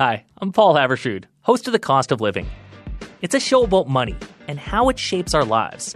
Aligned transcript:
Hi, 0.00 0.24
I'm 0.38 0.50
Paul 0.50 0.76
Haavardsrud, 0.76 1.24
host 1.42 1.66
of 1.66 1.74
The 1.74 1.78
Cost 1.78 2.10
of 2.10 2.22
Living. 2.22 2.46
It's 3.20 3.34
a 3.34 3.38
show 3.38 3.64
about 3.64 3.86
money 3.86 4.16
and 4.48 4.58
how 4.58 4.88
it 4.88 4.98
shapes 4.98 5.34
our 5.34 5.44
lives. 5.44 5.94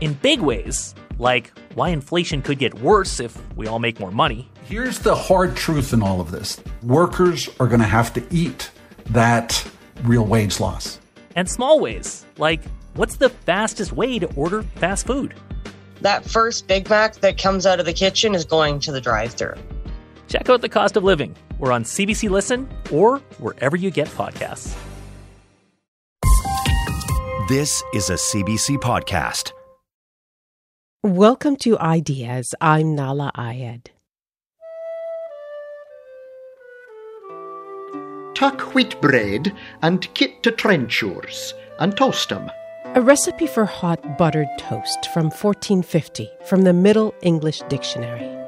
In 0.00 0.14
big 0.14 0.40
ways, 0.40 0.94
like 1.18 1.52
why 1.74 1.90
inflation 1.90 2.40
could 2.40 2.58
get 2.58 2.72
worse 2.80 3.20
if 3.20 3.36
we 3.54 3.66
all 3.66 3.80
make 3.80 4.00
more 4.00 4.10
money. 4.10 4.50
Here's 4.64 4.98
the 4.98 5.14
hard 5.14 5.56
truth 5.56 5.92
in 5.92 6.02
all 6.02 6.22
of 6.22 6.30
this 6.30 6.58
workers 6.82 7.50
are 7.60 7.68
going 7.68 7.82
to 7.82 7.86
have 7.86 8.14
to 8.14 8.24
eat 8.30 8.70
that 9.10 9.62
real 10.04 10.24
wage 10.24 10.58
loss. 10.58 10.98
And 11.36 11.46
small 11.46 11.80
ways, 11.80 12.24
like 12.38 12.62
what's 12.94 13.16
the 13.16 13.28
fastest 13.28 13.92
way 13.92 14.18
to 14.20 14.34
order 14.36 14.62
fast 14.76 15.06
food? 15.06 15.34
That 16.00 16.24
first 16.24 16.66
Big 16.66 16.88
Mac 16.88 17.16
that 17.16 17.36
comes 17.36 17.66
out 17.66 17.78
of 17.78 17.84
the 17.84 17.92
kitchen 17.92 18.34
is 18.34 18.46
going 18.46 18.80
to 18.80 18.90
the 18.90 19.02
drive 19.02 19.34
thru. 19.34 19.52
Check 20.34 20.50
out 20.50 20.62
The 20.62 20.68
Cost 20.68 20.96
of 20.96 21.04
Living. 21.04 21.36
We're 21.60 21.70
on 21.70 21.84
CBC 21.84 22.28
Listen 22.28 22.68
or 22.90 23.18
wherever 23.38 23.76
you 23.76 23.92
get 23.92 24.08
podcasts. 24.08 24.76
This 27.48 27.84
is 27.94 28.10
a 28.10 28.14
CBC 28.14 28.78
podcast. 28.78 29.52
Welcome 31.04 31.54
to 31.58 31.78
Ideas. 31.78 32.52
I'm 32.60 32.96
Nahlah 32.96 33.30
Ayed. 33.36 33.90
Tuck 38.34 38.74
wheat 38.74 39.00
bread 39.00 39.52
and 39.82 40.12
kit 40.14 40.42
to 40.42 40.50
trenchers 40.50 41.54
and 41.78 41.96
toast 41.96 42.32
'em. 42.32 42.50
A 42.96 43.00
recipe 43.00 43.46
for 43.46 43.66
hot 43.66 44.18
buttered 44.18 44.48
toast 44.58 45.10
from 45.14 45.30
1450 45.30 46.28
from 46.44 46.62
the 46.62 46.72
Middle 46.72 47.14
English 47.22 47.62
Dictionary. 47.68 48.43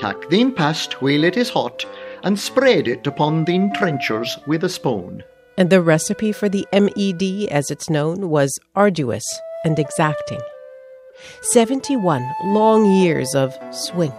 Tuck 0.00 0.28
thine 0.28 0.52
past 0.52 1.00
while 1.00 1.24
it 1.24 1.36
is 1.36 1.48
hot 1.48 1.84
and 2.22 2.38
spread 2.38 2.86
it 2.88 3.06
upon 3.06 3.44
thine 3.44 3.72
trenchers 3.72 4.38
with 4.46 4.64
a 4.64 4.68
spoon. 4.68 5.24
And 5.56 5.70
the 5.70 5.80
recipe 5.80 6.32
for 6.32 6.48
the 6.48 6.66
MED, 6.72 7.48
as 7.50 7.70
it's 7.70 7.88
known, 7.88 8.28
was 8.28 8.58
arduous 8.74 9.24
and 9.64 9.78
exacting. 9.78 10.40
71 11.40 12.22
long 12.44 12.84
years 12.84 13.34
of 13.34 13.56
swink, 13.70 14.14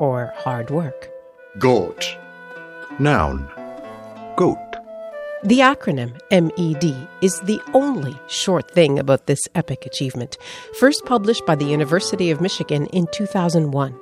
or 0.00 0.32
hard 0.36 0.70
work. 0.70 1.08
Goat. 1.58 2.16
Noun. 2.98 3.48
Goat. 4.36 4.58
The 5.44 5.60
acronym 5.60 6.18
MED 6.32 7.08
is 7.20 7.38
the 7.40 7.60
only 7.72 8.18
short 8.26 8.70
thing 8.70 8.98
about 8.98 9.26
this 9.26 9.40
epic 9.54 9.86
achievement, 9.86 10.38
first 10.80 11.04
published 11.04 11.46
by 11.46 11.54
the 11.54 11.66
University 11.66 12.30
of 12.30 12.40
Michigan 12.40 12.86
in 12.86 13.06
2001. 13.12 13.94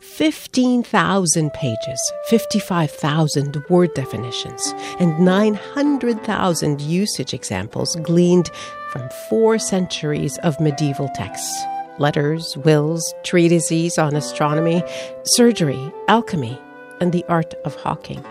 15,000 0.00 1.52
pages, 1.52 2.12
55,000 2.26 3.64
word 3.68 3.92
definitions, 3.94 4.74
and 4.98 5.18
900,000 5.20 6.80
usage 6.80 7.34
examples 7.34 7.96
gleaned 7.96 8.50
from 8.90 9.08
four 9.28 9.58
centuries 9.58 10.38
of 10.38 10.58
medieval 10.60 11.08
texts 11.14 11.64
letters, 11.98 12.56
wills, 12.58 13.02
treatises 13.24 13.98
on 13.98 14.14
astronomy, 14.14 14.84
surgery, 15.24 15.92
alchemy, 16.06 16.56
and 17.00 17.12
the 17.12 17.24
art 17.28 17.54
of 17.64 17.74
hawking. 17.74 18.24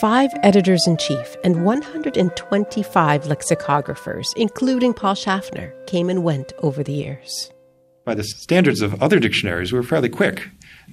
Five 0.00 0.30
editors 0.42 0.86
in 0.86 0.96
chief 0.96 1.36
and 1.44 1.64
125 1.64 3.24
lexicographers, 3.24 4.26
including 4.36 4.92
Paul 4.92 5.14
Schaffner, 5.14 5.72
came 5.86 6.10
and 6.10 6.24
went 6.24 6.52
over 6.58 6.82
the 6.82 6.92
years 6.92 7.53
by 8.04 8.14
the 8.14 8.24
standards 8.24 8.80
of 8.80 9.02
other 9.02 9.18
dictionaries, 9.18 9.72
we 9.72 9.78
were 9.78 9.84
fairly 9.84 10.08
quick. 10.08 10.48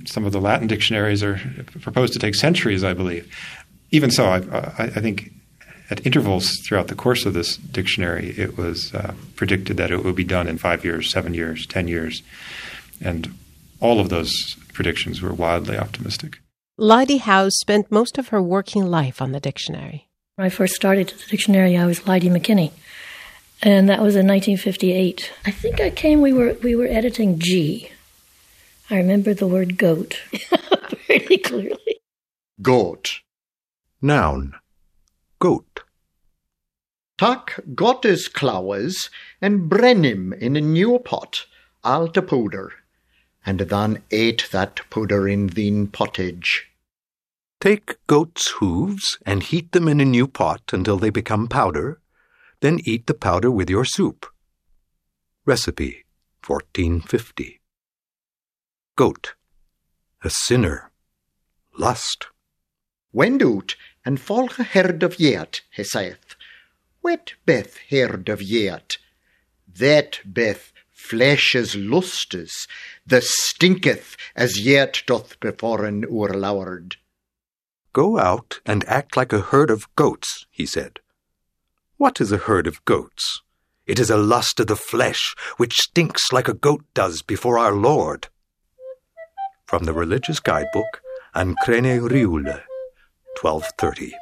Some 0.06 0.26
of 0.26 0.32
the 0.32 0.42
Latin 0.42 0.68
dictionaries 0.68 1.24
are 1.24 1.40
proposed 1.82 2.14
to 2.14 2.20
take 2.20 2.36
centuries, 2.36 2.84
I 2.84 2.94
believe. 2.94 3.32
Even 3.92 4.10
so, 4.10 4.26
I, 4.26 4.38
I, 4.38 4.84
I 4.84 4.88
think 4.88 5.32
at 5.90 6.06
intervals 6.06 6.50
throughout 6.66 6.88
the 6.88 6.96
course 6.96 7.26
of 7.26 7.34
this 7.34 7.58
dictionary, 7.58 8.30
it 8.38 8.58
was 8.58 8.94
uh, 8.94 9.14
predicted 9.36 9.76
that 9.78 9.92
it 9.92 10.04
would 10.04 10.16
be 10.16 10.24
done 10.24 10.48
in 10.48 10.58
five 10.58 10.86
years, 10.86 11.12
seven 11.12 11.34
years, 11.34 11.66
ten 11.66 11.88
years. 11.88 12.24
And 13.02 13.34
all 13.82 14.00
of 14.00 14.10
those 14.10 14.56
predictions 14.74 15.22
were 15.22 15.34
wildly 15.34 15.78
optimistic. 15.78 16.40
Lydie 16.78 17.18
Howes 17.18 17.58
spent 17.60 17.92
most 17.92 18.18
of 18.18 18.30
her 18.30 18.42
working 18.42 18.86
life 18.86 19.22
on 19.22 19.34
the 19.34 19.40
dictionary. 19.42 20.08
When 20.36 20.46
I 20.46 20.50
first 20.50 20.74
started 20.74 21.10
the 21.10 21.30
dictionary, 21.30 21.76
I 21.76 21.86
was 21.86 22.08
Lydie 22.08 22.30
McKinney 22.30 22.72
and 23.62 23.88
that 23.90 24.02
was 24.02 24.16
in 24.16 24.28
1958. 24.28 25.32
I 25.46 25.52
think 25.52 25.80
I 25.80 25.90
came. 25.90 26.22
We 26.22 26.34
were 26.34 26.54
we 26.64 26.76
were 26.76 26.88
editing 26.88 27.40
G. 27.40 27.92
I 28.90 28.98
remember 28.98 29.34
the 29.34 29.48
word 29.48 29.78
goat 29.78 30.20
very 31.08 31.38
clearly. 31.38 32.02
Goat. 32.62 33.22
Noun. 34.02 34.56
Goat. 35.40 35.82
Tuck 37.18 37.60
got 37.76 38.04
his 38.04 38.30
and 39.42 39.70
bren 39.70 40.04
him 40.04 40.34
in 40.34 40.56
a 40.56 40.62
new 40.62 40.98
pot, 40.98 41.46
all 41.84 42.08
to 42.08 42.22
powder, 42.22 42.74
and 43.46 43.60
then 43.60 44.02
ate 44.10 44.50
that 44.52 44.82
powder 44.90 45.28
in 45.28 45.48
thine 45.48 45.88
pottage. 45.88 46.72
Take 47.60 47.96
goat's 48.08 48.50
hooves 48.58 49.20
and 49.24 49.44
heat 49.44 49.72
them 49.72 49.88
in 49.88 50.02
a 50.02 50.06
new 50.06 50.28
pot 50.28 50.64
until 50.74 50.98
they 50.98 51.12
become 51.12 51.48
powder 51.48 52.01
then 52.62 52.80
eat 52.86 53.08
the 53.08 53.14
powder 53.14 53.52
with 53.52 53.70
your 53.70 53.86
soup. 53.86 54.26
Recipe 55.46 56.06
1450. 56.46 57.60
Goat. 58.96 59.34
A 60.24 60.30
sinner. 60.30 60.92
Lust. 61.78 62.28
Wend 63.12 63.44
out 63.44 63.76
and 64.06 64.20
volg 64.20 64.58
a 64.60 64.64
herd 64.64 65.04
of 65.04 65.20
yet, 65.20 65.62
he 65.72 65.84
saith. 65.84 66.36
Wet 67.04 67.34
beth 67.46 67.78
herd 67.90 68.30
of 68.30 68.42
yet. 68.42 68.98
That 69.68 70.20
beth 70.26 70.72
flesh 70.92 71.56
as 71.56 71.76
lustes, 71.76 72.68
the 73.06 73.22
stinketh 73.22 74.16
as 74.36 74.60
yet 74.60 75.02
doth 75.08 75.40
before 75.40 75.86
an 75.86 76.06
o'erlowered. 76.06 76.98
Go 77.94 78.20
out 78.20 78.62
and 78.66 78.86
act 78.86 79.18
like 79.18 79.34
a 79.34 79.42
herd 79.42 79.70
of 79.72 79.94
goats, 79.96 80.46
he 80.52 80.66
said. 80.66 81.00
What 82.02 82.20
is 82.20 82.32
a 82.32 82.38
herd 82.38 82.66
of 82.66 82.84
goats? 82.86 83.44
It 83.86 84.00
is 84.00 84.10
a 84.10 84.18
lust 84.18 84.60
of 84.60 84.66
the 84.66 84.76
flesh, 84.76 85.36
which 85.58 85.76
stinks 85.76 86.34
like 86.34 86.48
a 86.48 86.56
goat 86.56 86.84
does 86.96 87.22
before 87.22 87.60
our 87.60 87.74
Lord. 87.74 88.28
From 89.68 89.84
the 89.84 89.94
Religious 89.94 90.40
Guidebook, 90.40 91.04
Ancrene 91.36 92.02
Riwle, 92.02 92.64
1230. 93.40 94.14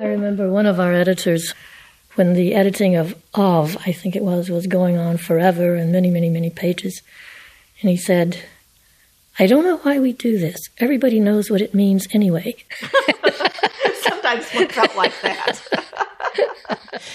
I 0.00 0.04
remember 0.06 0.50
one 0.50 0.66
of 0.66 0.80
our 0.80 0.92
editors, 0.92 1.54
when 2.16 2.32
the 2.32 2.56
editing 2.56 2.96
of 2.96 3.14
Of, 3.32 3.76
I 3.86 3.92
think 3.92 4.16
it 4.16 4.24
was, 4.24 4.50
was 4.50 4.66
going 4.66 4.98
on 4.98 5.18
forever 5.18 5.76
and 5.76 5.92
many, 5.92 6.10
many, 6.10 6.30
many 6.30 6.50
pages, 6.50 7.00
and 7.80 7.90
he 7.90 7.96
said, 7.96 8.38
I 9.38 9.46
don't 9.46 9.64
know 9.64 9.76
why 9.78 9.98
we 9.98 10.12
do 10.12 10.38
this. 10.38 10.58
Everybody 10.78 11.20
knows 11.20 11.50
what 11.50 11.60
it 11.60 11.74
means 11.74 12.06
anyway. 12.12 12.56
sometimes 14.00 14.54
looks 14.54 14.78
up 14.78 14.96
like 14.96 15.12
that. 15.22 15.62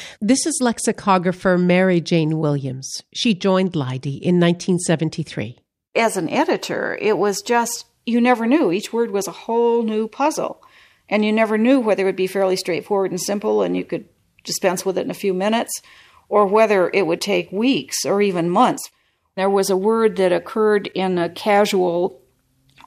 this 0.22 0.46
is 0.46 0.60
lexicographer 0.62 1.58
Mary 1.58 2.00
Jane 2.00 2.38
Williams. 2.38 3.02
She 3.14 3.34
joined 3.34 3.76
Lydie 3.76 4.18
in 4.18 4.40
1973. 4.40 5.58
As 5.96 6.16
an 6.16 6.30
editor, 6.30 6.98
it 7.02 7.18
was 7.18 7.42
just, 7.42 7.86
you 8.06 8.22
never 8.22 8.46
knew. 8.46 8.72
Each 8.72 8.94
word 8.94 9.12
was 9.12 9.28
a 9.28 9.32
whole 9.32 9.84
new 9.84 10.08
puzzle. 10.08 10.62
And 11.10 11.26
you 11.26 11.34
never 11.34 11.58
knew 11.58 11.80
whether 11.80 12.04
it 12.04 12.06
would 12.06 12.16
be 12.16 12.28
fairly 12.28 12.56
straightforward 12.56 13.12
and 13.12 13.20
simple 13.20 13.62
and 13.62 13.76
you 13.76 13.84
could 13.84 14.08
dispense 14.44 14.86
with 14.86 14.98
it 14.98 15.06
in 15.06 15.12
a 15.12 15.16
few 15.16 15.34
minutes, 15.34 15.82
or 16.30 16.46
whether 16.46 16.90
it 16.94 17.06
would 17.06 17.22
take 17.22 17.52
weeks 17.52 18.06
or 18.06 18.22
even 18.22 18.50
months. 18.50 18.90
There 19.36 19.50
was 19.50 19.70
a 19.70 19.78
word 19.78 20.18
that 20.18 20.32
occurred 20.32 20.88
in 20.88 21.18
a 21.18 21.30
casual 21.30 22.22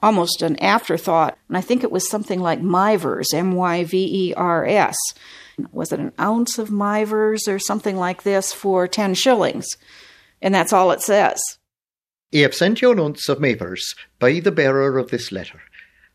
almost 0.05 0.41
an 0.41 0.55
afterthought. 0.61 1.37
And 1.47 1.57
I 1.57 1.61
think 1.61 1.83
it 1.83 1.91
was 1.91 2.07
something 2.07 2.39
like 2.39 2.61
Myvers, 2.61 3.33
M 3.33 3.53
Y 3.53 3.83
V 3.83 4.29
E 4.29 4.33
R 4.35 4.65
S. 4.65 4.95
Was 5.71 5.91
it 5.91 5.99
an 5.99 6.13
ounce 6.19 6.57
of 6.57 6.69
Myvers 6.69 7.47
or 7.47 7.59
something 7.59 7.97
like 7.97 8.23
this 8.23 8.53
for 8.53 8.87
10 8.87 9.13
shillings? 9.15 9.65
And 10.41 10.53
that's 10.53 10.73
all 10.73 10.91
it 10.91 11.01
says. 11.01 11.39
I 12.33 12.39
have 12.39 12.53
sent 12.53 12.81
you 12.81 12.91
an 12.91 12.99
ounce 12.99 13.29
of 13.29 13.39
Myvers 13.39 13.95
by 14.19 14.39
the 14.39 14.51
bearer 14.51 14.97
of 14.97 15.09
this 15.09 15.31
letter, 15.31 15.61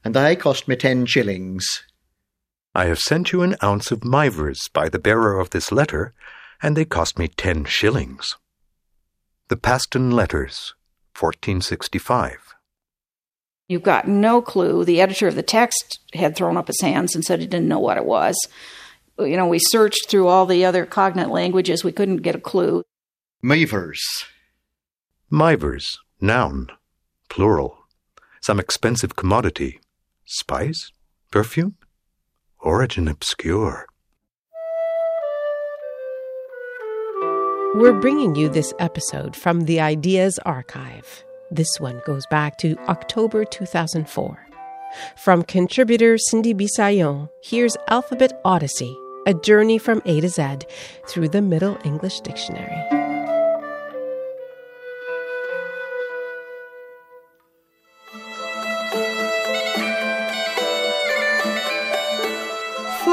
and 0.05 0.15
they 0.15 0.37
cost 0.37 0.69
me 0.69 0.76
10 0.76 1.06
shillings. 1.06 1.67
I 2.75 2.85
have 2.85 2.99
sent 2.99 3.33
you 3.33 3.43
an 3.43 3.56
ounce 3.62 3.91
of 3.91 4.00
Myvers 4.00 4.69
by 4.73 4.88
the 4.88 4.99
bearer 4.99 5.41
of 5.41 5.50
this 5.50 5.73
letter, 5.73 6.12
and 6.62 6.76
they 6.76 6.85
cost 6.85 7.19
me 7.19 7.29
10 7.29 7.65
shillings. 7.65 8.37
The 9.50 9.56
Paston 9.56 10.12
Letters, 10.12 10.75
1465. 11.19 12.55
You've 13.67 13.82
got 13.82 14.06
no 14.06 14.41
clue. 14.41 14.85
The 14.85 15.00
editor 15.00 15.26
of 15.26 15.35
the 15.35 15.43
text 15.43 15.99
had 16.14 16.37
thrown 16.37 16.56
up 16.56 16.69
his 16.69 16.81
hands 16.81 17.17
and 17.17 17.25
said 17.25 17.41
he 17.41 17.49
didn't 17.49 17.67
know 17.67 17.81
what 17.81 17.97
it 17.97 18.05
was. 18.05 18.37
You 19.19 19.37
know, 19.37 19.49
we 19.49 19.58
searched 19.58 20.08
through 20.08 20.29
all 20.29 20.47
the 20.47 20.64
other 20.64 20.87
cognate 20.87 21.31
languages. 21.31 21.82
We 21.82 21.91
couldn't 21.91 22.19
get 22.19 22.37
a 22.37 22.41
clue. 22.41 22.85
Myvers. 23.43 23.99
Myvers, 25.32 25.99
noun, 26.20 26.69
plural. 27.29 27.76
Some 28.41 28.61
expensive 28.61 29.17
commodity. 29.17 29.81
Spice? 30.26 30.93
Perfume? 31.32 31.75
Origin 32.61 33.08
obscure. 33.08 33.87
We're 37.73 37.93
bringing 38.01 38.35
you 38.35 38.49
this 38.49 38.75
episode 38.81 39.37
from 39.37 39.61
the 39.61 39.79
Ideas 39.79 40.41
Archive. 40.41 41.23
This 41.53 41.79
one 41.79 42.03
goes 42.05 42.27
back 42.27 42.59
to 42.59 42.77
October 42.89 43.45
2004. 43.45 44.49
From 45.17 45.45
contributor 45.45 46.19
Cindy 46.19 46.53
Bisaillon, 46.53 47.29
here's 47.45 47.77
Alphabet 47.87 48.41
Odyssey, 48.45 48.93
a 49.25 49.35
journey 49.35 49.79
from 49.79 50.03
A 50.05 50.21
to 50.21 50.29
Z 50.29 50.59
through 51.07 51.29
the 51.29 51.43
Middle 51.43 51.79
English 51.85 52.23
Dictionary. 52.23 53.00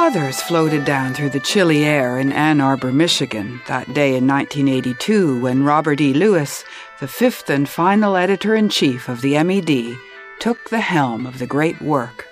Fluthers 0.08 0.42
floated 0.42 0.86
down 0.86 1.14
through 1.14 1.32
the 1.32 1.40
chilly 1.42 1.84
air 1.84 2.18
in 2.18 2.32
Ann 2.32 2.62
Arbor, 2.62 2.94
Michigan, 2.94 3.60
that 3.68 3.94
day 3.94 4.16
in 4.16 4.26
1982 4.26 5.42
when 5.42 5.66
Robert 5.66 6.00
E. 6.00 6.14
Lewis, 6.14 6.64
the 7.02 7.10
fifth 7.10 7.50
and 7.50 7.68
final 7.68 8.16
editor 8.16 8.56
in 8.56 8.70
chief 8.70 9.10
of 9.10 9.20
the 9.20 9.34
MED, 9.44 9.98
took 10.40 10.70
the 10.70 10.80
helm 10.80 11.26
of 11.26 11.40
the 11.40 11.46
great 11.46 11.82
work. 11.82 12.26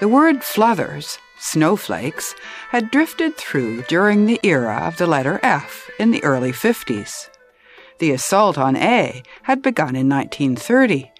The 0.00 0.08
word 0.08 0.42
fluthers, 0.42 1.20
snowflakes, 1.38 2.34
had 2.70 2.90
drifted 2.90 3.36
through 3.36 3.82
during 3.82 4.26
the 4.26 4.40
era 4.42 4.80
of 4.82 4.96
the 4.96 5.06
letter 5.06 5.38
F 5.44 5.88
in 6.00 6.10
the 6.10 6.24
early 6.24 6.50
50s. 6.50 7.28
The 8.00 8.10
assault 8.10 8.58
on 8.58 8.74
A 8.74 9.22
had 9.44 9.62
begun 9.62 9.94
in 9.94 10.08
1930, 10.08 11.12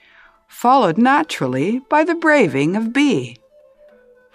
followed 0.48 0.98
naturally 0.98 1.78
by 1.88 2.02
the 2.02 2.16
braving 2.16 2.74
of 2.74 2.92
B. 2.92 3.36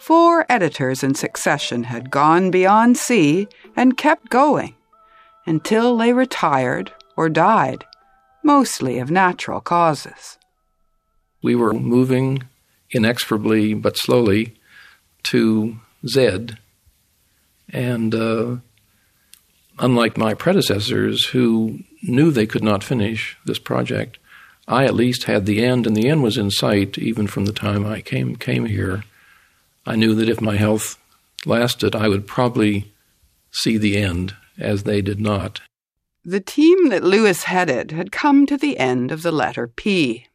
Four 0.03 0.45
editors 0.49 1.01
in 1.01 1.15
succession 1.15 1.85
had 1.85 2.11
gone 2.11 2.51
beyond 2.51 2.97
sea 2.97 3.47
and 3.73 3.95
kept 3.95 4.29
going 4.29 4.75
until 5.45 5.95
they 5.95 6.11
retired 6.11 6.91
or 7.15 7.29
died, 7.29 7.85
mostly 8.43 8.99
of 8.99 9.09
natural 9.09 9.61
causes. 9.61 10.37
We 11.41 11.55
were 11.55 11.71
moving 11.71 12.43
inexorably 12.91 13.75
but 13.75 13.95
slowly 13.95 14.55
to 15.31 15.77
Zed, 16.05 16.57
And 17.69 18.13
uh, 18.13 18.57
unlike 19.79 20.17
my 20.17 20.33
predecessors 20.33 21.27
who 21.27 21.79
knew 22.01 22.29
they 22.29 22.45
could 22.45 22.61
not 22.61 22.83
finish 22.83 23.37
this 23.45 23.57
project, 23.57 24.17
I 24.67 24.83
at 24.83 24.95
least 24.95 25.23
had 25.23 25.45
the 25.45 25.63
end, 25.63 25.87
and 25.87 25.95
the 25.95 26.09
end 26.09 26.23
was 26.23 26.37
in 26.37 26.51
sight 26.51 26.97
even 26.97 27.25
from 27.25 27.45
the 27.45 27.53
time 27.53 27.85
I 27.85 28.01
came 28.01 28.35
came 28.35 28.65
here. 28.65 29.05
I 29.85 29.95
knew 29.95 30.15
that 30.15 30.29
if 30.29 30.39
my 30.39 30.55
health 30.55 30.97
lasted, 31.45 31.95
I 31.95 32.07
would 32.07 32.25
probably 32.25 32.91
see 33.51 33.77
the 33.77 33.97
end, 33.97 34.35
as 34.57 34.83
they 34.83 35.01
did 35.01 35.19
not. 35.19 35.61
The 36.23 36.39
team 36.39 36.89
that 36.89 37.03
Lewis 37.03 37.43
headed 37.43 37.91
had 37.91 38.11
come 38.11 38.45
to 38.45 38.57
the 38.57 38.77
end 38.77 39.11
of 39.11 39.23
the 39.23 39.31
letter 39.31 39.67
P. 39.67 40.27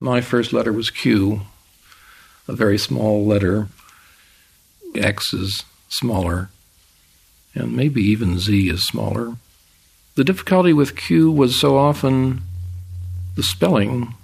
My 0.00 0.20
first 0.22 0.52
letter 0.52 0.72
was 0.72 0.88
Q, 0.88 1.42
a 2.46 2.54
very 2.54 2.78
small 2.78 3.26
letter. 3.26 3.68
X 4.94 5.34
is 5.34 5.64
smaller, 5.88 6.48
and 7.54 7.76
maybe 7.76 8.00
even 8.02 8.38
Z 8.38 8.70
is 8.70 8.86
smaller. 8.86 9.36
The 10.14 10.24
difficulty 10.24 10.72
with 10.72 10.96
Q 10.96 11.30
was 11.30 11.60
so 11.60 11.76
often 11.76 12.40
the 13.36 13.42
spelling, 13.42 14.14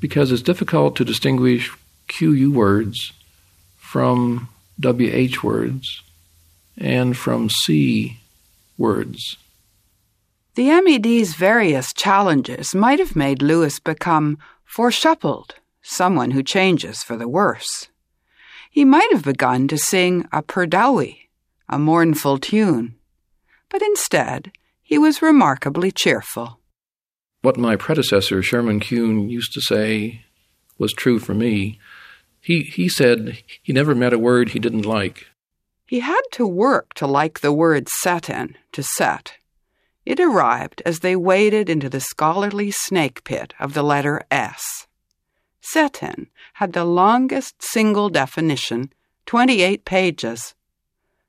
because 0.00 0.32
it's 0.32 0.42
difficult 0.42 0.96
to 0.96 1.04
distinguish 1.04 1.70
QU 2.08 2.50
words 2.50 3.12
from 3.96 4.46
WH 4.78 5.42
words 5.42 6.02
and 6.76 7.16
from 7.16 7.48
C 7.48 8.18
words. 8.76 9.38
The 10.54 10.68
MED's 10.82 11.34
various 11.34 11.94
challenges 11.94 12.74
might 12.74 12.98
have 12.98 13.16
made 13.16 13.40
Lewis 13.40 13.80
become 13.80 14.36
foreshuffled, 14.66 15.54
someone 15.80 16.32
who 16.32 16.42
changes 16.42 17.02
for 17.02 17.16
the 17.16 17.26
worse. 17.26 17.88
He 18.70 18.84
might 18.84 19.10
have 19.12 19.24
begun 19.24 19.66
to 19.68 19.78
sing 19.78 20.28
a 20.30 20.42
perdowie, 20.42 21.30
a 21.66 21.78
mournful 21.78 22.36
tune, 22.36 22.96
but 23.70 23.80
instead 23.80 24.52
he 24.82 24.98
was 24.98 25.22
remarkably 25.22 25.90
cheerful. 25.90 26.60
What 27.40 27.56
my 27.56 27.76
predecessor, 27.76 28.42
Sherman 28.42 28.78
Kuhn, 28.78 29.30
used 29.30 29.54
to 29.54 29.62
say 29.62 30.20
was 30.76 30.92
true 30.92 31.18
for 31.18 31.32
me. 31.32 31.78
He, 32.46 32.62
he 32.62 32.88
said 32.88 33.42
he 33.60 33.72
never 33.72 33.92
met 33.92 34.12
a 34.12 34.20
word 34.20 34.50
he 34.50 34.60
didn't 34.60 34.86
like. 34.86 35.26
He 35.84 35.98
had 35.98 36.22
to 36.30 36.46
work 36.46 36.94
to 36.94 37.04
like 37.04 37.40
the 37.40 37.52
word 37.52 37.88
satin, 37.88 38.56
to 38.70 38.84
set. 38.84 39.32
It 40.04 40.20
arrived 40.20 40.80
as 40.86 41.00
they 41.00 41.16
waded 41.16 41.68
into 41.68 41.88
the 41.88 41.98
scholarly 41.98 42.70
snake 42.70 43.24
pit 43.24 43.52
of 43.58 43.74
the 43.74 43.82
letter 43.82 44.22
S. 44.30 44.86
Setin 45.60 46.28
had 46.52 46.72
the 46.72 46.84
longest 46.84 47.56
single 47.64 48.10
definition, 48.10 48.92
28 49.26 49.84
pages, 49.84 50.54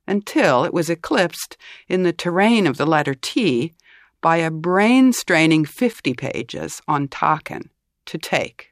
until 0.06 0.66
it 0.66 0.74
was 0.74 0.88
eclipsed 0.88 1.58
in 1.88 2.04
the 2.04 2.14
terrain 2.14 2.68
of 2.68 2.78
the 2.78 2.86
letter 2.86 3.16
T 3.16 3.74
by 4.22 4.38
a 4.38 4.52
brain 4.52 5.12
straining 5.14 5.66
50 5.66 6.14
pages 6.14 6.80
on 6.88 7.08
taken, 7.08 7.72
to 8.06 8.20
take. 8.20 8.67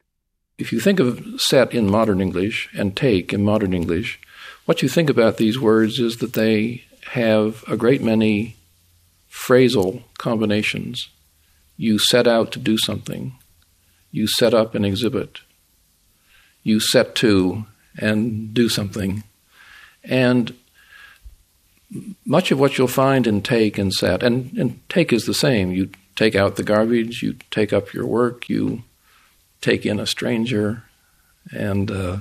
If 0.58 0.72
you 0.72 0.80
think 0.80 1.00
of 1.00 1.24
set 1.38 1.74
in 1.74 1.90
modern 1.90 2.22
English 2.22 2.70
and 2.78 2.96
take 2.96 3.34
in 3.34 3.44
modern 3.44 3.74
English, 3.74 4.20
what 4.66 4.82
you 4.82 4.90
think 4.90 5.10
about 5.10 5.38
these 5.38 5.60
words 5.60 6.00
is 6.00 6.18
that 6.18 6.34
they 6.34 6.84
have 7.12 7.64
a 7.68 7.78
great 7.78 8.02
many 8.02 8.56
phrasal 9.30 10.04
combinations. 10.18 11.10
You 11.78 12.00
set 12.00 12.26
out 12.26 12.52
to 12.54 12.60
do 12.60 12.78
something. 12.78 13.36
You 14.12 14.28
set 14.28 14.54
up 14.54 14.76
an 14.76 14.86
exhibit. 14.86 15.42
You 16.64 16.80
set 16.80 17.16
to 17.16 17.66
and 17.98 18.54
do 18.54 18.70
something. 18.70 19.24
And 20.04 20.56
much 22.26 22.52
of 22.52 22.60
what 22.60 22.78
you'll 22.78 22.88
find 22.88 23.28
in 23.28 23.42
take 23.42 23.78
and 23.78 23.94
set, 23.94 24.24
and, 24.24 24.52
and 24.58 24.80
take 24.90 25.14
is 25.14 25.26
the 25.26 25.34
same. 25.34 25.72
You 25.72 25.90
take 26.16 26.36
out 26.36 26.56
the 26.56 26.64
garbage, 26.64 27.22
you 27.22 27.36
take 27.52 27.74
up 27.74 27.94
your 27.94 28.06
work, 28.06 28.50
you 28.50 28.84
take 29.66 29.86
in 29.86 30.00
a 30.00 30.06
stranger, 30.06 30.84
and 31.52 31.90
uh, 31.90 32.18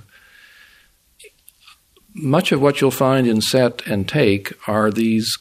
much 2.14 2.52
of 2.52 2.60
what 2.60 2.80
you'll 2.80 2.90
find 2.90 3.26
in 3.26 3.40
set 3.40 3.86
and 3.86 4.08
take 4.08 4.52
are 4.66 4.90
these 4.90 5.36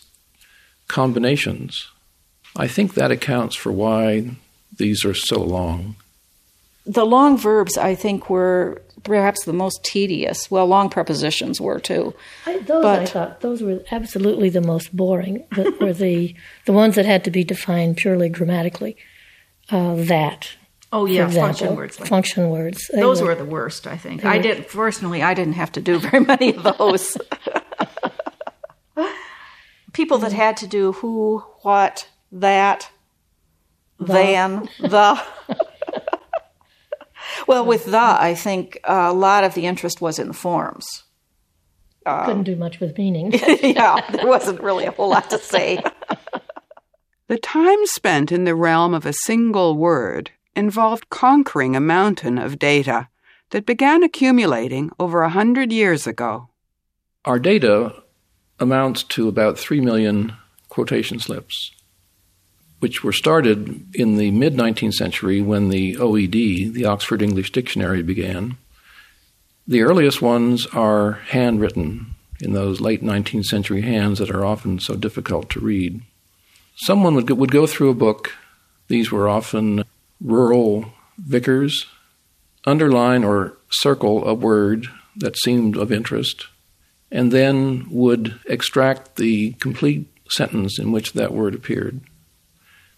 combinations. 0.88 1.88
I 2.56 2.68
think 2.68 2.94
that 2.94 3.12
accounts 3.12 3.56
for 3.56 3.72
why 3.72 4.32
these 4.78 5.06
are 5.06 5.14
so 5.14 5.42
long. 5.42 5.96
The 6.86 7.06
long 7.06 7.38
verbs, 7.38 7.78
I 7.78 7.96
think, 7.96 8.30
were 8.30 8.82
perhaps 9.04 9.46
the 9.46 9.54
most 9.54 9.84
tedious. 9.84 10.52
Well, 10.52 10.68
long 10.68 10.90
prepositions 10.90 11.62
were 11.62 11.80
too. 11.80 12.14
I, 12.46 12.60
those 12.60 12.84
but, 12.84 13.02
I 13.02 13.06
thought 13.06 13.42
those 13.42 13.64
were 13.64 13.82
absolutely 13.92 14.50
the 14.50 14.62
most 14.62 14.96
boring. 14.96 15.46
That 15.56 15.80
were 15.80 15.94
the 15.94 16.36
the 16.66 16.74
ones 16.74 16.96
that 16.96 17.06
had 17.06 17.24
to 17.24 17.32
be 17.32 17.44
defined 17.44 17.98
purely 17.98 18.30
grammatically. 18.30 18.98
Uh, 19.70 19.96
that. 19.96 20.50
Oh 20.94 21.06
yeah, 21.06 21.26
example, 21.26 21.48
function 21.48 21.76
words. 21.76 22.00
Like, 22.00 22.08
function 22.08 22.50
words. 22.52 22.92
Those 22.94 23.20
were, 23.20 23.30
were, 23.30 23.36
the 23.36 23.46
worst. 23.46 23.88
I 23.88 23.98
think. 23.98 24.24
I 24.24 24.38
did 24.38 24.68
personally. 24.68 25.24
I 25.24 25.34
didn't 25.34 25.54
have 25.54 25.72
to 25.72 25.82
do 25.82 25.98
very 25.98 26.20
many 26.26 26.56
of 26.56 26.78
those. 26.78 27.18
People 29.94 30.20
that 30.20 30.32
had 30.32 30.56
to 30.58 30.68
do 30.68 30.92
who, 30.92 31.40
what, 31.64 32.08
that, 32.32 32.92
the. 34.00 34.14
than, 34.14 34.70
the. 34.80 35.22
Well, 37.48 37.66
with 37.66 37.86
the, 37.86 37.98
I 37.98 38.36
think 38.36 38.80
uh, 38.84 39.08
a 39.10 39.14
lot 39.14 39.44
of 39.44 39.54
the 39.54 39.66
interest 39.66 40.00
was 40.00 40.20
in 40.20 40.28
the 40.28 40.34
forms. 40.34 41.04
Um, 42.06 42.26
Couldn't 42.26 42.44
do 42.44 42.56
much 42.56 42.80
with 42.80 42.98
meaning. 42.98 43.34
yeah, 43.34 44.00
there 44.12 44.28
wasn't 44.28 44.62
really 44.62 44.86
a 44.86 44.92
whole 44.92 45.10
lot 45.10 45.30
to 45.32 45.40
say. 45.40 45.84
the 47.28 47.38
time 47.38 47.86
spent 47.86 48.32
in 48.32 48.46
the 48.46 48.56
realm 48.56 48.94
of 48.94 49.06
a 49.06 49.14
single 49.14 49.76
word 49.76 50.32
involved 50.56 51.10
conquering 51.10 51.76
a 51.76 51.80
mountain 51.80 52.38
of 52.38 52.60
data 52.60 53.08
that 53.52 53.66
began 53.66 54.04
accumulating 54.04 54.92
over 55.00 55.22
a 55.22 55.30
hundred 55.30 55.72
years 55.72 56.08
ago. 56.08 56.50
Our 57.26 57.40
data 57.40 58.04
amounts 58.60 59.04
to 59.04 59.28
about 59.28 59.58
3 59.58 59.82
million 59.82 60.34
quotation 60.70 61.20
slips 61.20 61.72
which 62.84 63.02
were 63.02 63.14
started 63.14 63.96
in 63.96 64.18
the 64.18 64.30
mid 64.32 64.56
19th 64.56 64.96
century 64.96 65.40
when 65.40 65.70
the 65.70 65.96
OED, 65.96 66.74
the 66.74 66.84
Oxford 66.84 67.22
English 67.22 67.54
Dictionary, 67.54 68.04
began. 68.04 68.58
The 69.66 69.84
earliest 69.84 70.22
ones 70.22 70.68
are 70.74 71.14
handwritten 71.30 72.14
in 72.42 72.52
those 72.52 72.82
late 72.82 73.02
19th 73.02 73.46
century 73.46 73.84
hands 73.84 74.20
that 74.20 74.30
are 74.30 74.44
often 74.44 74.80
so 74.80 74.96
difficult 74.98 75.50
to 75.52 75.62
read. 75.62 76.02
Someone 76.76 77.16
would 77.16 77.26
go, 77.26 77.36
would 77.36 77.54
go 77.54 77.66
through 77.66 77.90
a 77.90 77.96
book. 77.96 78.34
These 78.90 79.14
were 79.14 79.30
often 79.30 79.86
rural 80.24 80.86
vicars 81.18 81.86
underline 82.66 83.24
or 83.24 83.58
circle 83.70 84.28
a 84.28 84.34
word 84.34 84.88
that 85.18 85.38
seemed 85.38 85.76
of 85.76 85.92
interest, 85.92 86.48
and 87.12 87.32
then 87.32 87.86
would 87.90 88.40
extract 88.46 89.18
the 89.18 89.52
complete 89.54 90.08
sentence 90.30 90.80
in 90.80 90.92
which 90.92 91.14
that 91.14 91.34
word 91.34 91.54
appeared. 91.54 92.02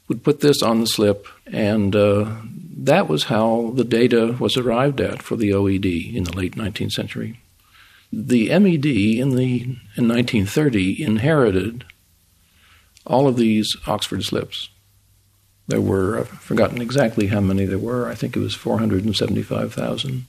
Would 0.08 0.24
put 0.24 0.40
this 0.40 0.62
on 0.62 0.80
the 0.80 0.88
slip, 0.88 1.28
and 1.48 1.96
uh, 1.96 2.36
that 2.78 3.10
was 3.10 3.26
how 3.26 3.74
the 3.76 3.84
data 3.84 4.36
was 4.40 4.56
arrived 4.56 5.02
at 5.02 5.22
for 5.24 5.36
the 5.36 5.50
OED 5.50 6.14
in 6.16 6.26
the 6.26 6.36
late 6.36 6.56
19th 6.56 6.92
century. 6.92 7.40
The 8.14 8.48
MED 8.60 8.86
in 8.86 9.36
the 9.36 9.62
in 9.98 10.08
1930 10.08 11.04
inherited 11.04 11.86
all 13.06 13.28
of 13.28 13.36
these 13.36 13.76
Oxford 13.88 14.24
slips. 14.24 14.70
There 15.68 15.82
were, 15.82 16.20
I've 16.20 16.30
forgotten 16.30 16.82
exactly 16.82 17.28
how 17.28 17.42
many 17.42 17.66
there 17.66 17.80
were. 17.80 18.08
I 18.08 18.16
think 18.16 18.36
it 18.36 18.40
was 18.40 18.54
475,000. 18.54 20.26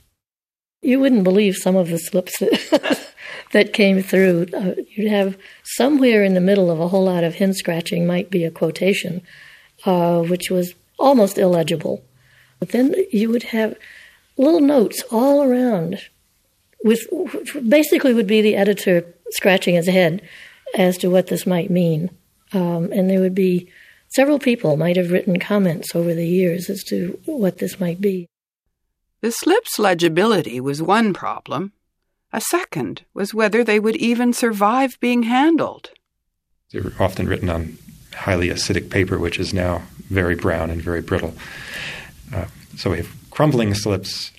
You 0.82 1.00
wouldn't 1.00 1.24
believe 1.24 1.56
some 1.56 1.76
of 1.76 1.88
the 1.88 1.98
slips 1.98 2.38
that, 2.38 3.12
that 3.52 3.72
came 3.72 4.02
through. 4.02 4.46
Uh, 4.54 4.74
you'd 4.94 5.10
have 5.10 5.36
somewhere 5.62 6.24
in 6.24 6.34
the 6.34 6.40
middle 6.40 6.70
of 6.70 6.80
a 6.80 6.88
whole 6.88 7.04
lot 7.04 7.24
of 7.24 7.34
hen 7.34 7.52
scratching 7.52 8.06
might 8.06 8.30
be 8.30 8.44
a 8.44 8.50
quotation, 8.50 9.22
uh, 9.84 10.22
which 10.22 10.50
was 10.50 10.74
almost 10.98 11.38
illegible. 11.38 12.02
But 12.58 12.70
then 12.70 12.94
you 13.10 13.30
would 13.30 13.44
have 13.44 13.76
little 14.36 14.60
notes 14.60 15.02
all 15.10 15.42
around, 15.42 16.00
with 16.82 17.00
basically 17.68 18.14
would 18.14 18.26
be 18.26 18.40
the 18.40 18.56
editor 18.56 19.04
scratching 19.30 19.74
his 19.74 19.88
head 19.88 20.22
as 20.76 20.96
to 20.98 21.10
what 21.10 21.26
this 21.26 21.46
might 21.46 21.70
mean, 21.70 22.10
um, 22.52 22.90
and 22.92 23.10
there 23.10 23.20
would 23.20 23.34
be 23.34 23.68
several 24.16 24.38
people 24.38 24.78
might 24.78 24.96
have 24.96 25.12
written 25.12 25.38
comments 25.38 25.94
over 25.94 26.14
the 26.14 26.26
years 26.26 26.70
as 26.70 26.82
to 26.84 27.20
what 27.26 27.58
this 27.58 27.78
might 27.78 28.00
be. 28.00 28.26
The 29.20 29.30
slip's 29.30 29.78
legibility 29.78 30.58
was 30.58 30.80
one 30.80 31.12
problem. 31.12 31.72
A 32.32 32.40
second 32.40 33.02
was 33.12 33.34
whether 33.34 33.62
they 33.62 33.78
would 33.78 33.96
even 33.96 34.32
survive 34.32 34.98
being 35.00 35.24
handled. 35.24 35.90
They 36.72 36.80
were 36.80 36.94
often 36.98 37.28
written 37.28 37.50
on 37.50 37.76
highly 38.14 38.48
acidic 38.48 38.88
paper, 38.88 39.18
which 39.18 39.38
is 39.38 39.52
now 39.52 39.82
very 40.08 40.34
brown 40.34 40.70
and 40.70 40.80
very 40.80 41.02
brittle. 41.02 41.34
Uh, 42.34 42.46
so 42.76 42.92
we 42.92 42.96
have 42.96 43.14
crumbling 43.30 43.74
slips. 43.74 44.32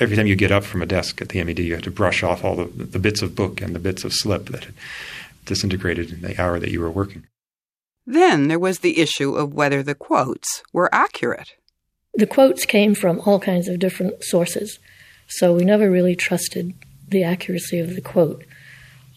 Every 0.00 0.16
time 0.16 0.28
you 0.28 0.36
get 0.36 0.50
up 0.50 0.64
from 0.64 0.80
a 0.80 0.86
desk 0.86 1.20
at 1.20 1.28
the 1.28 1.44
MED, 1.44 1.58
you 1.58 1.74
have 1.74 1.82
to 1.82 1.90
brush 1.90 2.22
off 2.22 2.42
all 2.42 2.56
the, 2.56 2.64
the 2.64 2.98
bits 2.98 3.20
of 3.20 3.36
book 3.36 3.60
and 3.60 3.74
the 3.74 3.78
bits 3.78 4.02
of 4.02 4.14
slip 4.14 4.46
that 4.46 4.64
had 4.64 4.74
disintegrated 5.44 6.10
in 6.10 6.22
the 6.22 6.40
hour 6.40 6.58
that 6.58 6.70
you 6.70 6.80
were 6.80 6.90
working. 6.90 7.26
Then 8.10 8.48
there 8.48 8.58
was 8.58 8.80
the 8.80 8.98
issue 8.98 9.36
of 9.36 9.54
whether 9.54 9.84
the 9.84 9.94
quotes 9.94 10.64
were 10.72 10.92
accurate. 10.92 11.54
The 12.12 12.26
quotes 12.26 12.66
came 12.66 12.96
from 12.96 13.20
all 13.20 13.38
kinds 13.38 13.68
of 13.68 13.78
different 13.78 14.24
sources, 14.24 14.80
so 15.28 15.54
we 15.54 15.62
never 15.62 15.88
really 15.88 16.16
trusted 16.16 16.74
the 17.08 17.22
accuracy 17.22 17.78
of 17.78 17.94
the 17.94 18.00
quote. 18.00 18.44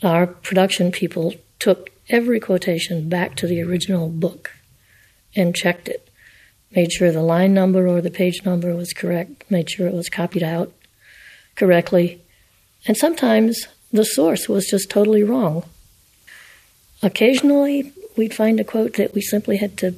Our 0.04 0.28
production 0.28 0.92
people 0.92 1.34
took 1.58 1.90
every 2.08 2.40
quotation 2.40 3.10
back 3.10 3.36
to 3.38 3.48
the 3.48 3.64
original 3.64 4.10
book 4.10 4.52
and 5.36 5.56
checked 5.56 5.88
it, 5.88 6.08
made 6.76 6.92
sure 6.92 7.12
the 7.12 7.24
line 7.24 7.52
number 7.56 7.88
or 7.88 8.00
the 8.00 8.12
page 8.12 8.46
number 8.46 8.76
was 8.76 8.94
correct, 8.94 9.50
made 9.50 9.72
sure 9.72 9.88
it 9.88 9.96
was 9.96 10.08
copied 10.08 10.44
out 10.44 10.72
correctly, 11.56 12.22
and 12.86 12.96
sometimes 12.96 13.68
the 13.92 14.06
source 14.06 14.48
was 14.48 14.68
just 14.68 14.92
totally 14.92 15.24
wrong. 15.24 15.64
Occasionally, 17.02 17.92
we'd 18.16 18.34
find 18.34 18.60
a 18.60 18.64
quote 18.64 18.94
that 18.94 19.14
we 19.14 19.22
simply 19.22 19.58
had 19.58 19.78
to 19.78 19.96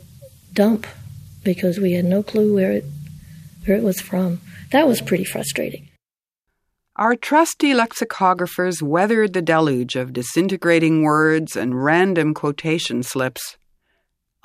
dump 0.53 0.87
because 1.43 1.79
we 1.79 1.93
had 1.93 2.05
no 2.05 2.23
clue 2.23 2.53
where 2.53 2.71
it 2.71 2.85
where 3.65 3.77
it 3.77 3.83
was 3.83 3.99
from. 3.99 4.41
That 4.71 4.87
was 4.87 5.01
pretty 5.01 5.25
frustrating. 5.25 5.89
Our 6.97 7.15
trusty 7.15 7.73
lexicographers 7.73 8.81
weathered 8.81 9.33
the 9.33 9.41
deluge 9.41 9.95
of 9.95 10.13
disintegrating 10.13 11.03
words 11.03 11.55
and 11.55 11.83
random 11.83 12.33
quotation 12.33 13.03
slips. 13.03 13.57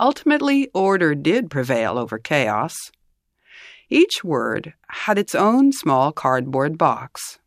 Ultimately, 0.00 0.68
order 0.74 1.14
did 1.14 1.50
prevail 1.50 1.98
over 1.98 2.18
chaos. 2.18 2.74
Each 3.88 4.24
word 4.24 4.74
had 4.88 5.18
its 5.18 5.34
own 5.34 5.72
small 5.72 6.10
cardboard 6.10 6.76
box. 6.76 7.38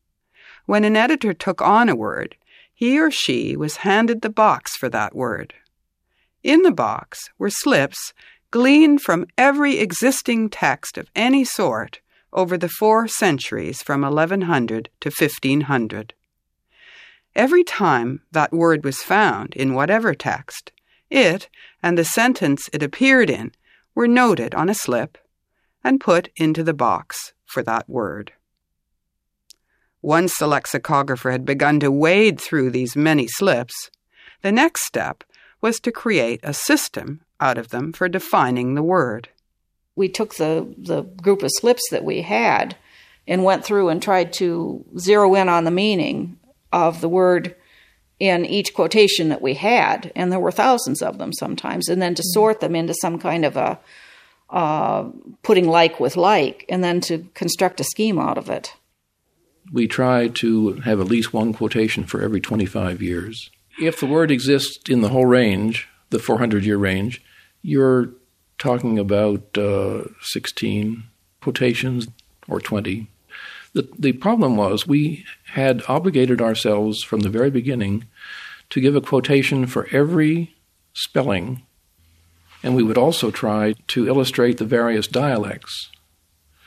When 0.66 0.84
an 0.86 0.96
editor 0.96 1.34
took 1.34 1.62
on 1.62 1.90
a 1.90 1.96
word, 1.96 2.36
he 2.74 3.00
or 3.00 3.12
she 3.12 3.58
was 3.58 3.78
handed 3.78 4.22
the 4.22 4.30
box 4.30 4.78
for 4.78 4.88
that 4.90 5.16
word. 5.16 5.54
In 6.44 6.62
the 6.64 6.72
box 6.72 7.30
were 7.38 7.50
slips 7.50 8.14
gleaned 8.52 9.02
from 9.02 9.26
every 9.38 9.80
existing 9.80 10.50
text 10.50 10.98
of 10.98 11.10
any 11.16 11.46
sort 11.46 12.02
over 12.34 12.58
the 12.58 12.70
four 12.70 13.08
centuries 13.08 13.82
from 13.82 14.02
1100 14.02 14.90
to 15.00 15.10
1500. 15.10 16.14
Every 17.36 17.64
time 17.64 18.22
that 18.32 18.52
word 18.52 18.84
was 18.84 18.98
found 18.98 19.56
in 19.56 19.74
whatever 19.74 20.14
text, 20.14 20.72
it 21.10 21.50
and 21.82 21.98
the 21.98 22.04
sentence 22.04 22.70
it 22.74 22.84
appeared 22.84 23.30
in 23.30 23.54
were 23.96 24.08
noted 24.08 24.54
on 24.54 24.70
a 24.70 24.76
slip 24.76 25.18
and 25.84 26.02
put 26.02 26.30
into 26.36 26.64
the 26.64 26.74
box 26.74 27.34
for 27.46 27.64
that 27.64 27.90
word. 27.90 28.34
Once 30.02 30.38
the 30.38 30.48
lexicographer 30.48 31.32
had 31.32 31.46
begun 31.46 31.80
to 31.80 31.90
wade 31.90 32.40
through 32.40 32.70
these 32.70 32.96
many 32.96 33.28
slips, 33.28 33.90
the 34.42 34.52
next 34.52 34.86
step 34.86 35.24
was 35.64 35.80
to 35.80 35.92
create 35.92 36.42
a 36.44 36.54
system 36.54 37.22
out 37.40 37.58
of 37.58 37.70
them 37.70 37.94
for 37.94 38.10
defining 38.10 38.76
the 38.76 38.84
word. 38.84 39.30
We 39.96 40.10
took 40.10 40.36
the, 40.36 40.72
the 40.78 41.04
group 41.04 41.42
of 41.42 41.50
slips 41.54 41.84
that 41.90 42.04
we 42.04 42.22
had 42.22 42.76
and 43.26 43.46
went 43.46 43.64
through 43.64 43.88
and 43.88 44.04
tried 44.04 44.34
to 44.34 44.84
zero 45.00 45.34
in 45.36 45.48
on 45.48 45.64
the 45.64 45.72
meaning 45.72 46.38
of 46.74 47.00
the 47.00 47.08
word 47.08 47.56
in 48.20 48.46
each 48.46 48.74
quotation 48.74 49.30
that 49.30 49.42
we 49.42 49.54
had. 49.54 50.12
And 50.18 50.32
there 50.32 50.40
were 50.40 50.52
thousands 50.52 51.02
of 51.02 51.18
them 51.18 51.32
sometimes. 51.32 51.88
And 51.88 52.02
then 52.02 52.14
to 52.16 52.24
sort 52.24 52.60
them 52.60 52.76
into 52.76 52.94
some 52.96 53.18
kind 53.18 53.46
of 53.46 53.56
a 53.56 53.80
uh, 54.50 55.10
putting 55.44 55.68
like 55.68 56.00
with 56.00 56.18
like, 56.18 56.66
and 56.68 56.84
then 56.84 57.00
to 57.02 57.26
construct 57.34 57.80
a 57.80 57.86
scheme 57.86 58.20
out 58.20 58.38
of 58.38 58.50
it. 58.50 58.74
We 59.72 59.88
try 59.88 60.28
to 60.28 60.74
have 60.82 61.00
at 61.00 61.08
least 61.08 61.34
one 61.34 61.54
quotation 61.54 62.04
for 62.04 62.22
every 62.22 62.42
25 62.42 63.02
years 63.02 63.50
if 63.80 64.00
the 64.00 64.06
word 64.06 64.32
exists 64.32 64.90
in 64.90 65.02
the 65.02 65.10
whole 65.10 65.26
range, 65.26 65.88
the 66.10 66.20
400 66.20 66.66
year 66.66 66.78
range, 66.78 67.22
you're 67.62 68.12
talking 68.58 69.00
about 69.00 69.58
uh, 69.58 70.04
16 70.22 71.04
quotations 71.42 72.08
or 72.48 72.60
20. 72.60 73.08
The, 73.74 73.90
the 73.98 74.14
problem 74.14 74.56
was 74.56 74.86
we 74.86 75.26
had 75.54 75.84
obligated 75.88 76.42
ourselves 76.42 77.04
from 77.04 77.22
the 77.22 77.30
very 77.30 77.50
beginning 77.50 78.06
to 78.70 78.82
give 78.82 78.96
a 78.96 79.02
quotation 79.02 79.66
for 79.66 79.88
every 79.92 80.56
spelling, 80.94 81.64
and 82.62 82.76
we 82.76 82.84
would 82.84 82.98
also 82.98 83.32
try 83.32 83.74
to 83.88 84.08
illustrate 84.08 84.58
the 84.58 84.66
various 84.66 85.08
dialects. 85.08 85.90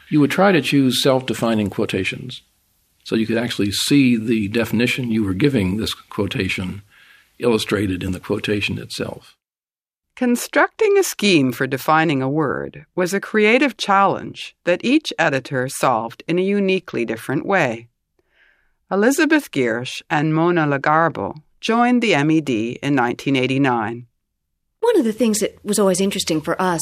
You 0.08 0.20
would 0.20 0.30
try 0.30 0.52
to 0.52 0.60
choose 0.60 1.02
self 1.02 1.26
defining 1.26 1.70
quotations 1.70 2.42
so 3.04 3.14
you 3.14 3.26
could 3.26 3.38
actually 3.38 3.70
see 3.70 4.16
the 4.16 4.48
definition 4.48 5.12
you 5.12 5.22
were 5.22 5.34
giving 5.34 5.76
this 5.76 5.94
quotation 5.94 6.82
illustrated 7.38 8.02
in 8.02 8.12
the 8.12 8.20
quotation 8.20 8.78
itself. 8.78 9.36
Constructing 10.16 10.96
a 10.96 11.02
scheme 11.02 11.52
for 11.52 11.66
defining 11.66 12.22
a 12.22 12.28
word 12.28 12.86
was 12.94 13.12
a 13.12 13.20
creative 13.20 13.76
challenge 13.76 14.56
that 14.64 14.82
each 14.82 15.12
editor 15.18 15.68
solved 15.68 16.22
in 16.26 16.38
a 16.38 16.42
uniquely 16.42 17.04
different 17.04 17.44
way. 17.44 17.88
Elizabeth 18.90 19.50
Giersch 19.50 20.00
and 20.08 20.34
Mona 20.34 20.66
Lagarbo 20.66 21.42
joined 21.60 22.02
the 22.02 22.14
MED 22.24 22.48
in 22.48 22.96
1989. 22.96 24.06
One 24.80 24.98
of 24.98 25.04
the 25.04 25.12
things 25.12 25.40
that 25.40 25.62
was 25.64 25.78
always 25.78 26.00
interesting 26.00 26.40
for 26.40 26.60
us 26.62 26.80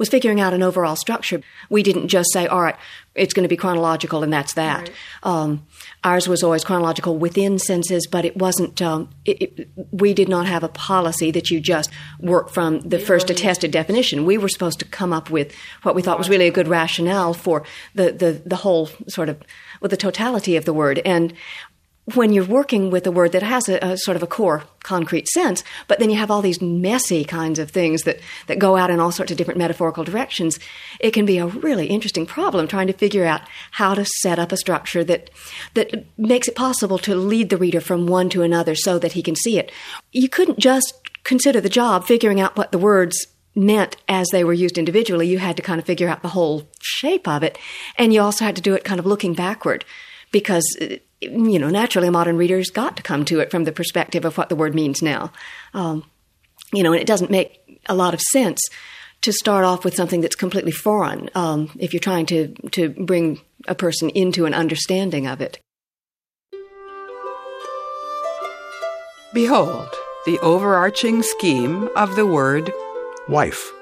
was 0.00 0.08
figuring 0.08 0.40
out 0.40 0.54
an 0.54 0.62
overall 0.62 0.96
structure. 0.96 1.42
We 1.68 1.82
didn't 1.82 2.08
just 2.08 2.32
say, 2.32 2.46
all 2.46 2.62
right, 2.62 2.74
it's 3.14 3.34
going 3.34 3.44
to 3.44 3.48
be 3.48 3.56
chronological 3.56 4.22
and 4.22 4.32
that's 4.32 4.54
that. 4.54 4.88
Right. 4.88 4.92
Um, 5.22 5.66
ours 6.02 6.26
was 6.26 6.42
always 6.42 6.64
chronological 6.64 7.18
within 7.18 7.58
senses, 7.58 8.06
but 8.06 8.24
it 8.24 8.34
wasn't, 8.34 8.80
um, 8.80 9.10
it, 9.26 9.42
it, 9.42 9.68
we 9.92 10.14
did 10.14 10.28
not 10.28 10.46
have 10.46 10.64
a 10.64 10.68
policy 10.68 11.30
that 11.32 11.50
you 11.50 11.60
just 11.60 11.90
work 12.18 12.48
from 12.48 12.80
the 12.80 12.98
first 12.98 13.28
attested 13.28 13.70
definition. 13.72 14.24
We 14.24 14.38
were 14.38 14.48
supposed 14.48 14.78
to 14.78 14.86
come 14.86 15.12
up 15.12 15.28
with 15.28 15.54
what 15.82 15.94
we 15.94 16.00
thought 16.00 16.16
was 16.16 16.30
really 16.30 16.46
a 16.46 16.52
good 16.52 16.66
rationale 16.68 17.34
for 17.34 17.64
the, 17.94 18.10
the, 18.10 18.42
the 18.46 18.56
whole 18.56 18.88
sort 19.06 19.28
of, 19.28 19.42
with 19.82 19.90
the 19.90 19.98
totality 19.98 20.56
of 20.56 20.64
the 20.64 20.72
word. 20.72 21.00
And 21.04 21.34
when 22.14 22.32
you're 22.32 22.44
working 22.44 22.90
with 22.90 23.06
a 23.06 23.12
word 23.12 23.32
that 23.32 23.42
has 23.42 23.68
a, 23.68 23.78
a, 23.78 23.96
sort 23.96 24.16
of 24.16 24.22
a 24.22 24.26
core 24.26 24.64
concrete 24.82 25.28
sense, 25.28 25.62
but 25.86 25.98
then 25.98 26.10
you 26.10 26.16
have 26.16 26.30
all 26.30 26.42
these 26.42 26.60
messy 26.60 27.24
kinds 27.24 27.58
of 27.58 27.70
things 27.70 28.02
that, 28.02 28.18
that 28.46 28.58
go 28.58 28.76
out 28.76 28.90
in 28.90 28.98
all 28.98 29.12
sorts 29.12 29.30
of 29.30 29.38
different 29.38 29.58
metaphorical 29.58 30.02
directions, 30.02 30.58
it 30.98 31.12
can 31.12 31.24
be 31.24 31.38
a 31.38 31.46
really 31.46 31.86
interesting 31.86 32.26
problem 32.26 32.66
trying 32.66 32.86
to 32.86 32.92
figure 32.92 33.24
out 33.24 33.42
how 33.72 33.94
to 33.94 34.04
set 34.04 34.38
up 34.38 34.50
a 34.50 34.56
structure 34.56 35.04
that 35.04 35.30
that 35.74 36.06
makes 36.18 36.48
it 36.48 36.56
possible 36.56 36.98
to 36.98 37.14
lead 37.14 37.50
the 37.50 37.56
reader 37.56 37.80
from 37.80 38.06
one 38.06 38.28
to 38.28 38.42
another 38.42 38.74
so 38.74 38.98
that 38.98 39.12
he 39.12 39.22
can 39.22 39.36
see 39.36 39.58
it. 39.58 39.70
You 40.12 40.28
couldn't 40.28 40.58
just 40.58 40.94
consider 41.22 41.60
the 41.60 41.68
job 41.68 42.04
figuring 42.06 42.40
out 42.40 42.56
what 42.56 42.72
the 42.72 42.78
words 42.78 43.26
meant 43.54 43.96
as 44.08 44.28
they 44.30 44.44
were 44.44 44.52
used 44.52 44.78
individually, 44.78 45.26
you 45.26 45.38
had 45.38 45.56
to 45.56 45.62
kind 45.62 45.80
of 45.80 45.86
figure 45.86 46.08
out 46.08 46.22
the 46.22 46.28
whole 46.28 46.68
shape 46.80 47.26
of 47.26 47.42
it. 47.42 47.58
And 47.96 48.12
you 48.12 48.20
also 48.20 48.44
had 48.44 48.56
to 48.56 48.62
do 48.62 48.74
it 48.74 48.84
kind 48.84 49.00
of 49.00 49.06
looking 49.06 49.34
backward 49.34 49.84
because, 50.30 50.64
uh, 50.80 50.96
you 51.20 51.58
know, 51.58 51.68
naturally 51.68 52.10
modern 52.10 52.36
readers 52.36 52.70
got 52.70 52.96
to 52.96 53.02
come 53.02 53.24
to 53.26 53.40
it 53.40 53.50
from 53.50 53.64
the 53.64 53.72
perspective 53.72 54.24
of 54.24 54.38
what 54.38 54.48
the 54.48 54.56
word 54.56 54.74
means 54.74 55.02
now. 55.02 55.32
Um, 55.74 56.04
you 56.72 56.82
know, 56.82 56.92
and 56.92 57.00
it 57.00 57.06
doesn't 57.06 57.30
make 57.30 57.82
a 57.86 57.94
lot 57.94 58.14
of 58.14 58.20
sense 58.20 58.60
to 59.22 59.32
start 59.32 59.64
off 59.64 59.84
with 59.84 59.94
something 59.94 60.20
that's 60.20 60.36
completely 60.36 60.72
foreign 60.72 61.28
um, 61.34 61.70
if 61.78 61.92
you're 61.92 62.00
trying 62.00 62.26
to, 62.26 62.54
to 62.70 62.88
bring 62.90 63.40
a 63.68 63.74
person 63.74 64.08
into 64.10 64.46
an 64.46 64.54
understanding 64.54 65.26
of 65.26 65.40
it. 65.40 65.58
Behold, 69.34 69.94
the 70.26 70.38
overarching 70.40 71.22
scheme 71.22 71.88
of 71.96 72.16
the 72.16 72.26
word 72.26 72.72
Wife. 73.28 73.72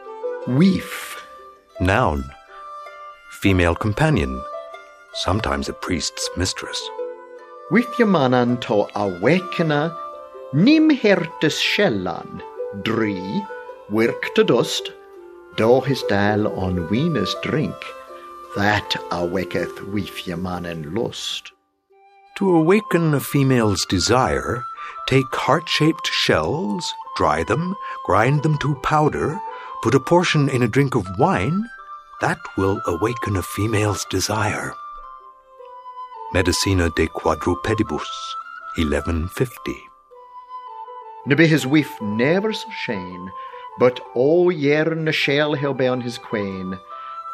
Weef. 0.47 1.17
Noun. 1.81 2.23
Female 3.41 3.75
companion. 3.75 4.43
Sometimes 5.15 5.71
a 5.71 5.73
priest's 5.73 6.29
mistress. 6.37 6.79
Withjamanan 7.71 8.61
to 8.63 8.89
awakena, 8.97 9.95
nim 10.55 10.89
hertes 10.89 11.61
shellan, 11.61 12.41
dri, 12.83 13.45
work 13.91 14.35
to 14.35 14.43
dust, 14.43 14.91
do 15.59 15.83
his 15.83 16.03
dal 16.05 16.49
on 16.59 16.89
weenus 16.89 17.35
drink, 17.43 17.77
that 18.57 18.97
awaketh 19.11 19.77
Withjamanan 19.93 20.97
lust. 20.97 21.53
To 22.39 22.57
awaken 22.57 23.13
a 23.13 23.21
female's 23.21 23.85
desire, 23.85 24.65
take 25.07 25.35
heart 25.35 25.69
shaped 25.69 26.07
shells, 26.07 26.91
dry 27.17 27.45
them, 27.45 27.75
grind 28.07 28.45
them 28.45 28.57
to 28.59 28.77
powder, 28.77 29.39
put 29.83 29.95
a 29.95 30.01
portion 30.01 30.49
in 30.49 30.63
a 30.63 30.69
drink 30.69 30.95
of 30.95 31.07
wine. 31.19 31.69
That 32.23 32.39
will 32.57 32.81
awaken 32.87 33.37
a 33.37 33.43
female's 33.43 34.07
desire. 34.07 34.73
Medicina 36.31 36.91
de 36.91 37.07
Quadrupedibus, 37.07 38.35
1150. 38.77 39.89
Ne 41.25 41.35
be 41.35 41.47
his 41.47 41.67
wife 41.67 41.99
never 42.03 42.53
so 42.53 42.69
shane, 42.85 43.31
but 43.79 43.99
all 44.15 44.53
year 44.53 44.95
na 44.95 45.11
shell 45.11 45.55
he'll 45.55 45.73
be 45.73 45.87
on 45.87 46.03
his 46.03 46.19
queen, 46.19 46.79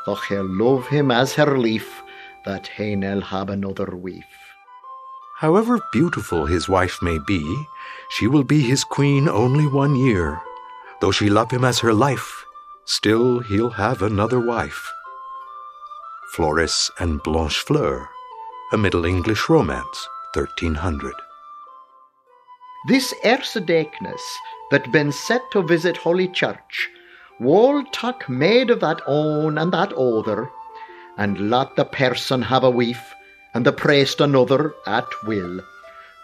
though 0.06 0.14
he'll 0.14 0.46
love 0.46 0.86
him 0.86 1.10
as 1.10 1.34
her 1.34 1.58
leaf, 1.58 2.04
that 2.44 2.68
he'll 2.68 3.20
have 3.20 3.50
another 3.50 3.96
wife. 3.96 4.38
However 5.38 5.80
beautiful 5.92 6.46
his 6.46 6.68
wife 6.68 7.02
may 7.02 7.18
be, 7.18 7.42
she 8.10 8.28
will 8.28 8.44
be 8.44 8.60
his 8.60 8.84
queen 8.84 9.28
only 9.28 9.66
one 9.66 9.96
year. 9.96 10.40
Though 11.00 11.10
she 11.10 11.28
love 11.28 11.50
him 11.50 11.64
as 11.64 11.80
her 11.80 11.92
life, 11.92 12.44
still 12.84 13.40
he'll 13.40 13.70
have 13.70 14.02
another 14.02 14.38
wife. 14.38 14.88
Floris 16.30 16.92
and 17.00 17.20
Blanchefleur, 17.24 18.13
a 18.74 18.76
Middle 18.76 19.04
English 19.04 19.48
romance, 19.48 20.08
1300. 20.34 21.14
This 22.88 23.14
Ercedeacnus 23.24 24.20
that 24.72 24.90
been 24.90 25.12
set 25.12 25.42
to 25.52 25.62
visit 25.62 25.96
Holy 25.96 26.26
Church, 26.26 26.90
wall 27.38 27.84
tuck 27.92 28.28
made 28.28 28.70
of 28.70 28.80
that 28.80 29.00
own 29.06 29.58
and 29.58 29.72
that 29.72 29.92
other, 29.92 30.50
and 31.16 31.50
let 31.50 31.76
the 31.76 31.84
person 31.84 32.42
have 32.42 32.64
a 32.64 32.70
wife, 32.70 33.14
and 33.54 33.64
the 33.64 33.72
priest 33.72 34.20
another 34.20 34.74
at 34.88 35.06
will. 35.24 35.60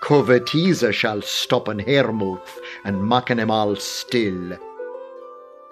Covetisa 0.02 0.92
shall 0.92 1.23
stop 1.23 1.69
in 1.69 1.78
her 1.78 2.12
mouth, 2.12 2.59
and 2.85 2.97
maken 2.97 3.38
him 3.38 3.52
all 3.52 3.76
still. 3.76 4.59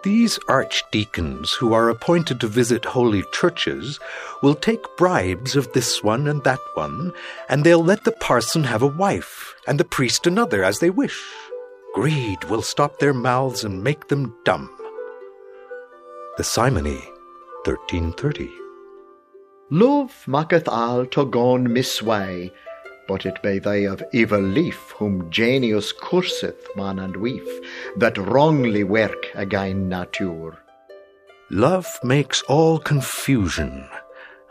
These 0.04 0.38
archdeacons 0.46 1.52
who 1.54 1.72
are 1.72 1.88
appointed 1.88 2.40
to 2.40 2.46
visit 2.46 2.84
holy 2.84 3.24
churches 3.32 3.98
will 4.42 4.54
take 4.54 4.96
bribes 4.96 5.56
of 5.56 5.72
this 5.72 6.04
one 6.04 6.28
and 6.28 6.44
that 6.44 6.60
one, 6.74 7.12
and 7.48 7.64
they'll 7.64 7.82
let 7.82 8.04
the 8.04 8.12
parson 8.12 8.62
have 8.62 8.82
a 8.82 8.86
wife, 8.86 9.56
and 9.66 9.78
the 9.78 9.84
priest 9.84 10.24
another, 10.24 10.62
as 10.62 10.78
they 10.78 10.90
wish. 10.90 11.20
Greed 11.94 12.44
will 12.44 12.62
stop 12.62 13.00
their 13.00 13.12
mouths 13.12 13.64
and 13.64 13.82
make 13.82 14.06
them 14.06 14.36
dumb. 14.44 14.70
The 16.36 16.44
Simony, 16.44 17.02
1330. 17.64 18.52
Love 19.70 20.24
maketh 20.28 20.68
all 20.68 21.06
to 21.06 21.26
gone 21.26 21.66
misway, 21.66 22.52
but 23.08 23.26
it 23.26 23.42
be 23.42 23.58
they 23.58 23.84
of 23.84 24.04
evil 24.12 24.40
leaf 24.40 24.94
whom 24.98 25.28
genius 25.30 25.92
curseth 25.92 26.68
man 26.76 26.98
and 26.98 27.16
wife, 27.16 27.60
that 27.96 28.16
wrongly 28.18 28.84
work 28.84 29.26
again 29.34 29.88
nature. 29.88 30.58
Love 31.50 31.88
makes 32.04 32.42
all 32.42 32.78
confusion, 32.78 33.88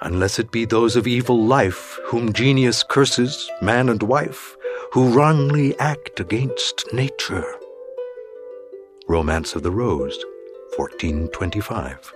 unless 0.02 0.40
it 0.40 0.52
be 0.52 0.66
those 0.66 0.96
of 0.96 1.06
evil 1.06 1.46
life 1.46 2.00
whom 2.06 2.34
genius 2.34 2.82
curses, 2.82 3.50
man 3.62 3.88
and 3.88 4.02
wife, 4.02 4.58
who 4.94 5.10
wrongly 5.10 5.78
act 5.80 6.20
against 6.20 6.92
nature. 6.92 7.46
Romance 9.08 9.56
of 9.56 9.62
the 9.62 9.72
Rose, 9.72 10.18
1425. 10.76 12.14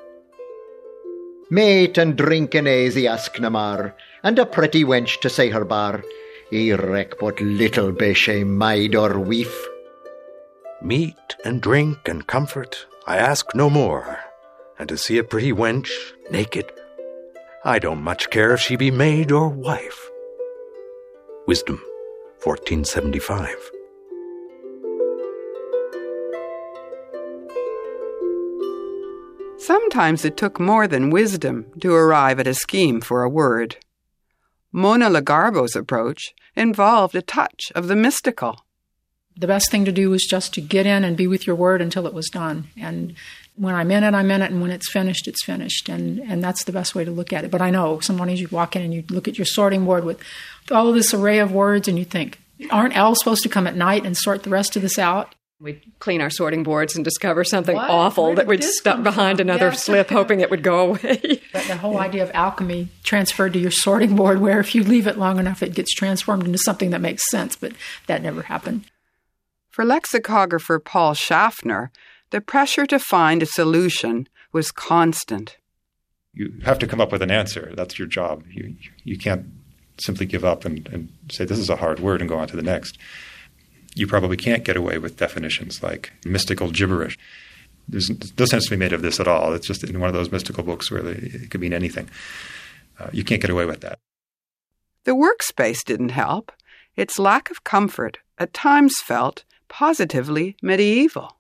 Mate 1.51 1.97
and 1.97 2.17
drink 2.17 2.55
an 2.55 2.65
aisy 2.65 3.07
ask 3.07 3.39
namar, 3.39 3.95
and 4.23 4.39
a 4.39 4.45
pretty 4.45 4.83
wench 4.83 5.19
to 5.21 5.29
say 5.29 5.49
her 5.49 5.65
bar. 5.65 6.03
I 6.53 6.73
reck 6.73 7.17
but 7.17 7.39
little 7.39 7.93
be 7.93 8.13
she 8.13 8.43
maid 8.43 8.93
or 8.93 9.17
wife. 9.19 9.67
Meat 10.81 11.35
and 11.45 11.61
drink 11.61 12.09
and 12.09 12.27
comfort, 12.27 12.87
I 13.07 13.17
ask 13.17 13.55
no 13.55 13.69
more, 13.69 14.19
and 14.77 14.89
to 14.89 14.97
see 14.97 15.17
a 15.17 15.23
pretty 15.23 15.53
wench 15.53 15.89
naked, 16.29 16.71
I 17.63 17.79
don't 17.79 18.01
much 18.01 18.29
care 18.31 18.53
if 18.53 18.59
she 18.59 18.75
be 18.75 18.91
maid 18.91 19.31
or 19.31 19.47
wife. 19.47 20.09
Wisdom, 21.47 21.81
1475. 22.43 23.71
Sometimes 29.57 30.25
it 30.25 30.35
took 30.35 30.59
more 30.59 30.87
than 30.87 31.11
wisdom 31.11 31.67
to 31.79 31.93
arrive 31.93 32.39
at 32.39 32.47
a 32.47 32.53
scheme 32.53 32.99
for 32.99 33.23
a 33.23 33.29
word. 33.29 33.77
Mona 34.71 35.09
Lagarbo's 35.09 35.75
approach 35.75 36.33
involved 36.55 37.15
a 37.15 37.21
touch 37.21 37.71
of 37.75 37.87
the 37.87 37.95
mystical. 37.95 38.65
The 39.37 39.47
best 39.47 39.71
thing 39.71 39.85
to 39.85 39.91
do 39.91 40.09
was 40.09 40.25
just 40.25 40.53
to 40.53 40.61
get 40.61 40.85
in 40.85 41.03
and 41.03 41.17
be 41.17 41.27
with 41.27 41.47
your 41.47 41.55
word 41.55 41.81
until 41.81 42.05
it 42.05 42.13
was 42.13 42.29
done. 42.29 42.67
And 42.77 43.15
when 43.55 43.75
I'm 43.75 43.91
in 43.91 44.03
it, 44.03 44.13
I'm 44.13 44.29
in 44.31 44.41
it, 44.41 44.51
and 44.51 44.61
when 44.61 44.71
it's 44.71 44.91
finished, 44.91 45.27
it's 45.27 45.43
finished. 45.43 45.89
And, 45.89 46.19
and 46.19 46.43
that's 46.43 46.63
the 46.63 46.71
best 46.71 46.95
way 46.95 47.05
to 47.05 47.11
look 47.11 47.33
at 47.33 47.43
it. 47.43 47.51
But 47.51 47.61
I 47.61 47.69
know 47.69 47.99
some 47.99 48.17
mornings 48.17 48.41
you 48.41 48.47
walk 48.51 48.75
in 48.75 48.81
and 48.81 48.93
you 48.93 49.03
look 49.09 49.27
at 49.27 49.37
your 49.37 49.45
sorting 49.45 49.85
board 49.85 50.03
with 50.03 50.21
all 50.69 50.91
this 50.91 51.13
array 51.13 51.39
of 51.39 51.51
words, 51.51 51.87
and 51.87 51.97
you 51.97 52.05
think, 52.05 52.39
aren't 52.69 52.95
elves 52.95 53.19
supposed 53.19 53.43
to 53.43 53.49
come 53.49 53.67
at 53.67 53.75
night 53.75 54.05
and 54.05 54.15
sort 54.15 54.43
the 54.43 54.49
rest 54.49 54.75
of 54.75 54.81
this 54.81 54.99
out? 54.99 55.35
We'd 55.61 55.81
clean 55.99 56.21
our 56.21 56.31
sorting 56.31 56.63
boards 56.63 56.95
and 56.95 57.05
discover 57.05 57.43
something 57.43 57.75
What? 57.75 57.87
awful 57.89 58.33
that 58.33 58.47
we'd 58.47 58.63
stuck 58.63 59.03
behind 59.03 59.37
from? 59.37 59.47
another 59.47 59.67
Yeah. 59.67 59.73
slip, 59.73 60.09
hoping 60.09 60.39
it 60.41 60.49
would 60.49 60.63
go 60.63 60.79
away. 60.79 61.39
But 61.53 61.65
the 61.67 61.77
whole 61.77 61.99
idea 61.99 62.23
of 62.23 62.31
alchemy 62.33 62.87
transferred 63.03 63.53
to 63.53 63.59
your 63.59 63.69
sorting 63.69 64.15
board, 64.15 64.41
where 64.41 64.59
if 64.59 64.73
you 64.73 64.83
leave 64.83 65.05
it 65.05 65.19
long 65.19 65.37
enough, 65.37 65.61
it 65.61 65.75
gets 65.75 65.93
transformed 65.93 66.45
into 66.45 66.57
something 66.57 66.89
that 66.89 66.99
makes 67.01 67.29
sense. 67.29 67.55
But 67.55 67.73
that 68.07 68.23
never 68.23 68.41
happened. 68.43 68.85
For 69.69 69.85
lexicographer 69.85 70.79
Paul 70.79 71.13
Schaffner, 71.13 71.91
the 72.31 72.41
pressure 72.41 72.87
to 72.87 72.97
find 72.97 73.43
a 73.43 73.45
solution 73.45 74.27
was 74.51 74.71
constant. 74.71 75.57
You 76.33 76.53
have 76.63 76.79
to 76.79 76.87
come 76.87 76.99
up 76.99 77.11
with 77.11 77.21
an 77.21 77.29
answer. 77.29 77.71
That's 77.75 77.99
your 77.99 78.07
job. 78.07 78.43
You, 78.49 78.75
you 79.03 79.17
can't 79.17 79.45
simply 79.99 80.25
give 80.25 80.43
up 80.43 80.65
and, 80.65 80.87
and 80.91 81.09
say, 81.29 81.45
this 81.45 81.59
is 81.59 81.69
a 81.69 81.75
hard 81.75 81.99
word 81.99 82.19
and 82.21 82.29
go 82.29 82.37
on 82.39 82.47
to 82.47 82.55
the 82.55 82.63
next. 82.63 82.97
You 83.95 84.07
probably 84.07 84.37
can't 84.37 84.63
get 84.63 84.77
away 84.77 84.97
with 84.97 85.17
definitions 85.17 85.83
like 85.83 86.13
mystical 86.25 86.71
gibberish. 86.71 87.17
There's 87.87 88.09
no 88.37 88.45
sense 88.45 88.65
to 88.65 88.69
be 88.71 88.77
made 88.77 88.93
of 88.93 89.01
this 89.01 89.19
at 89.19 89.27
all. 89.27 89.53
It's 89.53 89.67
just 89.67 89.83
in 89.83 89.99
one 89.99 90.07
of 90.07 90.13
those 90.13 90.31
mystical 90.31 90.63
books 90.63 90.89
where 90.89 91.01
they, 91.01 91.11
it 91.11 91.51
could 91.51 91.61
mean 91.61 91.73
anything. 91.73 92.09
Uh, 92.99 93.09
you 93.11 93.23
can't 93.23 93.41
get 93.41 93.49
away 93.49 93.65
with 93.65 93.81
that. 93.81 93.99
The 95.03 95.15
workspace 95.15 95.83
didn't 95.83 96.09
help. 96.09 96.51
Its 96.95 97.17
lack 97.17 97.49
of 97.49 97.63
comfort 97.63 98.19
at 98.37 98.53
times 98.53 98.93
felt 99.03 99.43
positively 99.67 100.55
medieval. 100.61 101.37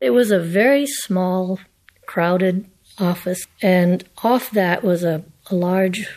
It 0.00 0.10
was 0.10 0.30
a 0.30 0.40
very 0.40 0.86
small, 0.86 1.60
crowded 2.06 2.66
office, 2.98 3.46
and 3.60 4.04
off 4.22 4.50
that 4.50 4.82
was 4.82 5.04
a, 5.04 5.24
a 5.50 5.54
large, 5.54 6.08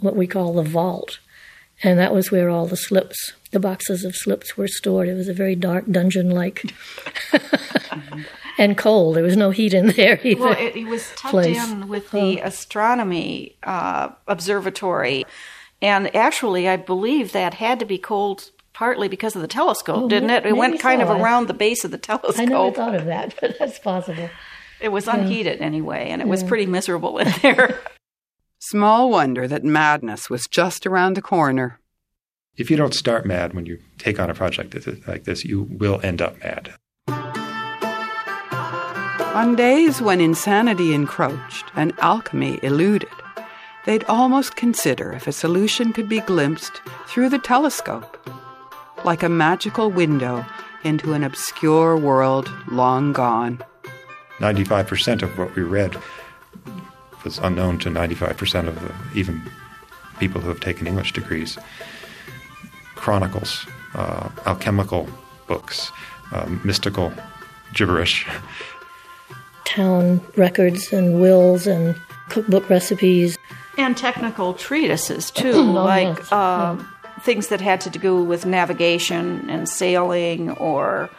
what 0.00 0.16
we 0.16 0.26
call 0.26 0.54
the 0.54 0.62
vault. 0.62 1.18
And 1.82 1.98
that 1.98 2.14
was 2.14 2.30
where 2.30 2.48
all 2.48 2.66
the 2.66 2.76
slips, 2.76 3.32
the 3.50 3.60
boxes 3.60 4.04
of 4.04 4.16
slips 4.16 4.56
were 4.56 4.68
stored. 4.68 5.08
It 5.08 5.14
was 5.14 5.28
a 5.28 5.34
very 5.34 5.54
dark 5.54 5.84
dungeon 5.90 6.30
like. 6.30 6.72
and 8.58 8.76
cold. 8.76 9.16
There 9.16 9.22
was 9.22 9.36
no 9.36 9.50
heat 9.50 9.74
in 9.74 9.88
there 9.88 10.18
either. 10.22 10.40
Well, 10.40 10.52
it, 10.58 10.76
it 10.76 10.86
was 10.86 11.08
tucked 11.16 11.32
place. 11.32 11.56
in 11.70 11.88
with 11.88 12.10
the 12.10 12.40
astronomy 12.40 13.56
uh, 13.62 14.10
observatory. 14.26 15.24
And 15.82 16.14
actually, 16.16 16.68
I 16.68 16.76
believe 16.76 17.32
that 17.32 17.54
had 17.54 17.78
to 17.80 17.84
be 17.84 17.98
cold 17.98 18.50
partly 18.72 19.08
because 19.08 19.34
of 19.36 19.42
the 19.42 19.48
telescope, 19.48 20.04
Oh, 20.04 20.08
didn't 20.08 20.30
it? 20.30 20.46
It 20.46 20.56
went 20.56 20.80
kind 20.80 21.00
so. 21.00 21.08
of 21.08 21.20
around 21.20 21.46
the 21.48 21.54
base 21.54 21.84
of 21.84 21.90
the 21.90 21.98
telescope. 21.98 22.38
I 22.38 22.44
never 22.44 22.70
thought 22.72 22.94
of 22.94 23.06
that, 23.06 23.34
but 23.40 23.58
that's 23.58 23.78
possible. 23.78 24.28
It 24.80 24.88
was 24.90 25.08
unheated 25.08 25.60
anyway, 25.62 26.08
and 26.10 26.20
it 26.20 26.28
was 26.28 26.42
pretty 26.42 26.66
miserable 26.66 27.18
in 27.18 27.28
there. 27.42 27.80
Small 28.58 29.10
wonder 29.10 29.46
that 29.46 29.64
madness 29.64 30.30
was 30.30 30.46
just 30.46 30.86
around 30.86 31.14
the 31.14 31.22
corner. 31.22 31.78
If 32.56 32.70
you 32.70 32.76
don't 32.76 32.94
start 32.94 33.26
mad 33.26 33.52
when 33.52 33.66
you 33.66 33.78
take 33.98 34.18
on 34.18 34.30
a 34.30 34.34
project 34.34 34.74
like 35.06 35.24
this, 35.24 35.44
you 35.44 35.68
will 35.70 36.00
end 36.02 36.22
up 36.22 36.38
mad. 36.42 36.74
On 39.36 39.54
days 39.54 40.00
when 40.00 40.22
insanity 40.22 40.94
encroached 40.94 41.66
and 41.76 41.92
alchemy 41.98 42.58
eluded, 42.62 43.10
they'd 43.84 44.04
almost 44.04 44.56
consider 44.56 45.12
if 45.12 45.26
a 45.26 45.32
solution 45.32 45.92
could 45.92 46.08
be 46.08 46.20
glimpsed 46.20 46.80
through 47.06 47.28
the 47.28 47.38
telescope, 47.38 48.16
like 49.04 49.22
a 49.22 49.28
magical 49.28 49.90
window 49.90 50.46
into 50.82 51.12
an 51.12 51.22
obscure 51.22 51.98
world 51.98 52.50
long 52.68 53.12
gone. 53.12 53.62
95% 54.38 55.20
of 55.20 55.36
what 55.36 55.54
we 55.54 55.62
read 55.62 55.94
was 57.26 57.38
unknown 57.38 57.76
to 57.76 57.88
95% 57.90 58.68
of 58.68 58.80
the, 58.80 59.18
even 59.18 59.42
people 60.20 60.40
who 60.40 60.48
have 60.48 60.60
taken 60.60 60.86
English 60.86 61.12
degrees. 61.12 61.58
Chronicles, 62.94 63.66
uh, 63.94 64.28
alchemical 64.46 65.08
books, 65.48 65.90
uh, 66.32 66.46
mystical 66.64 67.12
gibberish. 67.74 68.24
Town 69.64 70.20
records 70.36 70.92
and 70.92 71.20
wills 71.20 71.66
and 71.66 71.96
cookbook 72.28 72.70
recipes. 72.70 73.36
And 73.76 73.96
technical 73.96 74.54
treatises, 74.54 75.32
too, 75.32 75.52
Oh, 75.56 75.62
like 75.94 76.16
yes. 76.16 76.32
uh, 76.32 76.80
things 77.22 77.48
that 77.48 77.60
had 77.60 77.80
to 77.82 77.90
do 77.90 78.22
with 78.22 78.46
navigation 78.46 79.50
and 79.50 79.68
sailing 79.68 80.50
or 80.52 81.10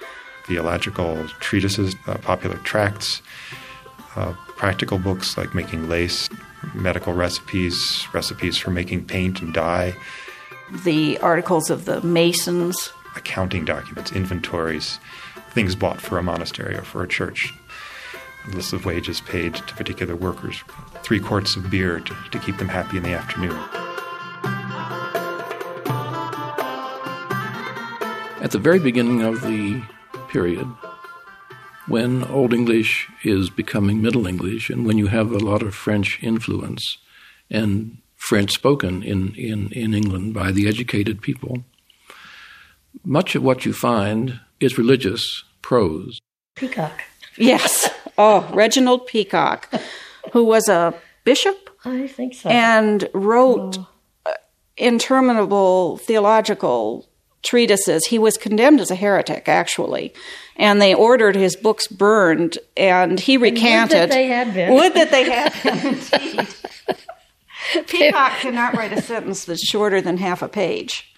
Theological 0.45 1.27
treatises, 1.41 1.97
uh, 2.07 2.17
popular 2.19 2.55
tracts, 2.59 3.21
uh, 4.15 4.33
practical 4.57 4.97
books 4.97 5.37
like 5.37 5.55
making 5.55 5.87
lace, 5.87 6.29
medical 6.73 7.13
recipes, 7.13 8.07
recipes 8.13 8.57
for 8.57 8.71
making 8.71 9.05
paint 9.05 9.41
and 9.41 9.53
dye, 9.53 9.95
the 10.83 11.17
articles 11.19 11.69
of 11.69 11.85
the 11.85 12.01
Masons. 12.01 12.91
accounting 13.15 13.63
documents, 13.63 14.11
inventories, 14.11 14.99
things 15.51 15.75
bought 15.75 16.01
for 16.01 16.17
a 16.17 16.23
monastery 16.23 16.75
or 16.75 16.81
for 16.81 17.03
a 17.03 17.07
church, 17.07 17.53
lists 18.53 18.73
of 18.73 18.85
wages 18.85 19.21
paid 19.21 19.55
to 19.55 19.75
particular 19.75 20.15
workers, 20.15 20.63
three 21.03 21.19
quarts 21.19 21.55
of 21.55 21.69
beer 21.69 21.99
to, 21.99 22.15
to 22.31 22.39
keep 22.39 22.57
them 22.57 22.67
happy 22.67 22.97
in 22.97 23.03
the 23.03 23.13
afternoon. 23.13 23.57
At 28.41 28.51
the 28.51 28.59
very 28.59 28.79
beginning 28.79 29.23
of 29.23 29.41
the 29.41 29.81
period, 30.29 30.67
when 31.87 32.23
Old 32.25 32.53
English 32.53 33.09
is 33.23 33.49
becoming 33.49 34.01
Middle 34.01 34.27
English, 34.27 34.69
and 34.69 34.85
when 34.85 34.97
you 34.97 35.07
have 35.07 35.31
a 35.31 35.39
lot 35.39 35.61
of 35.61 35.73
French 35.73 36.21
influence 36.21 36.97
and 37.49 37.97
French 38.15 38.51
spoken 38.51 39.03
in, 39.03 39.33
in, 39.35 39.71
in 39.71 39.93
England 39.93 40.33
by 40.33 40.51
the 40.51 40.67
educated 40.67 41.21
people, 41.21 41.63
much 43.03 43.35
of 43.35 43.43
what 43.43 43.65
you 43.65 43.73
find 43.73 44.39
is 44.59 44.77
religious 44.77 45.43
prose. 45.61 46.19
Pecock. 46.55 47.03
Yes. 47.37 47.89
Oh, 48.17 48.49
Reginald 48.53 49.05
Pecock, 49.05 49.71
who 50.33 50.43
was 50.43 50.67
a 50.67 50.93
bishop 51.23 51.69
I 51.85 52.07
think 52.07 52.33
so. 52.33 52.49
and 52.49 53.07
wrote 53.13 53.77
uh, 54.25 54.31
interminable 54.75 55.97
theological 55.97 57.07
treatises. 57.43 58.05
He 58.07 58.19
was 58.19 58.37
condemned 58.37 58.81
as 58.81 58.91
a 58.91 58.95
heretic, 58.95 59.47
actually, 59.47 60.13
and 60.57 60.81
they 60.81 60.93
ordered 60.93 61.35
his 61.35 61.55
books 61.55 61.87
burned, 61.87 62.57
and 62.75 63.19
he 63.19 63.37
recanted. 63.37 63.99
Would 63.99 64.09
that 64.09 64.13
they 64.13 64.27
had 64.27 64.53
been. 64.53 64.73
Would 64.73 64.93
that 64.95 65.11
they 65.11 65.23
had 65.23 65.53
been, 65.63 65.95
indeed. 65.95 66.55
Pecock 67.87 68.39
cannot 68.39 68.75
write 68.75 68.93
a 68.93 69.01
sentence 69.01 69.45
that's 69.45 69.65
shorter 69.65 70.01
than 70.01 70.17
half 70.17 70.41
a 70.41 70.47
page. 70.49 71.13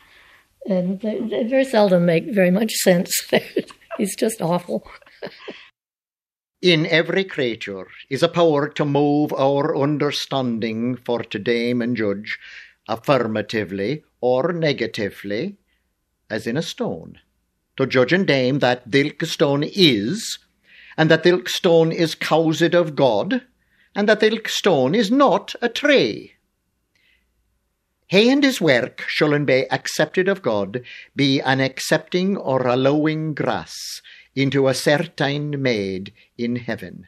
and 0.65 0.99
they, 1.01 1.19
they 1.19 1.43
very 1.43 1.63
seldom 1.65 2.05
make 2.05 2.25
very 2.33 2.51
much 2.51 2.73
sense. 2.73 3.11
He's 3.97 4.15
just 4.15 4.41
awful. 4.41 4.87
In 6.61 6.85
every 6.87 7.23
creature 7.23 7.87
is 8.09 8.21
a 8.23 8.27
power 8.27 8.67
to 8.67 8.83
move 8.83 9.31
our 9.33 9.77
understanding 9.77 10.97
for 10.97 11.23
to 11.23 11.39
dame 11.39 11.81
and 11.81 11.95
judge 11.95 12.37
affirmatively 12.87 14.03
or 14.19 14.51
negatively, 14.51 15.57
as 16.29 16.45
in 16.47 16.57
a 16.57 16.61
stone. 16.61 17.19
To 17.79 17.87
judge 17.87 18.11
and 18.11 18.27
dame 18.27 18.59
that 18.59 18.91
thilk 18.91 19.25
stone 19.25 19.63
is, 19.63 20.37
and 20.97 21.09
that 21.09 21.23
thilk 21.23 21.47
stone 21.47 21.93
is 21.93 22.13
caused 22.13 22.75
of 22.75 22.93
God, 22.93 23.43
and 23.95 24.09
that 24.09 24.19
thilk 24.19 24.49
stone 24.49 24.93
is 24.93 25.09
not 25.09 25.55
a 25.61 25.69
tree. 25.69 26.33
He 28.07 28.29
and 28.29 28.43
his 28.43 28.59
work 28.59 29.05
shall 29.07 29.39
be 29.45 29.65
accepted 29.71 30.27
of 30.27 30.41
God, 30.41 30.83
be 31.15 31.39
an 31.39 31.61
accepting 31.61 32.35
or 32.35 32.67
allowing 32.67 33.33
grass 33.33 34.01
into 34.35 34.67
a 34.67 34.73
certain 34.73 35.61
maid 35.61 36.11
in 36.37 36.57
heaven. 36.57 37.07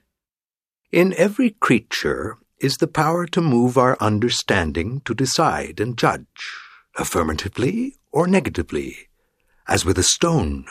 In 0.89 1.13
every 1.17 1.49
creature 1.49 2.37
is 2.61 2.77
the 2.77 2.87
power 2.87 3.25
to 3.25 3.41
move 3.41 3.77
our 3.77 3.97
understanding 3.99 5.01
to 5.03 5.13
decide 5.13 5.81
and 5.81 5.97
judge, 5.97 6.55
affirmatively 6.97 7.97
or 8.13 8.25
negatively, 8.25 9.09
as 9.67 9.85
with 9.85 9.97
a 9.97 10.03
stone, 10.03 10.65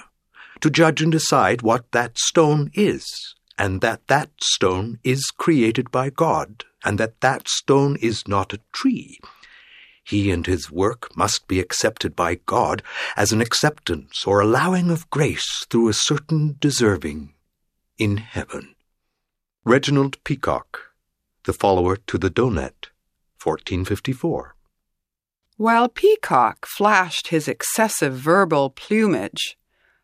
to 0.61 0.71
judge 0.71 1.03
and 1.03 1.13
decide 1.13 1.63
what 1.63 1.91
that 1.93 2.19
stone 2.19 2.71
is, 2.75 3.35
and 3.57 3.81
that 3.81 4.07
that 4.09 4.31
stone 4.41 4.99
is 5.05 5.31
created 5.37 5.91
by 5.91 6.11
God, 6.11 6.65
and 6.85 6.99
that 6.99 7.21
that 7.21 7.49
stone 7.49 7.97
is 8.01 8.27
not 8.27 8.53
a 8.53 8.61
tree. 8.73 9.19
He 10.03 10.31
and 10.31 10.47
his 10.47 10.71
work 10.71 11.17
must 11.17 11.47
be 11.47 11.61
accepted 11.61 12.17
by 12.17 12.37
God 12.47 12.83
as 13.17 13.33
an 13.33 13.41
acceptance 13.41 14.27
or 14.27 14.41
allowing 14.41 14.91
of 14.91 15.09
grace 15.11 15.65
through 15.71 15.89
a 15.89 15.95
certain 15.95 16.57
deserving 16.59 17.35
in 17.99 18.17
heaven. 18.17 18.75
Reginald 19.65 20.23
Pecock, 20.25 20.81
the 21.45 21.53
follower 21.53 21.97
to 21.97 22.19
the 22.19 22.31
Donet, 22.31 22.89
1454. 23.43 24.57
While 25.61 25.91
Pecock 25.91 26.65
flashed 26.65 27.29
his 27.29 27.47
excessive 27.47 28.15
verbal 28.15 28.71
plumage, 28.71 29.59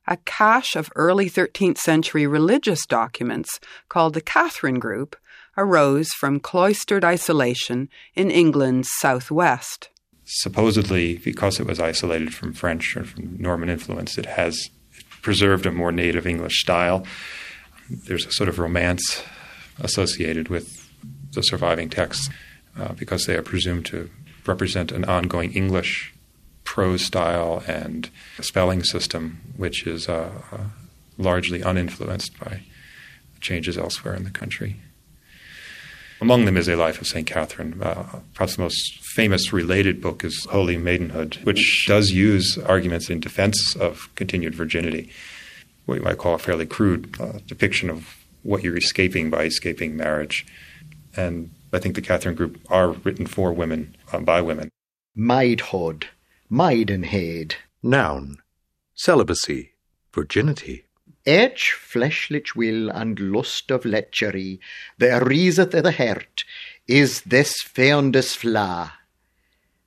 a 0.07 0.19
cache 0.19 0.77
of 0.77 0.93
early 0.95 1.31
13th 1.31 1.79
century 1.79 2.27
religious 2.27 2.85
documents 2.85 3.59
called 3.89 4.13
the 4.13 4.21
Katherine 4.21 4.79
Group 4.79 5.17
arose 5.57 6.11
from 6.11 6.41
cloistered 6.41 7.07
isolation 7.07 7.89
in 8.15 8.31
England's 8.31 8.91
southwest. 8.99 9.89
Supposedly, 10.27 11.17
because 11.17 11.59
it 11.59 11.67
was 11.67 11.81
isolated 11.81 12.35
from 12.35 12.53
French 12.53 12.95
or 12.95 13.05
from 13.05 13.39
Norman 13.41 13.71
influence, 13.71 14.19
it 14.19 14.27
has 14.27 14.69
preserved 15.23 15.65
a 15.65 15.73
more 15.73 15.91
native 15.91 16.27
English 16.27 16.61
style. 16.61 17.07
There's 17.89 18.27
a 18.27 18.33
sort 18.33 18.51
of 18.51 18.59
romance 18.59 19.23
associated 19.81 20.51
with 20.51 20.87
the 21.33 21.41
surviving 21.41 21.89
texts 21.89 22.29
uh, 22.79 22.93
because 22.93 23.25
they 23.25 23.37
are 23.37 23.43
presumed 23.43 23.87
to 23.87 24.11
represent 24.49 24.93
an 24.93 25.05
ongoing 25.05 25.53
English 25.53 26.15
prose 26.65 27.03
style 27.03 27.63
and 27.67 28.11
spelling 28.41 28.83
system, 28.83 29.41
which 29.57 29.87
is 29.87 30.09
uh, 30.09 30.31
uh, 30.53 30.59
largely 31.17 31.63
uninfluenced 31.63 32.39
by 32.39 32.63
changes 33.41 33.79
elsewhere 33.79 34.15
in 34.15 34.25
the 34.25 34.31
country. 34.31 34.77
Among 36.21 36.47
them 36.47 36.57
is 36.57 36.69
A 36.69 36.77
Life 36.77 37.01
of 37.01 37.07
St. 37.07 37.27
Catherine. 37.27 37.83
Uh, 37.83 38.21
perhaps 38.35 38.57
the 38.57 38.63
most 38.63 38.99
famous 39.15 39.53
related 39.53 40.01
book 40.01 40.25
is 40.25 40.47
Holy 40.51 40.77
Maidenhood, 40.77 41.45
which 41.45 41.85
does 41.87 42.11
use 42.11 42.57
arguments 42.59 43.11
in 43.11 43.21
defense 43.21 43.77
of 43.77 44.09
continued 44.15 44.55
virginity, 44.55 45.11
what 45.85 45.97
you 45.97 46.03
might 46.03 46.19
call 46.19 46.35
a 46.35 46.39
fairly 46.39 46.65
crude 46.65 47.15
uh, 47.21 47.39
depiction 47.47 47.91
of 47.91 48.17
what 48.43 48.63
you're 48.63 48.79
escaping 48.79 49.29
by 49.29 49.45
escaping 49.45 49.97
marriage. 49.97 50.47
And 51.17 51.51
I 51.77 51.79
think 51.79 51.95
the 51.95 52.01
Katherine 52.01 52.35
group 52.35 52.59
are 52.71 52.93
written 52.93 53.27
for 53.27 53.53
women, 53.53 53.97
uh, 54.11 54.21
by 54.21 54.41
women. 54.41 54.71
Maidhood, 55.15 56.05
maidenhead. 56.49 57.57
Noun, 57.83 58.39
celibacy, 58.95 59.73
virginity. 60.11 60.87
Each 61.27 61.77
fleshlich 61.79 62.57
will 62.57 62.89
and 62.89 63.21
lust 63.21 63.71
of 63.71 63.83
lechery 63.83 64.59
that 64.97 65.23
ariseth 65.23 65.75
i' 65.75 65.83
the 65.83 65.93
heart 65.93 66.47
is 66.89 67.21
this 67.27 67.63
feondes 67.63 68.35
fla. 68.35 68.95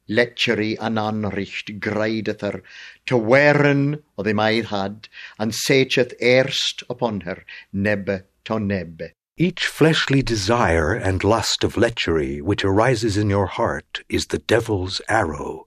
Lechery 0.08 0.78
an 0.80 1.00
anricht 1.00 1.80
grideth 1.80 2.42
her 2.42 2.62
to 3.08 3.18
wearen 3.18 4.04
o 4.16 4.22
the 4.22 4.36
maid 4.36 4.66
had, 4.66 5.08
and 5.40 5.56
setcheth 5.56 6.14
erst 6.22 6.84
upon 6.88 7.22
her, 7.22 7.44
nebbe 7.74 8.26
to 8.46 8.60
nebbe. 8.60 9.14
Each 9.42 9.68
fleshly 9.68 10.22
desire 10.22 10.94
and 10.94 11.24
lust 11.24 11.64
of 11.64 11.78
lechery 11.78 12.42
which 12.42 12.66
arises 12.66 13.16
in 13.16 13.30
your 13.30 13.46
heart 13.46 14.04
is 14.10 14.28
the 14.28 14.40
devil's 14.40 15.00
arrow. 15.08 15.66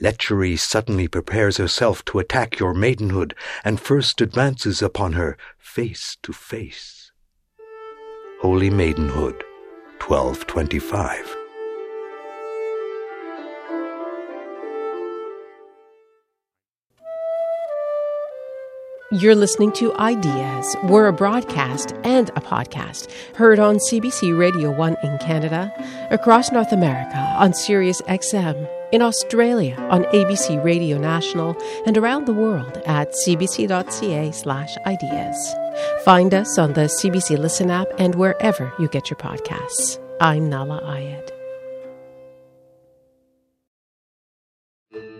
Lechery 0.00 0.56
suddenly 0.56 1.08
prepares 1.08 1.56
herself 1.56 2.04
to 2.04 2.20
attack 2.20 2.60
your 2.60 2.72
maidenhood 2.72 3.34
and 3.64 3.80
first 3.80 4.20
advances 4.20 4.80
upon 4.80 5.14
her 5.14 5.36
face 5.58 6.16
to 6.22 6.32
face. 6.32 7.10
Holy 8.40 8.70
Maidenhood, 8.70 9.42
1225. 9.98 11.43
You're 19.12 19.34
listening 19.34 19.70
to 19.72 19.92
Ideas. 19.96 20.76
We're 20.84 21.08
a 21.08 21.12
broadcast 21.12 21.92
and 22.04 22.30
a 22.30 22.40
podcast 22.40 23.10
heard 23.36 23.58
on 23.58 23.76
CBC 23.76 24.34
Radio 24.36 24.70
1 24.70 24.96
in 25.02 25.18
Canada, 25.18 25.70
across 26.10 26.50
North 26.50 26.72
America 26.72 27.18
on 27.38 27.52
Sirius 27.52 28.00
XM, 28.02 28.66
in 28.92 29.02
Australia 29.02 29.76
on 29.90 30.04
ABC 30.04 30.64
Radio 30.64 30.96
National, 30.96 31.54
and 31.84 31.98
around 31.98 32.24
the 32.24 32.32
world 32.32 32.80
at 32.86 33.12
cbc.ca/ideas. 33.12 35.54
Find 36.04 36.32
us 36.32 36.58
on 36.58 36.72
the 36.72 36.88
CBC 36.88 37.38
Listen 37.38 37.70
app 37.70 37.88
and 37.98 38.14
wherever 38.14 38.72
you 38.78 38.88
get 38.88 39.10
your 39.10 39.18
podcasts. 39.18 39.98
I'm 40.18 40.48
Nahlah 40.48 40.82
Ayed. 40.82 41.30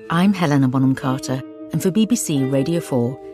I'm 0.08 0.32
Helena 0.32 0.68
Bonham 0.68 0.94
Carter, 0.94 1.42
and 1.72 1.82
for 1.82 1.90
BBC 1.90 2.50
Radio 2.50 2.80
4, 2.80 3.20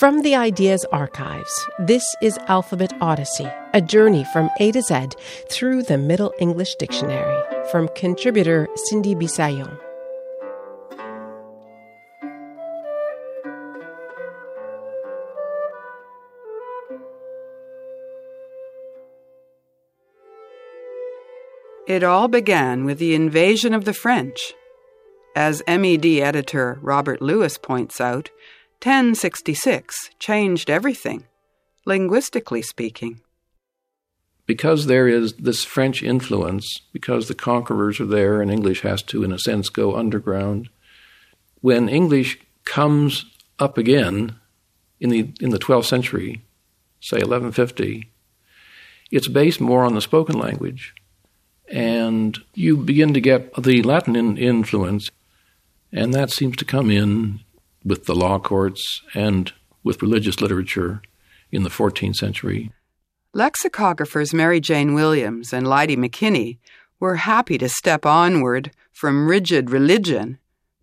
From 0.00 0.22
the 0.22 0.34
Ideas 0.34 0.86
Archives, 0.92 1.68
this 1.78 2.02
is 2.22 2.38
Alphabet 2.48 2.90
Odyssey, 3.02 3.46
a 3.74 3.82
journey 3.82 4.24
from 4.32 4.48
A 4.58 4.72
to 4.72 4.80
Z 4.80 5.08
through 5.50 5.82
the 5.82 5.98
Middle 5.98 6.32
English 6.40 6.76
Dictionary, 6.76 7.38
from 7.70 7.86
contributor 7.94 8.66
Cindy 8.86 9.14
Bisaillon. 9.14 9.78
It 21.86 22.02
all 22.02 22.28
began 22.28 22.86
with 22.86 22.98
the 22.98 23.14
invasion 23.14 23.74
of 23.74 23.84
the 23.84 23.92
French. 23.92 24.54
As 25.36 25.62
MED 25.68 26.06
editor 26.06 26.78
Robert 26.80 27.20
Lewis 27.20 27.58
points 27.58 28.00
out, 28.00 28.30
1066 28.82 30.08
changed 30.18 30.70
everything, 30.70 31.24
linguistically 31.84 32.62
speaking. 32.62 33.20
Because 34.46 34.86
there 34.86 35.06
is 35.06 35.34
this 35.34 35.64
French 35.64 36.02
influence, 36.02 36.80
because 36.90 37.28
the 37.28 37.34
conquerors 37.34 38.00
are 38.00 38.06
there 38.06 38.40
and 38.40 38.50
English 38.50 38.80
has 38.80 39.02
to, 39.02 39.22
in 39.22 39.32
a 39.32 39.38
sense, 39.38 39.68
go 39.68 39.94
underground, 39.96 40.70
when 41.60 41.90
English 41.90 42.38
comes 42.64 43.26
up 43.58 43.76
again 43.76 44.36
in 44.98 45.10
the, 45.10 45.30
in 45.40 45.50
the 45.50 45.58
12th 45.58 45.84
century, 45.84 46.40
say 47.02 47.18
1150, 47.18 48.10
it's 49.10 49.28
based 49.28 49.60
more 49.60 49.84
on 49.84 49.94
the 49.94 50.00
spoken 50.00 50.38
language. 50.38 50.94
And 51.68 52.38
you 52.54 52.78
begin 52.78 53.12
to 53.12 53.20
get 53.20 53.52
the 53.62 53.82
Latin 53.82 54.16
in 54.16 54.38
influence, 54.38 55.10
and 55.92 56.14
that 56.14 56.30
seems 56.30 56.56
to 56.56 56.64
come 56.64 56.90
in 56.90 57.40
with 57.84 58.04
the 58.04 58.14
law 58.14 58.38
courts 58.38 59.02
and 59.14 59.52
with 59.82 60.02
religious 60.02 60.40
literature 60.40 61.02
in 61.50 61.62
the 61.62 61.70
14th 61.70 62.16
century. 62.16 62.70
Lexicographers 63.34 64.34
Mary 64.34 64.60
Jane 64.60 64.94
Williams 64.94 65.52
and 65.52 65.66
Lydie 65.66 65.96
McKinney 65.96 66.58
were 66.98 67.16
happy 67.16 67.56
to 67.58 67.68
step 67.68 68.04
onward 68.04 68.72
from 68.92 69.28
rigid 69.28 69.70
religion 69.70 70.38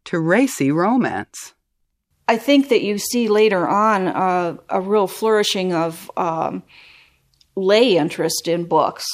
to 0.05 0.19
racy 0.19 0.71
romance. 0.71 1.53
I 2.27 2.38
think 2.38 2.69
that 2.69 2.81
you 2.81 2.97
see 2.97 3.27
later 3.27 3.67
on 3.67 4.07
uh, 4.07 4.57
a 4.69 4.81
real 4.81 5.07
flourishing 5.07 5.73
of 5.73 6.10
um, 6.17 6.63
lay 7.55 7.97
interest 7.97 8.47
in 8.47 8.65
books. 8.65 9.05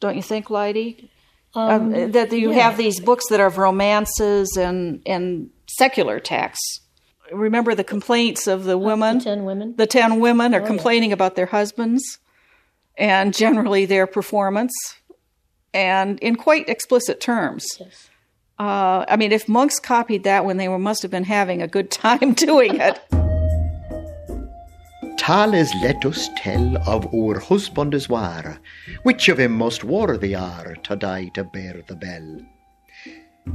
Don't 0.00 0.16
you 0.16 0.22
think, 0.22 0.48
Lydie? 0.48 1.08
Um, 1.54 1.94
uh, 1.94 2.06
that 2.08 2.32
you 2.32 2.52
yeah. 2.52 2.60
have 2.60 2.76
these 2.78 3.00
books 3.00 3.28
that 3.28 3.40
are 3.40 3.50
romances 3.50 4.56
and, 4.56 5.02
and 5.04 5.50
secular 5.68 6.18
texts. 6.20 6.80
Remember 7.32 7.74
the 7.74 7.84
complaints 7.84 8.46
of 8.46 8.64
the 8.64 8.76
women? 8.78 9.18
The 9.18 9.24
ten 9.24 9.44
women. 9.44 9.74
The 9.76 9.86
ten 9.86 10.20
women 10.20 10.54
are 10.54 10.58
Oh, 10.58 10.62
yeah. 10.62 10.66
complaining 10.66 11.12
about 11.12 11.34
their 11.36 11.46
husbands 11.46 12.18
and 12.98 13.32
generally 13.34 13.86
their 13.86 14.06
performance, 14.06 14.72
and 15.72 16.18
in 16.20 16.36
quite 16.36 16.68
explicit 16.68 17.20
terms. 17.20 17.64
Uh, 18.58 19.04
I 19.08 19.16
mean, 19.16 19.32
if 19.32 19.48
monks 19.48 19.80
copied 19.80 20.24
that 20.24 20.44
when 20.44 20.58
they 20.58 20.68
were, 20.68 20.78
must 20.78 21.00
have 21.02 21.10
been 21.10 21.24
having 21.24 21.62
a 21.62 21.66
good 21.68 21.90
time 21.90 22.32
doing 22.34 22.78
it. 22.80 23.00
Tales 25.16 25.72
let 25.82 26.04
us 26.04 26.28
tell 26.36 26.76
of 26.88 27.06
our 27.14 27.38
husbands 27.38 28.08
war, 28.08 28.58
which 29.04 29.28
of 29.28 29.38
him 29.38 29.52
most 29.52 29.84
worthy 29.84 30.34
are 30.34 30.74
to 30.82 30.96
die 30.96 31.28
to 31.34 31.44
bear 31.44 31.80
the 31.86 31.94
bell. 31.94 32.40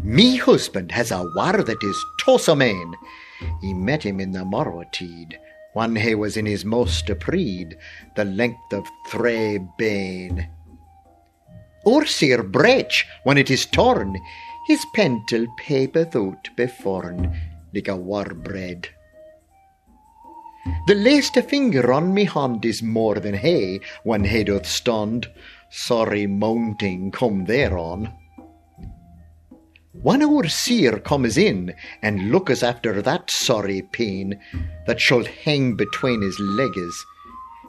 Me 0.04 0.38
husband 0.38 0.92
has 0.92 1.12
a 1.12 1.24
war 1.36 1.62
that 1.63 1.84
is 1.84 2.06
toss 2.22 2.48
He 3.62 3.73
met 3.73 4.04
him 4.04 4.19
in 4.19 4.32
the 4.32 4.45
morrowtide, 4.45 5.39
when 5.73 5.95
he 5.95 6.15
was 6.15 6.38
in 6.38 6.45
his 6.45 6.65
most 6.65 7.08
apreed, 7.10 7.78
the 8.15 8.26
length 8.26 8.73
of 8.73 8.88
three 9.08 9.60
bane. 9.78 10.50
Or 11.86 12.06
sir 12.06 12.43
brech, 12.43 13.06
when 13.23 13.38
it 13.38 13.50
is 13.52 13.65
torn, 13.65 14.19
his 14.67 14.86
pentel 14.95 15.47
papeth 15.58 16.15
out 16.15 16.50
beforn, 16.56 17.34
like 17.73 17.88
a 17.88 17.95
war 17.95 18.26
bread. 18.26 18.89
The 20.88 20.95
least 20.95 21.38
a 21.38 21.41
finger 21.41 21.93
on 21.93 22.13
me 22.13 22.26
hand 22.26 22.65
is 22.65 22.84
more 22.84 23.15
than 23.15 23.38
he, 23.38 23.80
when 24.04 24.26
he 24.26 24.43
doth 24.43 24.65
stand. 24.65 25.28
Sorry 25.69 26.28
mounting 26.28 27.12
come 27.12 27.45
thereon. 27.45 28.13
When 30.01 30.23
our 30.23 30.47
seer 30.47 30.99
comes 30.99 31.38
in 31.38 31.73
and 32.01 32.31
looketh 32.31 32.63
after 32.63 33.01
that 33.01 33.29
sorry 33.29 33.81
pain 33.81 34.39
that 34.86 35.01
shall 35.01 35.23
hang 35.23 35.75
between 35.75 36.21
his 36.21 36.39
legs, 36.39 37.05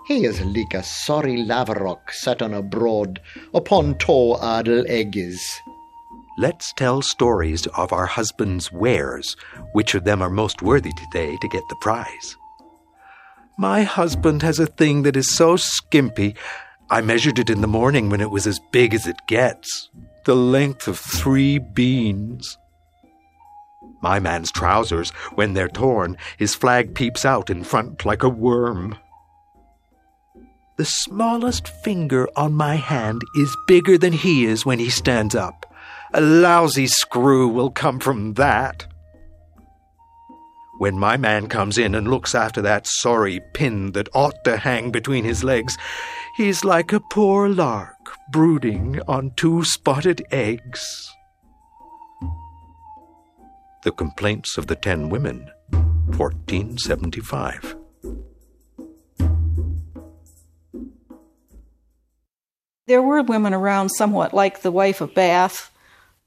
he 0.06 0.24
is 0.24 0.40
like 0.40 0.74
a 0.74 0.82
sorry 0.82 1.44
laverock 1.44 2.10
set 2.10 2.42
on 2.42 2.54
a 2.54 2.62
broad 2.62 3.20
upon 3.54 3.98
two 3.98 4.34
idle 4.34 4.84
eggs. 4.88 5.40
Let's 6.38 6.72
tell 6.74 7.02
stories 7.02 7.66
of 7.68 7.92
our 7.92 8.06
husbands' 8.06 8.70
wares. 8.70 9.36
Which 9.72 9.94
of 9.94 10.04
them 10.04 10.22
are 10.22 10.30
most 10.30 10.62
worthy 10.62 10.92
today 10.92 11.36
to 11.40 11.48
get 11.48 11.62
the 11.68 11.76
prize? 11.80 12.36
My 13.58 13.82
husband 13.82 14.42
has 14.42 14.58
a 14.58 14.66
thing 14.66 15.02
that 15.02 15.16
is 15.16 15.34
so 15.34 15.56
skimpy, 15.56 16.36
I 16.90 17.02
measured 17.02 17.38
it 17.38 17.50
in 17.50 17.60
the 17.60 17.66
morning 17.66 18.08
when 18.08 18.22
it 18.22 18.30
was 18.30 18.46
as 18.46 18.60
big 18.72 18.94
as 18.94 19.06
it 19.06 19.16
gets. 19.26 19.90
The 20.28 20.36
length 20.36 20.88
of 20.88 20.98
three 20.98 21.56
beans. 21.56 22.58
My 24.02 24.20
man's 24.20 24.52
trousers, 24.52 25.08
when 25.36 25.54
they're 25.54 25.70
torn, 25.70 26.18
his 26.36 26.54
flag 26.54 26.94
peeps 26.94 27.24
out 27.24 27.48
in 27.48 27.64
front 27.64 28.04
like 28.04 28.22
a 28.22 28.28
worm. 28.28 28.98
The 30.76 30.84
smallest 30.84 31.68
finger 31.68 32.28
on 32.36 32.52
my 32.52 32.74
hand 32.74 33.22
is 33.36 33.56
bigger 33.66 33.96
than 33.96 34.12
he 34.12 34.44
is 34.44 34.66
when 34.66 34.78
he 34.78 34.90
stands 34.90 35.34
up. 35.34 35.64
A 36.12 36.20
lousy 36.20 36.88
screw 36.88 37.48
will 37.48 37.70
come 37.70 37.98
from 37.98 38.34
that. 38.34 38.86
When 40.78 40.96
my 40.96 41.16
man 41.16 41.48
comes 41.48 41.76
in 41.76 41.96
and 41.96 42.08
looks 42.08 42.36
after 42.36 42.62
that 42.62 42.86
sorry 42.86 43.40
pin 43.52 43.90
that 43.92 44.08
ought 44.14 44.44
to 44.44 44.56
hang 44.56 44.92
between 44.92 45.24
his 45.24 45.42
legs, 45.42 45.76
he's 46.36 46.64
like 46.64 46.92
a 46.92 47.00
poor 47.00 47.48
lark 47.48 47.96
brooding 48.30 49.00
on 49.08 49.32
two 49.34 49.64
spotted 49.64 50.24
eggs. 50.30 51.12
The 53.82 53.90
Complaints 53.90 54.56
of 54.56 54.68
the 54.68 54.76
Ten 54.76 55.08
Women, 55.08 55.50
1475. 55.70 57.74
There 62.86 63.02
were 63.02 63.22
women 63.22 63.52
around 63.52 63.88
somewhat 63.88 64.32
like 64.32 64.62
the 64.62 64.70
wife 64.70 65.00
of 65.00 65.12
Bath 65.12 65.72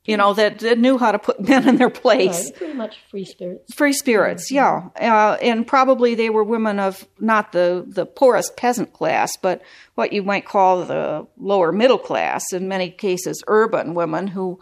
you 0.05 0.17
know, 0.17 0.33
that, 0.33 0.59
that 0.59 0.79
knew 0.79 0.97
how 0.97 1.11
to 1.11 1.19
put 1.19 1.39
men 1.47 1.67
in 1.67 1.77
their 1.77 1.89
place. 1.89 2.45
Right, 2.45 2.55
pretty 2.55 2.73
much 2.73 2.97
free 3.09 3.25
spirits. 3.25 3.73
Free 3.73 3.93
spirits, 3.93 4.51
yeah. 4.51 4.89
Uh, 4.99 5.37
and 5.41 5.65
probably 5.65 6.15
they 6.15 6.29
were 6.29 6.43
women 6.43 6.79
of 6.79 7.07
not 7.19 7.51
the, 7.51 7.85
the 7.87 8.05
poorest 8.05 8.57
peasant 8.57 8.93
class, 8.93 9.37
but 9.37 9.61
what 9.95 10.13
you 10.13 10.23
might 10.23 10.45
call 10.45 10.85
the 10.85 11.27
lower 11.37 11.71
middle 11.71 11.99
class, 11.99 12.51
in 12.51 12.67
many 12.67 12.89
cases, 12.89 13.43
urban 13.47 13.93
women 13.93 14.27
who 14.27 14.59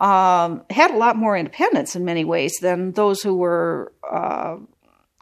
um, 0.00 0.62
had 0.70 0.90
a 0.90 0.96
lot 0.96 1.16
more 1.16 1.36
independence 1.36 1.94
in 1.94 2.04
many 2.04 2.24
ways 2.24 2.56
than 2.62 2.92
those 2.92 3.22
who 3.22 3.36
were 3.36 3.92
uh, 4.10 4.56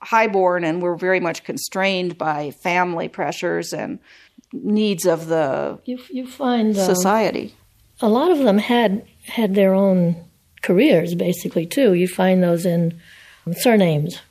highborn 0.00 0.64
and 0.64 0.80
were 0.80 0.96
very 0.96 1.18
much 1.18 1.42
constrained 1.42 2.16
by 2.16 2.52
family 2.52 3.08
pressures 3.08 3.72
and 3.72 3.98
needs 4.52 5.04
of 5.04 5.26
the 5.26 5.78
you, 5.84 5.98
you 6.10 6.26
find 6.26 6.78
um, 6.78 6.84
society. 6.84 7.54
A 8.00 8.08
lot 8.08 8.30
of 8.30 8.38
them 8.38 8.58
had 8.58 9.04
had 9.28 9.54
their 9.54 9.74
own 9.74 10.16
careers, 10.62 11.14
basically 11.14 11.66
too. 11.66 11.92
You 11.94 12.08
find 12.08 12.42
those 12.42 12.66
in 12.66 13.00
surnames. 13.52 14.16
For 14.16 14.22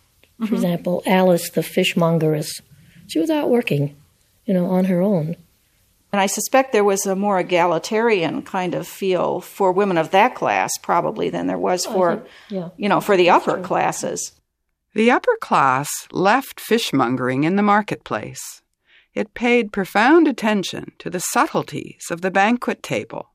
Mm-hmm. 0.46 0.54
example, 0.56 1.02
Alice 1.08 1.50
the 1.50 1.62
fishmongeress. 1.62 2.62
She 3.08 3.18
was 3.18 3.32
out 3.32 3.50
working, 3.50 3.96
you 4.46 4.54
know, 4.54 4.68
on 4.68 4.86
her 4.86 5.02
own. 5.02 5.36
And 6.12 6.22
I 6.22 6.28
suspect 6.28 6.72
there 6.74 6.84
was 6.84 7.06
a 7.08 7.16
more 7.16 7.40
egalitarian 7.40 8.44
kind 8.44 8.76
of 8.76 8.88
feel 8.88 9.42
for 9.42 9.72
women 9.72 9.98
of 9.98 10.12
that 10.12 10.36
class, 10.36 10.72
probably, 10.82 11.30
than 11.32 11.48
there 11.48 11.58
was 11.58 11.86
for, 11.88 12.18
think- 12.18 12.28
yeah. 12.50 12.70
you 12.78 12.88
know, 12.88 13.02
for 13.02 13.18
the 13.18 13.30
upper 13.32 13.60
classes. 13.62 14.32
The 14.94 15.10
upper 15.12 15.36
class 15.42 15.90
left 16.12 16.60
fishmongering 16.60 17.44
in 17.44 17.56
the 17.56 17.64
marketplace. 17.64 18.62
It 19.16 19.34
paid 19.34 19.72
profound 19.74 20.28
attention 20.28 20.92
to 21.00 21.10
the 21.10 21.20
subtleties 21.20 22.06
of 22.12 22.22
the 22.22 22.32
banquet 22.32 22.84
table, 22.84 23.32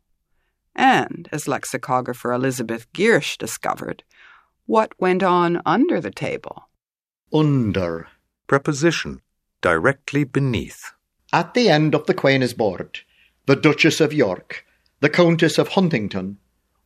and, 0.75 1.29
as 1.33 1.49
lexicographer 1.49 2.33
Elizabeth 2.33 2.91
Giersch 2.93 3.37
discovered, 3.37 4.05
what 4.67 4.93
went 4.99 5.23
on 5.23 5.61
under 5.67 6.01
the 6.01 6.11
table. 6.11 6.69
Under. 7.33 8.09
Preposition. 8.47 9.21
Directly 9.61 10.25
beneath. 10.25 10.93
At 11.33 11.55
the 11.55 11.69
end 11.69 11.95
of 11.95 12.07
the 12.07 12.15
Queen's 12.15 12.53
board, 12.53 13.01
the 13.47 13.57
Duchess 13.57 14.01
of 14.01 14.13
York, 14.13 14.65
the 15.01 15.11
Countess 15.11 15.59
of 15.59 15.69
Huntington. 15.69 16.39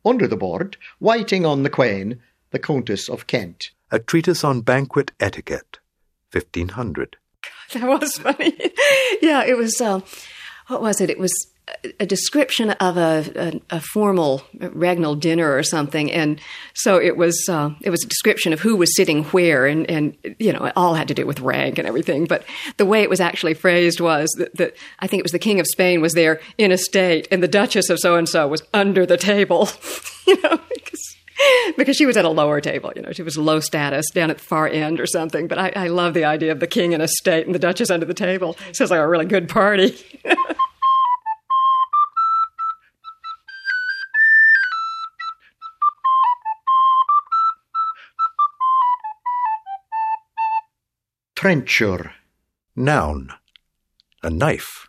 Under 0.05 0.27
the 0.27 0.37
board, 0.37 0.77
waiting 0.99 1.45
on 1.45 1.63
the 1.63 1.69
Queen, 1.69 2.21
the 2.51 2.59
Countess 2.59 3.09
of 3.09 3.27
Kent. 3.27 3.71
A 3.91 3.99
treatise 3.99 4.43
on 4.43 4.61
banquet 4.61 5.11
etiquette. 5.19 5.79
1500. 6.31 7.17
That 7.73 7.83
was 7.83 8.13
funny. 8.17 8.57
yeah, 9.21 9.43
it 9.43 9.57
was. 9.57 9.81
Uh, 9.81 9.99
what 10.67 10.81
was 10.81 11.01
it? 11.01 11.09
It 11.09 11.19
was 11.19 11.33
a- 11.99 12.05
description 12.05 12.71
of 12.71 12.97
a, 12.97 13.61
a, 13.71 13.77
a 13.77 13.81
formal 13.81 14.41
regnal 14.55 15.19
dinner 15.19 15.55
or 15.55 15.63
something, 15.63 16.11
and 16.11 16.39
so 16.73 16.99
it 16.99 17.17
was. 17.17 17.47
Uh, 17.49 17.71
it 17.81 17.89
was 17.89 18.03
a 18.03 18.07
description 18.07 18.53
of 18.53 18.59
who 18.59 18.75
was 18.75 18.95
sitting 18.95 19.23
where, 19.25 19.65
and 19.65 19.89
and 19.89 20.15
you 20.39 20.53
know, 20.53 20.65
it 20.65 20.73
all 20.75 20.93
had 20.93 21.07
to 21.09 21.13
do 21.13 21.25
with 21.25 21.39
rank 21.39 21.77
and 21.77 21.87
everything. 21.87 22.25
But 22.25 22.43
the 22.77 22.85
way 22.85 23.01
it 23.01 23.09
was 23.09 23.19
actually 23.19 23.53
phrased 23.53 23.99
was 23.99 24.29
that, 24.37 24.55
that 24.55 24.75
I 24.99 25.07
think 25.07 25.19
it 25.21 25.23
was 25.23 25.31
the 25.31 25.39
King 25.39 25.59
of 25.59 25.67
Spain 25.67 26.01
was 26.01 26.13
there 26.13 26.39
in 26.57 26.71
a 26.71 26.77
state, 26.77 27.27
and 27.31 27.43
the 27.43 27.47
Duchess 27.47 27.89
of 27.89 27.99
so 27.99 28.15
and 28.15 28.27
so 28.27 28.47
was 28.47 28.63
under 28.73 29.05
the 29.05 29.17
table. 29.17 29.69
you 30.27 30.41
know, 30.41 30.59
because 30.73 31.15
because 31.77 31.95
she 31.95 32.05
was 32.05 32.17
at 32.17 32.25
a 32.25 32.29
lower 32.29 32.61
table, 32.61 32.91
you 32.95 33.01
know, 33.01 33.11
she 33.11 33.23
was 33.23 33.37
low 33.37 33.59
status 33.59 34.09
down 34.11 34.29
at 34.29 34.37
the 34.37 34.43
far 34.43 34.67
end 34.67 34.99
or 34.99 35.05
something. 35.05 35.47
But 35.47 35.59
I, 35.59 35.71
I 35.75 35.87
love 35.87 36.13
the 36.13 36.25
idea 36.25 36.51
of 36.51 36.59
the 36.59 36.67
king 36.67 36.93
in 36.93 37.01
a 37.01 37.07
state 37.07 37.45
and 37.45 37.53
the 37.53 37.59
duchess 37.59 37.89
under 37.89 38.05
the 38.05 38.13
table. 38.13 38.57
Sounds 38.71 38.91
like 38.91 38.99
a 38.99 39.07
really 39.07 39.25
good 39.25 39.49
party. 39.49 39.97
Trencher. 51.37 52.13
Noun. 52.75 53.29
A 54.23 54.29
knife. 54.31 54.87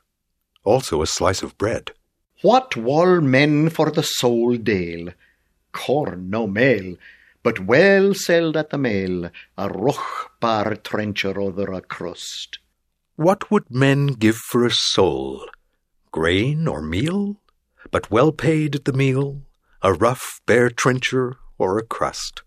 Also 0.65 1.03
a 1.03 1.07
slice 1.07 1.43
of 1.43 1.59
bread. 1.59 1.93
What 2.41 2.75
wall 2.75 3.21
men 3.21 3.69
for 3.69 3.91
the 3.91 4.03
sole 4.03 4.57
dale? 4.57 5.11
Corn 5.73 6.31
no 6.31 6.47
mail, 6.47 6.97
but 7.43 7.67
well 7.67 8.15
selled 8.15 8.57
at 8.57 8.71
the 8.71 8.79
mail, 8.79 9.31
a 9.59 9.69
rough 9.69 10.31
bar 10.41 10.75
trencher 10.77 11.39
over 11.39 11.71
a 11.71 11.83
crust. 11.83 12.61
What 13.17 13.51
would 13.51 13.71
men 13.71 14.07
give 14.07 14.37
for 14.37 14.65
a 14.65 14.71
soul? 14.71 15.45
Grain 16.13 16.67
or 16.67 16.81
meal? 16.81 17.37
But 17.91 18.11
well 18.11 18.33
paid 18.33 18.75
at 18.75 18.87
the 18.87 18.95
meal, 18.95 19.43
a 19.83 19.93
rough 19.93 20.41
bare 20.47 20.71
trencher 20.71 21.37
or 21.59 21.77
a 21.77 21.85
crust. 21.85 22.43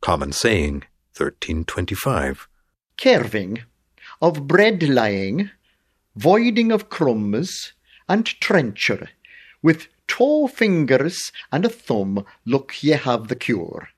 Common 0.00 0.32
saying, 0.32 0.84
1325. 1.18 2.48
Carving 2.96 3.62
of 4.20 4.46
bread 4.46 4.82
lying, 4.82 5.50
voiding 6.16 6.72
of 6.72 6.88
crumbs, 6.88 7.72
and 8.08 8.26
trencher, 8.26 9.10
with 9.62 9.88
two 10.06 10.48
fingers 10.48 11.32
and 11.50 11.64
a 11.64 11.68
thumb, 11.68 12.24
look 12.44 12.82
ye 12.82 12.92
have 12.92 13.28
the 13.28 13.36
cure. 13.36 13.88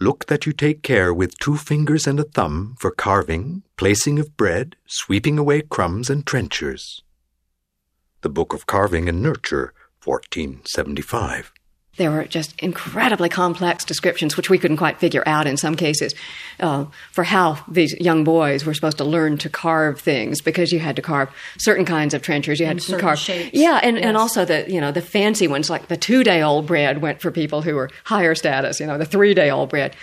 Look 0.00 0.26
that 0.26 0.46
you 0.46 0.52
take 0.52 0.82
care 0.82 1.12
with 1.12 1.38
two 1.38 1.56
fingers 1.56 2.06
and 2.06 2.18
a 2.18 2.24
thumb 2.24 2.74
for 2.78 2.90
carving, 2.90 3.62
placing 3.76 4.18
of 4.18 4.36
bread, 4.36 4.76
sweeping 4.86 5.38
away 5.38 5.60
crumbs 5.60 6.08
and 6.08 6.26
trenchers. 6.26 7.02
The 8.22 8.30
Book 8.30 8.54
of 8.54 8.66
Carving 8.66 9.08
and 9.08 9.22
Nurture, 9.22 9.74
1475. 10.04 11.52
There 12.00 12.10
were 12.10 12.24
just 12.24 12.58
incredibly 12.60 13.28
complex 13.28 13.84
descriptions, 13.84 14.34
which 14.34 14.48
we 14.48 14.56
couldn't 14.56 14.78
quite 14.78 14.98
figure 14.98 15.22
out 15.26 15.46
in 15.46 15.58
some 15.58 15.76
cases, 15.76 16.14
uh, 16.58 16.86
for 17.12 17.24
how 17.24 17.62
these 17.68 17.92
young 18.00 18.24
boys 18.24 18.64
were 18.64 18.72
supposed 18.72 18.96
to 18.98 19.04
learn 19.04 19.36
to 19.36 19.50
carve 19.50 20.00
things 20.00 20.40
because 20.40 20.72
you 20.72 20.78
had 20.78 20.96
to 20.96 21.02
carve 21.02 21.28
certain 21.58 21.84
kinds 21.84 22.14
of 22.14 22.22
trenchers. 22.22 22.58
You 22.58 22.64
had 22.64 22.78
In 22.78 22.82
to 22.84 22.98
carve, 22.98 23.18
shapes. 23.18 23.50
yeah, 23.52 23.80
and, 23.82 23.98
and 23.98 24.16
also 24.16 24.46
the 24.46 24.64
you 24.66 24.80
know 24.80 24.90
the 24.92 25.02
fancy 25.02 25.46
ones 25.46 25.68
like 25.68 25.88
the 25.88 25.96
two 25.98 26.24
day 26.24 26.40
old 26.40 26.66
bread 26.66 27.02
went 27.02 27.20
for 27.20 27.30
people 27.30 27.60
who 27.60 27.74
were 27.74 27.90
higher 28.04 28.34
status. 28.34 28.80
You 28.80 28.86
know, 28.86 28.96
the 28.96 29.04
three 29.04 29.34
day 29.34 29.50
old 29.50 29.68
bread. 29.68 29.94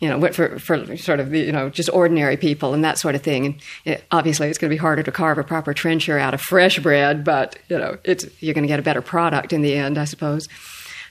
You 0.00 0.08
know, 0.10 0.18
went 0.18 0.34
for, 0.34 0.58
for 0.58 0.96
sort 0.96 1.20
of 1.20 1.30
the, 1.30 1.38
you 1.38 1.52
know 1.52 1.70
just 1.70 1.88
ordinary 1.88 2.36
people 2.36 2.74
and 2.74 2.82
that 2.84 2.98
sort 2.98 3.14
of 3.14 3.22
thing. 3.22 3.46
And 3.46 3.54
it, 3.84 4.04
obviously, 4.10 4.48
it's 4.48 4.58
going 4.58 4.68
to 4.68 4.74
be 4.74 4.84
harder 4.86 5.04
to 5.04 5.12
carve 5.12 5.38
a 5.38 5.44
proper 5.44 5.72
trencher 5.72 6.18
out 6.18 6.34
of 6.34 6.40
fresh 6.40 6.80
bread, 6.80 7.22
but 7.22 7.56
you 7.68 7.78
know, 7.78 7.96
it's 8.04 8.26
you're 8.42 8.54
going 8.54 8.64
to 8.64 8.68
get 8.68 8.80
a 8.80 8.82
better 8.82 9.00
product 9.00 9.52
in 9.52 9.62
the 9.62 9.72
end, 9.74 9.96
I 9.96 10.04
suppose. 10.04 10.48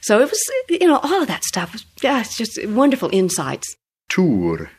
So 0.04 0.20
it 0.20 0.28
was, 0.28 0.42
you 0.68 0.86
know, 0.86 0.98
all 1.02 1.22
of 1.22 1.28
that 1.28 1.44
stuff 1.44 1.72
was, 1.72 1.86
yeah, 2.02 2.20
it's 2.20 2.36
just 2.36 2.62
wonderful 2.66 3.08
insights. 3.10 3.74
Tour. 4.10 4.70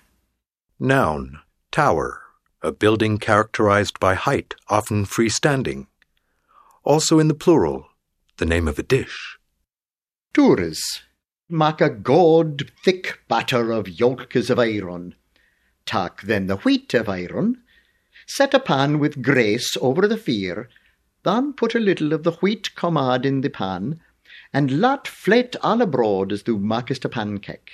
Noun. 0.80 1.40
Tower. 1.72 2.22
A 2.62 2.72
building 2.72 3.18
characterized 3.18 4.00
by 4.00 4.14
height, 4.14 4.54
often 4.70 5.04
freestanding. 5.04 5.88
Also 6.84 7.18
in 7.18 7.28
the 7.28 7.34
plural, 7.34 7.88
the 8.38 8.46
name 8.46 8.68
of 8.68 8.78
a 8.78 8.84
dish. 8.84 9.40
Tours. 10.32 11.02
Make 11.50 11.82
a 11.82 11.90
good 11.90 12.70
thick 12.84 13.22
batter 13.28 13.72
of 13.72 13.90
yolks 13.90 14.52
of 14.52 14.60
iron. 14.60 15.16
Tak 15.88 16.22
then 16.22 16.46
the 16.46 16.58
wheat 16.58 16.94
of 16.94 17.10
iron. 17.10 17.64
Set 18.28 18.54
a 18.54 18.60
pan 18.60 19.00
with 19.00 19.24
grace 19.24 19.76
over 19.82 20.08
the 20.08 20.18
fire. 20.18 20.70
Then 21.24 21.54
put 21.54 21.74
a 21.74 21.80
little 21.80 22.14
of 22.14 22.22
the 22.22 22.34
wheat 22.34 22.70
commod 22.76 23.26
in 23.26 23.42
the 23.42 23.50
pan, 23.50 24.00
and 24.56 24.80
let 24.80 25.06
flat 25.06 25.54
all 25.62 25.82
abroad 25.82 26.32
as 26.32 26.44
thou 26.44 26.56
makest 26.56 27.04
a 27.04 27.10
pancake. 27.10 27.72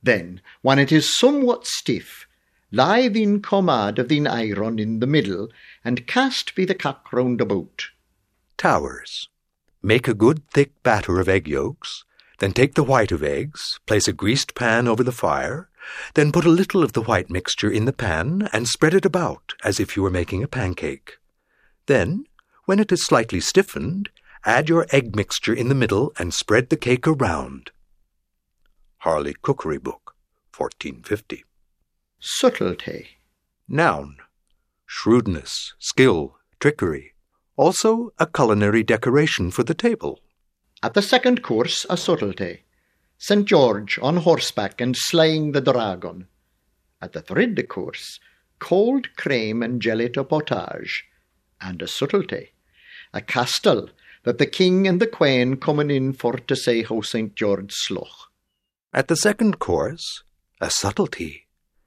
Then, 0.00 0.40
when 0.62 0.78
it 0.78 0.92
is 0.92 1.18
somewhat 1.18 1.66
stiff, 1.66 2.28
lie 2.70 3.08
thine 3.08 3.42
commod 3.42 3.98
of 3.98 4.08
thine 4.08 4.28
iron 4.28 4.78
in 4.78 5.00
the 5.00 5.08
middle, 5.08 5.48
and 5.84 6.06
cast 6.06 6.54
be 6.54 6.64
the 6.64 6.76
cock 6.76 7.12
round 7.12 7.40
about. 7.40 7.88
Towers. 8.56 9.28
Make 9.82 10.06
a 10.06 10.14
good 10.14 10.48
thick 10.50 10.80
batter 10.84 11.18
of 11.18 11.28
egg 11.28 11.48
yolks, 11.48 12.04
then 12.38 12.52
take 12.52 12.74
the 12.74 12.84
white 12.84 13.10
of 13.10 13.24
eggs, 13.24 13.80
place 13.86 14.06
a 14.06 14.12
greased 14.12 14.54
pan 14.54 14.86
over 14.86 15.02
the 15.02 15.10
fire, 15.10 15.70
then 16.14 16.30
put 16.30 16.44
a 16.44 16.50
little 16.50 16.84
of 16.84 16.92
the 16.92 17.02
white 17.02 17.30
mixture 17.30 17.70
in 17.70 17.86
the 17.86 17.92
pan 17.92 18.48
and 18.52 18.68
spread 18.68 18.94
it 18.94 19.04
about 19.04 19.54
as 19.64 19.80
if 19.80 19.96
you 19.96 20.04
were 20.04 20.10
making 20.10 20.44
a 20.44 20.48
pancake. 20.48 21.18
Then, 21.86 22.26
when 22.66 22.78
it 22.78 22.92
is 22.92 23.04
slightly 23.04 23.40
stiffened, 23.40 24.08
add 24.44 24.68
your 24.68 24.86
egg 24.90 25.14
mixture 25.14 25.54
in 25.54 25.68
the 25.68 25.74
middle 25.74 26.12
and 26.18 26.32
spread 26.32 26.70
the 26.70 26.76
cake 26.76 27.06
around. 27.06 27.70
Harley 28.98 29.34
Cookery 29.42 29.78
Book, 29.78 30.14
1450. 30.56 31.44
Subtlety. 32.20 33.08
Noun. 33.68 34.16
Shrewdness, 34.86 35.74
skill, 35.78 36.36
trickery. 36.58 37.14
Also 37.56 38.12
a 38.18 38.26
culinary 38.26 38.82
decoration 38.82 39.50
for 39.50 39.62
the 39.62 39.74
table. 39.74 40.20
At 40.82 40.94
the 40.94 41.02
second 41.02 41.42
course, 41.42 41.86
a 41.88 41.96
subtlety. 41.96 42.64
St. 43.18 43.46
George 43.46 43.98
on 44.02 44.18
horseback 44.18 44.80
and 44.80 44.96
slaying 44.96 45.52
the 45.52 45.60
dragon. 45.60 46.26
At 47.02 47.12
the 47.12 47.20
third 47.20 47.68
course, 47.68 48.18
cold 48.58 49.14
cream 49.16 49.62
and 49.62 49.80
jelly 49.80 50.08
to 50.10 50.24
potage. 50.24 51.04
And 51.60 51.80
a 51.82 51.86
subtlety. 51.86 52.52
A 53.12 53.20
castle 53.20 53.90
that 54.24 54.38
the 54.38 54.46
king 54.46 54.86
and 54.86 55.00
the 55.00 55.06
queen 55.06 55.56
coming 55.56 55.90
in 55.90 56.12
for 56.12 56.34
to 56.34 56.56
say 56.56 56.82
how 56.82 57.00
St. 57.00 57.34
George 57.34 57.72
sloch. 57.72 58.30
At 58.92 59.08
the 59.08 59.16
second 59.16 59.58
course, 59.58 60.24
a 60.60 60.70
subtlety. 60.70 61.46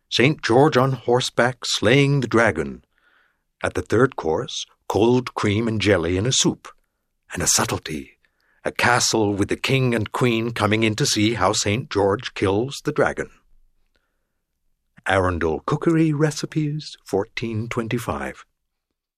St. 0.09 0.41
George 0.41 0.77
on 0.77 0.93
horseback 0.93 1.65
slaying 1.65 2.21
the 2.21 2.27
dragon. 2.27 2.83
At 3.63 3.73
the 3.73 3.81
third 3.81 4.15
course, 4.15 4.65
cold 4.87 5.33
cream 5.33 5.67
and 5.67 5.81
jelly 5.81 6.17
in 6.17 6.25
a 6.25 6.31
soup. 6.31 6.67
And 7.33 7.41
a 7.41 7.47
subtlety. 7.47 8.19
A 8.63 8.71
castle 8.71 9.33
with 9.33 9.49
the 9.49 9.57
king 9.57 9.93
and 9.93 10.11
queen 10.11 10.51
coming 10.51 10.83
in 10.83 10.95
to 10.95 11.05
see 11.05 11.33
how 11.33 11.51
St. 11.51 11.89
George 11.89 12.33
kills 12.33 12.81
the 12.85 12.91
dragon. 12.91 13.29
Arundel 15.05 15.59
Cookery 15.65 16.13
Recipes, 16.13 16.95
1425. 17.09 18.45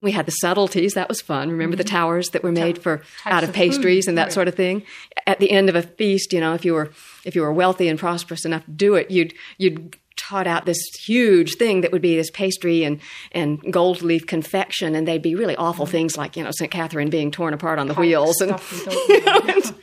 We 0.01 0.11
had 0.11 0.25
the 0.25 0.31
subtleties. 0.31 0.93
That 0.93 1.09
was 1.09 1.21
fun. 1.21 1.49
Remember 1.49 1.75
the 1.75 1.83
Mm-hmm. 1.83 1.95
towers 1.95 2.29
that 2.29 2.43
were 2.43 2.51
made 2.51 2.77
for 2.77 3.01
out 3.25 3.43
of 3.43 3.49
of 3.49 3.55
pastries 3.55 4.05
food, 4.05 4.09
and 4.09 4.17
that 4.17 4.23
right. 4.25 4.33
sort 4.33 4.47
of 4.47 4.55
thing. 4.55 4.83
At 5.25 5.39
the 5.39 5.51
end 5.51 5.69
of 5.69 5.75
a 5.75 5.81
feast, 5.81 6.33
you 6.33 6.39
know, 6.39 6.53
if 6.53 6.63
you 6.65 6.73
were 6.73 6.91
if 7.23 7.35
you 7.35 7.41
were 7.41 7.53
wealthy 7.53 7.87
and 7.87 7.97
prosperous 7.97 8.45
enough 8.45 8.65
to 8.65 8.71
do 8.71 8.95
it, 8.95 9.09
you'd 9.09 9.33
you'd 9.57 9.95
trot 10.15 10.47
out 10.47 10.65
this 10.65 10.79
huge 11.05 11.55
thing 11.55 11.81
that 11.81 11.91
would 11.91 12.01
be 12.01 12.15
this 12.15 12.31
pastry 12.31 12.83
and 12.83 12.99
and 13.31 13.61
gold 13.73 14.01
leaf 14.01 14.25
confection, 14.27 14.95
and 14.95 15.07
they'd 15.07 15.21
be 15.21 15.35
really 15.35 15.55
awful 15.55 15.85
things 15.85 16.17
like 16.17 16.37
you 16.37 16.43
know 16.43 16.51
St. 16.51 16.71
Catherine 16.71 17.09
being 17.09 17.31
torn 17.31 17.53
apart 17.53 17.79
on 17.79 17.87
the 17.87 17.93
wheels 17.95 18.41
and. 18.41 18.51
you 19.09 19.25
know, 19.25 19.39
and 19.47 19.75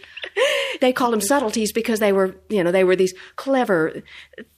they 0.82 0.92
called 0.92 1.12
them 1.14 1.20
subtleties 1.20 1.72
because 1.72 2.00
they 2.00 2.12
were, 2.12 2.34
you 2.50 2.62
know, 2.62 2.72
they 2.72 2.84
were 2.84 2.96
these 2.96 3.14
clever 3.36 4.02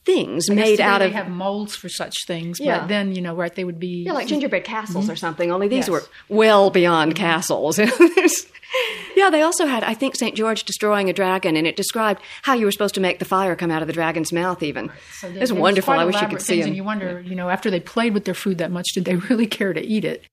things 0.03 0.49
I 0.49 0.55
made 0.55 0.71
today 0.71 0.83
out 0.83 0.99
they 0.99 1.05
of 1.05 1.11
have 1.13 1.29
molds 1.29 1.75
for 1.75 1.87
such 1.87 2.25
things, 2.27 2.59
Yeah. 2.59 2.79
but 2.79 2.87
then 2.87 3.15
you 3.15 3.21
know, 3.21 3.35
right? 3.35 3.53
They 3.53 3.63
would 3.63 3.79
be 3.79 4.03
Yeah, 4.05 4.13
like 4.13 4.27
gingerbread 4.27 4.65
castles 4.65 5.05
mm-hmm. 5.05 5.13
or 5.13 5.15
something, 5.15 5.51
only 5.51 5.67
these 5.67 5.87
Yes. 5.87 5.89
were 5.89 6.03
well 6.27 6.69
beyond 6.71 7.13
mm-hmm. 7.13 7.23
castles. 7.23 7.79
yeah, 9.15 9.29
they 9.29 9.43
also 9.43 9.67
had, 9.67 9.83
I 9.83 9.93
think, 9.93 10.15
St. 10.15 10.35
George 10.35 10.63
destroying 10.63 11.09
a 11.09 11.13
dragon, 11.13 11.55
and 11.55 11.67
it 11.67 11.75
described 11.75 12.21
how 12.41 12.53
you 12.53 12.65
were 12.65 12.71
supposed 12.71 12.95
to 12.95 13.01
make 13.01 13.19
the 13.19 13.25
fire 13.25 13.55
come 13.55 13.71
out 13.71 13.81
of 13.81 13.87
the 13.87 13.93
dragon's 13.93 14.33
mouth, 14.33 14.63
even. 14.63 14.91
So 15.19 15.27
it 15.27 15.39
was 15.39 15.51
they- 15.51 15.59
wonderful. 15.59 15.93
I 15.93 16.05
wish 16.05 16.19
you 16.19 16.27
could 16.27 16.41
see 16.41 16.55
things, 16.55 16.65
them. 16.65 16.69
And 16.69 16.75
you 16.75 16.83
wonder, 16.83 17.21
you 17.21 17.35
know, 17.35 17.49
after 17.49 17.69
they 17.69 17.79
played 17.79 18.13
with 18.15 18.25
their 18.25 18.33
food 18.33 18.57
that 18.57 18.71
much, 18.71 18.87
did 18.95 19.05
they 19.05 19.15
really 19.29 19.47
care 19.47 19.73
to 19.73 19.81
eat 19.81 20.03
it? 20.03 20.23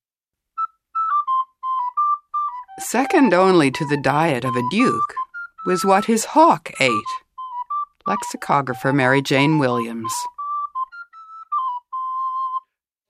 Second 2.79 3.35
only 3.35 3.71
to 3.71 3.87
the 3.87 4.01
diet 4.03 4.45
of 4.45 4.57
a 4.57 4.63
duke 4.71 5.15
was 5.67 5.85
what 5.85 6.07
his 6.07 6.27
hawk 6.27 6.71
ate. 6.81 6.93
Lexicographer 8.07 8.93
Mary 8.93 9.23
Jane 9.23 9.59
Williams. 9.59 10.13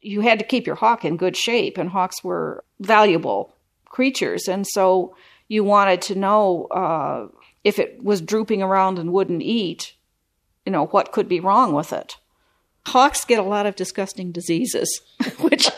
you 0.03 0.21
had 0.21 0.39
to 0.41 0.45
keep 0.45 0.67
your 0.67 0.77
hawk 0.77 1.05
in 1.05 1.17
good 1.17 1.37
shape, 1.37 1.79
and 1.79 1.89
hawks 1.89 2.23
were 2.23 2.65
valuable 2.81 3.55
creatures, 3.87 4.49
and 4.49 4.67
so 4.67 5.15
you 5.49 5.63
wanted 5.63 6.03
to 6.03 6.15
know 6.15 6.67
uh, 6.67 7.29
if 7.63 7.79
it 7.79 8.03
was 8.03 8.21
drooping 8.21 8.63
around 8.63 8.99
and 8.99 9.13
wouldn't 9.13 9.43
eat, 9.43 9.95
you 10.67 10.73
know, 10.73 10.87
what 10.87 11.13
could 11.13 11.29
be 11.29 11.41
wrong 11.41 11.73
with 11.73 11.93
it. 11.93 12.17
Hawks 12.87 13.25
get 13.25 13.39
a 13.39 13.45
lot 13.45 13.67
of 13.67 13.77
disgusting 13.77 14.33
diseases, 14.33 15.01
which 15.39 15.71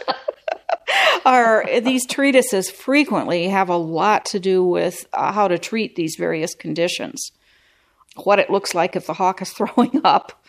are 1.25 1.65
these 1.81 2.07
treatises 2.07 2.71
frequently 2.71 3.49
have 3.49 3.69
a 3.69 3.77
lot 3.77 4.25
to 4.27 4.41
do 4.41 4.65
with 4.65 5.07
uh, 5.13 5.33
how 5.33 5.49
to 5.49 5.59
treat 5.59 5.97
these 5.97 6.17
various 6.19 6.55
conditions. 6.55 7.31
What 8.17 8.39
it 8.39 8.51
looks 8.51 8.75
like 8.75 8.95
if 8.97 9.07
the 9.07 9.15
hawk 9.15 9.43
is 9.43 9.51
throwing 9.57 10.01
up, 10.05 10.45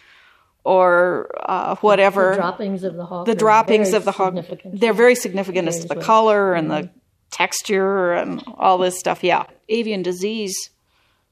or 0.64 1.30
uh, 1.48 1.76
whatever. 1.78 2.32
The 2.32 2.36
droppings 2.38 2.84
of 2.84 2.96
the 2.96 3.06
hawk. 3.06 3.26
The 3.26 3.36
droppings 3.36 3.94
of 3.94 4.06
the 4.06 4.12
hawk. 4.12 4.36
They're 4.66 4.94
very 4.94 5.16
significant 5.16 5.68
as 5.68 5.80
to 5.82 5.88
the 5.88 5.96
well. 5.96 6.04
color 6.04 6.54
and 6.54 6.70
Mhm. 6.70 6.82
the 6.82 6.90
texture 7.32 8.14
and 8.14 8.44
all 8.58 8.78
this 8.78 8.98
stuff. 9.00 9.24
Yeah, 9.24 9.46
avian 9.70 10.02
disease 10.04 10.56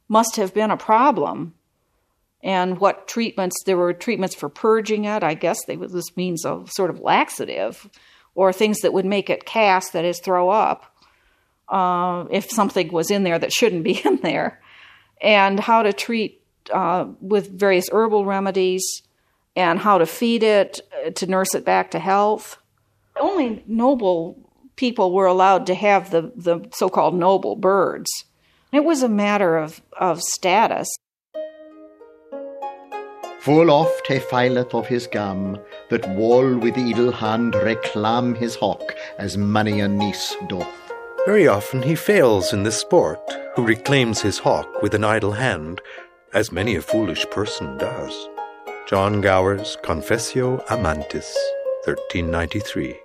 must 0.08 0.36
have 0.36 0.54
been 0.54 0.72
a 0.72 0.78
problem. 0.78 1.54
And 2.44 2.80
what 2.80 3.08
treatments? 3.08 3.56
There 3.66 3.78
were 3.78 3.94
treatments 3.94 4.36
for 4.36 4.50
purging 4.50 5.06
it. 5.06 5.24
I 5.24 5.34
guess 5.34 5.64
they 5.66 5.78
this 5.78 6.16
means 6.18 6.44
a 6.46 6.64
sort 6.68 6.90
of 6.90 7.00
laxative, 7.00 7.90
or 8.36 8.52
things 8.52 8.80
that 8.80 8.94
would 8.94 9.06
make 9.06 9.30
it 9.30 9.46
cast, 9.46 9.94
that 9.94 10.06
is, 10.06 10.20
throw 10.20 10.50
up, 10.50 10.96
uh, 11.70 12.26
if 12.32 12.50
something 12.50 12.92
was 12.92 13.12
in 13.12 13.24
there 13.24 13.40
that 13.40 13.52
shouldn't 13.52 13.84
be 13.92 14.02
in 14.06 14.18
there, 14.18 14.62
and 15.22 15.60
how 15.60 15.84
to 15.84 15.94
treat 15.94 16.42
uh, 16.72 17.06
with 17.20 17.52
various 17.52 17.90
herbal 17.92 18.26
remedies, 18.26 19.04
and 19.56 19.80
how 19.80 19.98
to 19.98 20.06
feed 20.06 20.44
it 20.44 20.80
uh, 21.06 21.12
to 21.12 21.28
nurse 21.28 21.54
it 21.54 21.66
back 21.66 21.92
to 21.92 22.00
health. 22.00 22.58
Only 23.20 23.64
noble 23.68 24.38
people 24.76 25.14
were 25.14 25.28
allowed 25.28 25.68
to 25.68 25.76
have 25.76 26.10
the, 26.10 26.32
the 26.36 26.68
so 26.72 26.90
called 26.90 27.16
noble 27.16 27.56
birds. 27.56 28.10
It 28.72 28.84
was 28.84 29.04
a 29.04 29.10
matter 29.10 29.58
of, 29.58 29.82
of 29.98 30.22
status. 30.22 30.88
Full 33.44 33.70
oft 33.70 34.08
he 34.08 34.20
fileth 34.20 34.74
of 34.74 34.88
his 34.88 35.06
gam, 35.06 35.58
that 35.90 36.08
wall 36.12 36.56
with 36.56 36.78
idle 36.78 37.12
hand 37.12 37.56
reclam 37.56 38.38
his 38.38 38.56
hawk, 38.56 38.96
as 39.18 39.36
many 39.36 39.82
a 39.82 39.88
niece 39.90 40.34
doth. 40.48 40.94
Very 41.26 41.46
often 41.50 41.82
he 41.82 41.94
fails 41.94 42.54
in 42.54 42.64
this 42.64 42.80
sport, 42.80 43.20
who 43.58 43.66
reclaims 43.66 44.22
his 44.22 44.38
hawk 44.38 44.82
with 44.82 44.96
an 44.96 45.04
idle 45.04 45.34
hand, 45.34 45.82
as 46.34 46.54
many 46.54 46.78
a 46.78 46.82
foolish 46.82 47.26
person 47.32 47.78
does. 47.78 48.30
John 48.88 49.20
Gower's 49.20 49.76
Confessio 49.84 50.66
Amantis, 50.68 51.36
1393. 51.84 52.96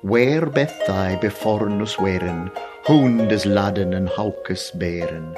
Where 0.00 0.46
beth 0.46 0.86
thy 0.86 1.16
befornus 1.16 1.98
weren, 1.98 2.50
hund 2.84 3.30
is 3.30 3.44
ladden 3.44 3.92
and 3.92 4.08
haukus 4.08 4.74
beren? 4.74 5.36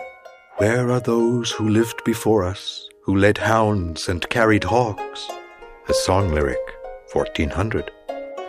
Where 0.58 0.88
are 0.92 1.00
those 1.00 1.50
who 1.50 1.68
lived 1.68 2.04
before 2.04 2.44
us, 2.44 2.88
who 3.06 3.16
led 3.16 3.38
hounds 3.38 4.08
and 4.08 4.28
carried 4.30 4.64
hawks? 4.64 5.30
A 5.88 5.94
song 5.94 6.34
lyric, 6.34 6.58
1400. 7.12 7.88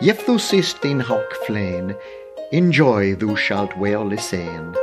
If 0.01 0.25
thou 0.25 0.37
seest 0.37 0.81
thine 0.81 0.99
hawk 0.99 1.31
flain, 1.45 1.95
enjoy 2.51 3.13
thou 3.13 3.35
shalt 3.35 3.77
well 3.77 4.03
listen. 4.03 4.75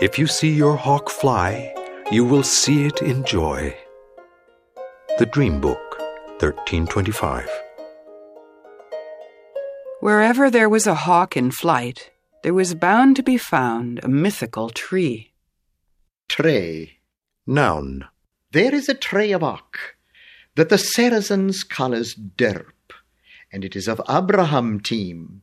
If 0.00 0.18
you 0.18 0.26
see 0.26 0.50
your 0.50 0.74
hawk 0.74 1.10
fly, 1.10 1.74
you 2.10 2.24
will 2.24 2.42
see 2.42 2.86
it 2.86 3.02
in 3.02 3.22
joy. 3.24 3.76
The 5.18 5.26
Dream 5.26 5.60
Book, 5.60 5.98
1325. 6.40 7.46
Wherever 10.00 10.50
there 10.50 10.70
was 10.70 10.86
a 10.86 10.94
hawk 10.94 11.36
in 11.36 11.50
flight, 11.50 12.10
there 12.42 12.54
was 12.54 12.74
bound 12.74 13.16
to 13.16 13.22
be 13.22 13.36
found 13.36 14.00
a 14.02 14.08
mythical 14.08 14.70
tree. 14.70 15.34
Tray. 16.26 17.00
Noun. 17.46 18.06
There 18.52 18.74
is 18.74 18.88
a 18.88 18.94
tray 18.94 19.30
of 19.30 19.44
oak 19.44 19.94
that 20.56 20.70
the 20.70 20.78
Saracens 20.78 21.62
call 21.62 21.94
as 21.94 22.16
derp, 22.16 22.92
and 23.52 23.64
it 23.64 23.76
is 23.76 23.86
of 23.86 24.00
Abraham 24.08 24.80
team. 24.80 25.42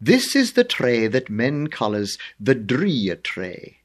This 0.00 0.34
is 0.34 0.54
the 0.54 0.64
tray 0.64 1.08
that 1.08 1.28
men 1.28 1.66
call 1.66 1.94
as 1.94 2.16
the 2.40 2.54
Drea 2.54 3.16
tray. 3.16 3.80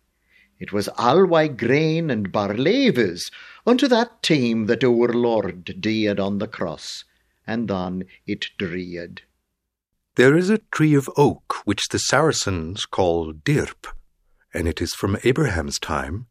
It 0.60 0.72
was 0.72 0.88
alway 0.98 1.50
grain 1.50 2.10
and 2.10 2.32
barleyves 2.32 3.30
unto 3.66 3.86
that 3.90 4.24
time 4.24 4.68
that 4.68 4.84
our 4.84 5.10
Lord 5.10 5.82
died 5.82 6.18
on 6.18 6.38
the 6.38 6.48
cross, 6.48 7.04
and 7.46 7.70
on 7.70 8.06
it 8.26 8.52
dreed. 8.58 9.24
There 10.16 10.38
is 10.38 10.50
a 10.50 10.60
tree 10.72 10.96
of 10.96 11.10
oak 11.18 11.58
which 11.66 11.90
the 11.90 12.00
Saracens 12.00 12.86
call 12.86 13.34
dirp, 13.34 13.88
and 14.54 14.70
it 14.70 14.82
is 14.82 14.94
from 14.94 15.18
Abraham's 15.26 15.80
time. 15.80 16.28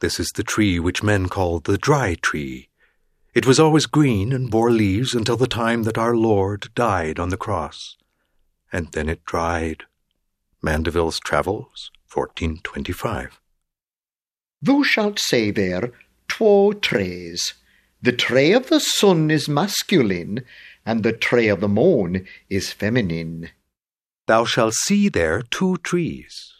This 0.00 0.18
is 0.20 0.32
the 0.34 0.42
tree 0.42 0.78
which 0.78 1.02
men 1.02 1.28
call 1.28 1.60
the 1.60 1.78
dry 1.78 2.16
tree. 2.20 2.68
It 3.34 3.46
was 3.46 3.58
always 3.58 3.86
green 3.86 4.32
and 4.32 4.50
bore 4.50 4.70
leaves 4.70 5.14
until 5.14 5.36
the 5.36 5.46
time 5.46 5.82
that 5.84 5.98
our 5.98 6.16
Lord 6.16 6.68
died 6.74 7.18
on 7.18 7.30
the 7.30 7.36
cross, 7.36 7.96
and 8.72 8.92
then 8.92 9.08
it 9.08 9.24
dried. 9.24 9.84
Mandeville's 10.62 11.18
Travels, 11.20 11.90
1425. 12.12 13.40
Thou 14.62 14.82
shalt 14.82 15.18
say 15.18 15.50
there 15.50 15.92
two 16.28 16.74
trays. 16.80 17.54
The 18.00 18.12
tray 18.12 18.52
of 18.52 18.68
the 18.68 18.80
sun 18.80 19.30
is 19.30 19.48
masculine, 19.48 20.44
and 20.86 21.02
the 21.02 21.12
tray 21.12 21.48
of 21.48 21.60
the 21.60 21.68
moon 21.68 22.26
is 22.48 22.72
feminine. 22.72 23.50
Thou 24.26 24.44
shalt 24.44 24.74
see 24.74 25.08
there 25.08 25.42
two 25.42 25.76
trees. 25.78 26.52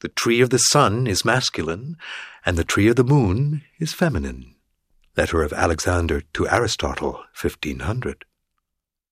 The 0.00 0.08
tree 0.08 0.40
of 0.40 0.50
the 0.50 0.58
sun 0.58 1.06
is 1.06 1.24
masculine, 1.24 1.96
and 2.44 2.56
the 2.56 2.64
tree 2.64 2.88
of 2.88 2.96
the 2.96 3.04
moon 3.04 3.62
is 3.78 3.92
feminine. 3.92 4.54
Letter 5.16 5.42
of 5.42 5.52
Alexander 5.52 6.22
to 6.32 6.48
Aristotle, 6.48 7.24
1500. 7.40 8.24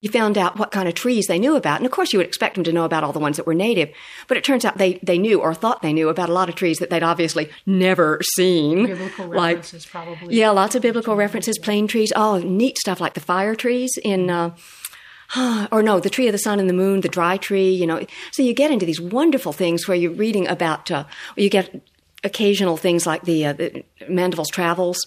You 0.00 0.10
found 0.10 0.38
out 0.38 0.56
what 0.56 0.70
kind 0.70 0.88
of 0.88 0.94
trees 0.94 1.26
they 1.26 1.40
knew 1.40 1.56
about. 1.56 1.78
And 1.78 1.86
of 1.86 1.90
course, 1.90 2.12
you 2.12 2.20
would 2.20 2.26
expect 2.26 2.54
them 2.54 2.62
to 2.64 2.72
know 2.72 2.84
about 2.84 3.02
all 3.02 3.12
the 3.12 3.18
ones 3.18 3.36
that 3.36 3.48
were 3.48 3.54
native. 3.54 3.90
But 4.28 4.36
it 4.36 4.44
turns 4.44 4.64
out 4.64 4.78
they, 4.78 5.00
they 5.02 5.18
knew 5.18 5.40
or 5.40 5.54
thought 5.54 5.82
they 5.82 5.92
knew 5.92 6.08
about 6.08 6.28
a 6.28 6.32
lot 6.32 6.48
of 6.48 6.54
trees 6.54 6.78
that 6.78 6.88
they'd 6.88 7.02
obviously 7.02 7.50
never 7.66 8.20
seen. 8.22 8.86
Biblical 8.86 9.26
like, 9.26 9.56
references, 9.56 9.86
probably. 9.86 10.36
yeah, 10.36 10.50
lots 10.50 10.76
of 10.76 10.82
biblical 10.82 11.16
references, 11.16 11.58
plane 11.58 11.88
trees. 11.88 12.12
Oh, 12.14 12.38
neat 12.38 12.78
stuff 12.78 13.00
like 13.00 13.14
the 13.14 13.20
fire 13.20 13.56
trees 13.56 13.90
in 14.04 14.30
uh, 14.30 14.54
or 15.72 15.82
no, 15.82 16.00
the 16.00 16.10
tree 16.10 16.28
of 16.28 16.32
the 16.32 16.38
sun 16.38 16.60
and 16.60 16.68
the 16.68 16.74
moon, 16.74 17.00
the 17.00 17.08
dry 17.08 17.36
tree, 17.36 17.70
you 17.70 17.86
know. 17.86 18.04
So 18.32 18.42
you 18.42 18.54
get 18.54 18.70
into 18.70 18.86
these 18.86 19.00
wonderful 19.00 19.52
things 19.52 19.86
where 19.86 19.96
you're 19.96 20.12
reading 20.12 20.46
about, 20.46 20.90
uh, 20.90 21.04
you 21.36 21.50
get 21.50 21.87
occasional 22.24 22.76
things 22.76 23.06
like 23.06 23.22
the, 23.22 23.46
uh, 23.46 23.52
the 23.52 23.84
Mandeville's 24.08 24.50
Travels, 24.50 24.98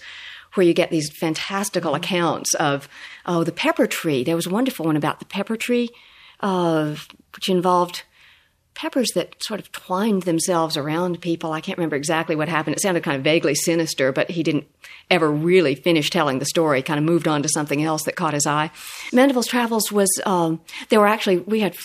where 0.53 0.65
you 0.65 0.73
get 0.73 0.89
these 0.89 1.09
fantastical 1.17 1.95
accounts 1.95 2.53
of, 2.55 2.89
oh, 3.25 3.43
the 3.43 3.51
pepper 3.51 3.87
tree. 3.87 4.23
There 4.23 4.35
was 4.35 4.47
a 4.47 4.49
wonderful 4.49 4.85
one 4.85 4.97
about 4.97 5.19
the 5.19 5.25
pepper 5.25 5.55
tree, 5.55 5.89
uh, 6.41 6.95
which 7.33 7.49
involved 7.49 8.03
peppers 8.73 9.09
that 9.15 9.35
sort 9.43 9.59
of 9.59 9.71
twined 9.71 10.23
themselves 10.23 10.77
around 10.77 11.21
people. 11.21 11.51
I 11.51 11.61
can't 11.61 11.77
remember 11.77 11.95
exactly 11.95 12.35
what 12.35 12.49
happened. 12.49 12.75
It 12.75 12.81
sounded 12.81 13.03
kind 13.03 13.17
of 13.17 13.23
vaguely 13.23 13.55
sinister, 13.55 14.11
but 14.11 14.31
he 14.31 14.43
didn't 14.43 14.67
ever 15.09 15.29
really 15.29 15.75
finish 15.75 16.09
telling 16.09 16.39
the 16.39 16.45
story. 16.45 16.81
Kind 16.81 16.97
of 16.97 17.03
moved 17.03 17.27
on 17.27 17.43
to 17.43 17.49
something 17.49 17.83
else 17.83 18.03
that 18.03 18.15
caught 18.15 18.33
his 18.33 18.47
eye. 18.47 18.71
Mandeville's 19.11 19.47
Travels 19.47 19.91
was 19.91 20.09
um, 20.25 20.61
there 20.89 20.99
were 20.99 21.07
actually 21.07 21.39
we 21.39 21.59
had 21.59 21.75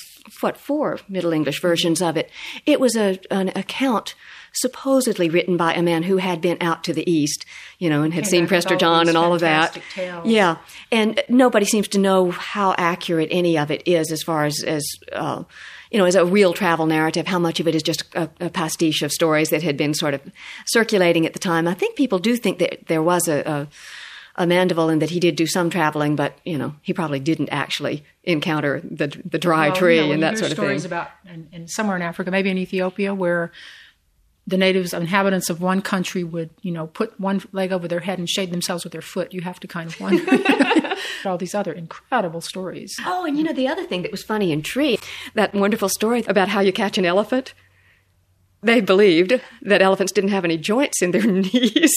what 0.40 0.56
four 0.56 0.98
Middle 1.08 1.32
English 1.32 1.60
versions 1.60 2.00
of 2.00 2.16
it. 2.16 2.30
It 2.64 2.80
was 2.80 2.96
a 2.96 3.18
an 3.30 3.48
account 3.54 4.14
supposedly 4.56 5.28
written 5.28 5.56
by 5.56 5.74
a 5.74 5.82
man 5.82 6.02
who 6.02 6.16
had 6.16 6.40
been 6.40 6.56
out 6.60 6.84
to 6.84 6.92
the 6.92 7.08
east, 7.10 7.44
you 7.78 7.88
know, 7.90 8.02
and 8.02 8.12
had 8.14 8.24
Came 8.24 8.30
seen 8.30 8.46
Prester 8.46 8.76
John 8.76 9.08
and 9.08 9.16
all 9.16 9.34
of 9.34 9.40
that. 9.40 9.78
tales. 9.94 10.26
Yeah, 10.26 10.56
and 10.90 11.22
nobody 11.28 11.66
seems 11.66 11.88
to 11.88 11.98
know 11.98 12.30
how 12.30 12.74
accurate 12.78 13.28
any 13.30 13.56
of 13.58 13.70
it 13.70 13.82
is 13.86 14.10
as 14.12 14.22
far 14.22 14.44
as 14.44 14.62
as 14.64 14.84
uh, 15.12 15.44
you 15.90 15.98
know, 15.98 16.04
as 16.04 16.14
a 16.16 16.24
real 16.24 16.52
travel 16.52 16.86
narrative. 16.86 17.26
How 17.26 17.38
much 17.38 17.60
of 17.60 17.68
it 17.68 17.74
is 17.74 17.82
just 17.82 18.02
a, 18.14 18.28
a 18.40 18.50
pastiche 18.50 19.02
of 19.02 19.12
stories 19.12 19.50
that 19.50 19.62
had 19.62 19.76
been 19.76 19.94
sort 19.94 20.14
of 20.14 20.20
circulating 20.66 21.26
at 21.26 21.32
the 21.32 21.38
time? 21.38 21.68
I 21.68 21.74
think 21.74 21.96
people 21.96 22.18
do 22.18 22.36
think 22.36 22.58
that 22.58 22.86
there 22.88 23.02
was 23.02 23.28
a. 23.28 23.40
a 23.48 23.68
a 24.38 24.46
Mandeville 24.46 24.90
and 24.90 25.00
that 25.00 25.08
he 25.08 25.18
did 25.18 25.34
do 25.34 25.46
some 25.46 25.70
traveling, 25.70 26.14
but 26.14 26.36
you 26.44 26.58
know 26.58 26.74
he 26.82 26.92
probably 26.92 27.18
didn't 27.20 27.48
actually 27.48 28.04
encounter 28.22 28.82
the 28.84 29.06
the 29.24 29.38
dry 29.38 29.68
Well, 29.68 29.76
tree 29.76 29.96
you 29.98 30.06
know, 30.08 30.12
and 30.12 30.22
that 30.22 30.36
sort 30.36 30.50
of 30.52 30.58
thing. 30.58 30.66
stories 30.66 30.84
about 30.84 31.08
in 31.52 31.66
somewhere 31.68 31.96
in 31.96 32.02
Africa, 32.02 32.30
maybe 32.30 32.50
in 32.50 32.58
Ethiopia, 32.58 33.14
where 33.14 33.50
the 34.46 34.56
natives, 34.56 34.94
inhabitants 34.94 35.50
of 35.50 35.60
one 35.60 35.82
country, 35.82 36.22
would 36.22 36.50
you 36.62 36.72
know 36.72 36.86
put 36.86 37.18
one 37.18 37.42
leg 37.52 37.72
over 37.72 37.88
their 37.88 38.00
head 38.00 38.18
and 38.18 38.28
shade 38.28 38.50
themselves 38.50 38.84
with 38.84 38.92
their 38.92 39.02
foot. 39.02 39.32
You 39.32 39.42
have 39.42 39.60
to 39.60 39.66
kind 39.66 39.90
of 39.90 40.00
wonder 40.00 40.96
all 41.24 41.38
these 41.38 41.54
other 41.54 41.72
incredible 41.72 42.40
stories. 42.40 42.94
Oh, 43.04 43.24
and 43.24 43.36
you 43.36 43.44
know 43.44 43.52
the 43.52 43.68
other 43.68 43.84
thing 43.84 44.02
that 44.02 44.12
was 44.12 44.22
funny 44.22 44.52
in 44.52 44.62
Tree, 44.62 44.98
that 45.34 45.54
wonderful 45.54 45.88
story 45.88 46.24
about 46.26 46.48
how 46.48 46.60
you 46.60 46.72
catch 46.72 46.98
an 46.98 47.04
elephant. 47.04 47.54
They 48.66 48.80
believed 48.80 49.40
that 49.62 49.80
elephants 49.80 50.10
didn't 50.10 50.30
have 50.30 50.44
any 50.44 50.56
joints 50.56 51.00
in 51.00 51.12
their 51.12 51.24
knees. 51.26 51.94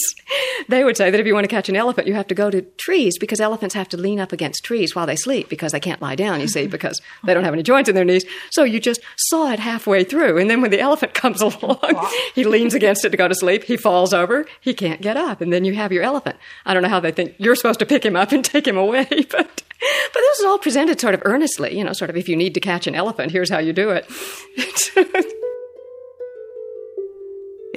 they 0.68 0.84
would 0.84 0.96
say 0.96 1.10
that 1.10 1.18
if 1.18 1.26
you 1.26 1.34
want 1.34 1.42
to 1.42 1.48
catch 1.48 1.68
an 1.68 1.74
elephant, 1.74 2.06
you 2.06 2.14
have 2.14 2.28
to 2.28 2.34
go 2.34 2.48
to 2.48 2.62
trees 2.62 3.18
because 3.18 3.40
elephants 3.40 3.74
have 3.74 3.88
to 3.88 3.96
lean 3.96 4.20
up 4.20 4.30
against 4.30 4.64
trees 4.64 4.94
while 4.94 5.04
they 5.04 5.16
sleep 5.16 5.48
because 5.48 5.72
they 5.72 5.80
can't 5.80 6.00
lie 6.00 6.14
down, 6.14 6.40
you 6.40 6.46
see, 6.46 6.68
because 6.68 7.00
they 7.24 7.34
don't 7.34 7.42
have 7.42 7.54
any 7.54 7.64
joints 7.64 7.88
in 7.88 7.96
their 7.96 8.04
knees. 8.04 8.24
So 8.52 8.62
you 8.62 8.78
just 8.78 9.00
saw 9.16 9.50
it 9.50 9.58
halfway 9.58 10.04
through. 10.04 10.38
And 10.38 10.48
then 10.48 10.60
when 10.60 10.70
the 10.70 10.78
elephant 10.78 11.12
comes 11.22 11.42
along, 11.42 12.08
he 12.36 12.44
leans 12.44 12.72
against 12.72 13.04
it 13.04 13.10
to 13.10 13.16
go 13.16 13.26
to 13.26 13.34
sleep. 13.34 13.64
He 13.64 13.76
falls 13.76 14.14
over. 14.14 14.46
He 14.60 14.72
can't 14.72 15.00
get 15.00 15.16
up. 15.16 15.40
And 15.40 15.52
then 15.52 15.64
you 15.64 15.74
have 15.74 15.90
your 15.90 16.04
elephant. 16.04 16.36
I 16.66 16.72
don't 16.72 16.84
know 16.84 16.88
how 16.88 17.00
they 17.00 17.10
think 17.10 17.34
you're 17.38 17.56
supposed 17.56 17.80
to 17.80 17.86
pick 17.86 18.04
him 18.04 18.14
up 18.14 18.30
and 18.30 18.44
take 18.54 18.64
him 18.66 18.76
away, 18.76 19.08
but 19.08 19.64
but 20.12 20.20
this 20.20 20.38
is 20.38 20.44
all 20.44 20.58
presented 20.58 21.00
sort 21.00 21.14
of 21.14 21.22
earnestly, 21.24 21.76
you 21.76 21.82
know, 21.82 21.94
sort 21.94 22.10
of 22.10 22.16
if 22.16 22.28
you 22.28 22.36
need 22.36 22.54
to 22.54 22.60
catch 22.60 22.86
an 22.86 22.94
elephant, 22.94 23.32
here's 23.32 23.50
how 23.50 23.58
you 23.58 23.72
do 23.72 23.90
it. 23.90 24.06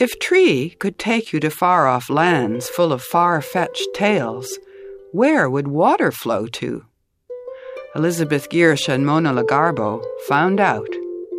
If 0.04 0.20
Tree 0.20 0.72
could 0.82 1.00
take 1.00 1.32
you 1.32 1.40
to 1.40 1.50
far 1.50 1.88
off 1.88 2.10
lands 2.10 2.68
full 2.68 2.92
of 2.92 3.02
far 3.02 3.42
fetched 3.42 3.88
tales, 3.94 4.60
where 5.14 5.50
would 5.50 5.70
water 5.70 6.12
flow 6.12 6.46
to? 6.60 6.84
Elizabeth 7.96 8.50
Giersch 8.50 8.90
and 8.90 9.06
Mona 9.06 9.32
Logarbo 9.32 10.04
found 10.28 10.60
out. 10.60 10.90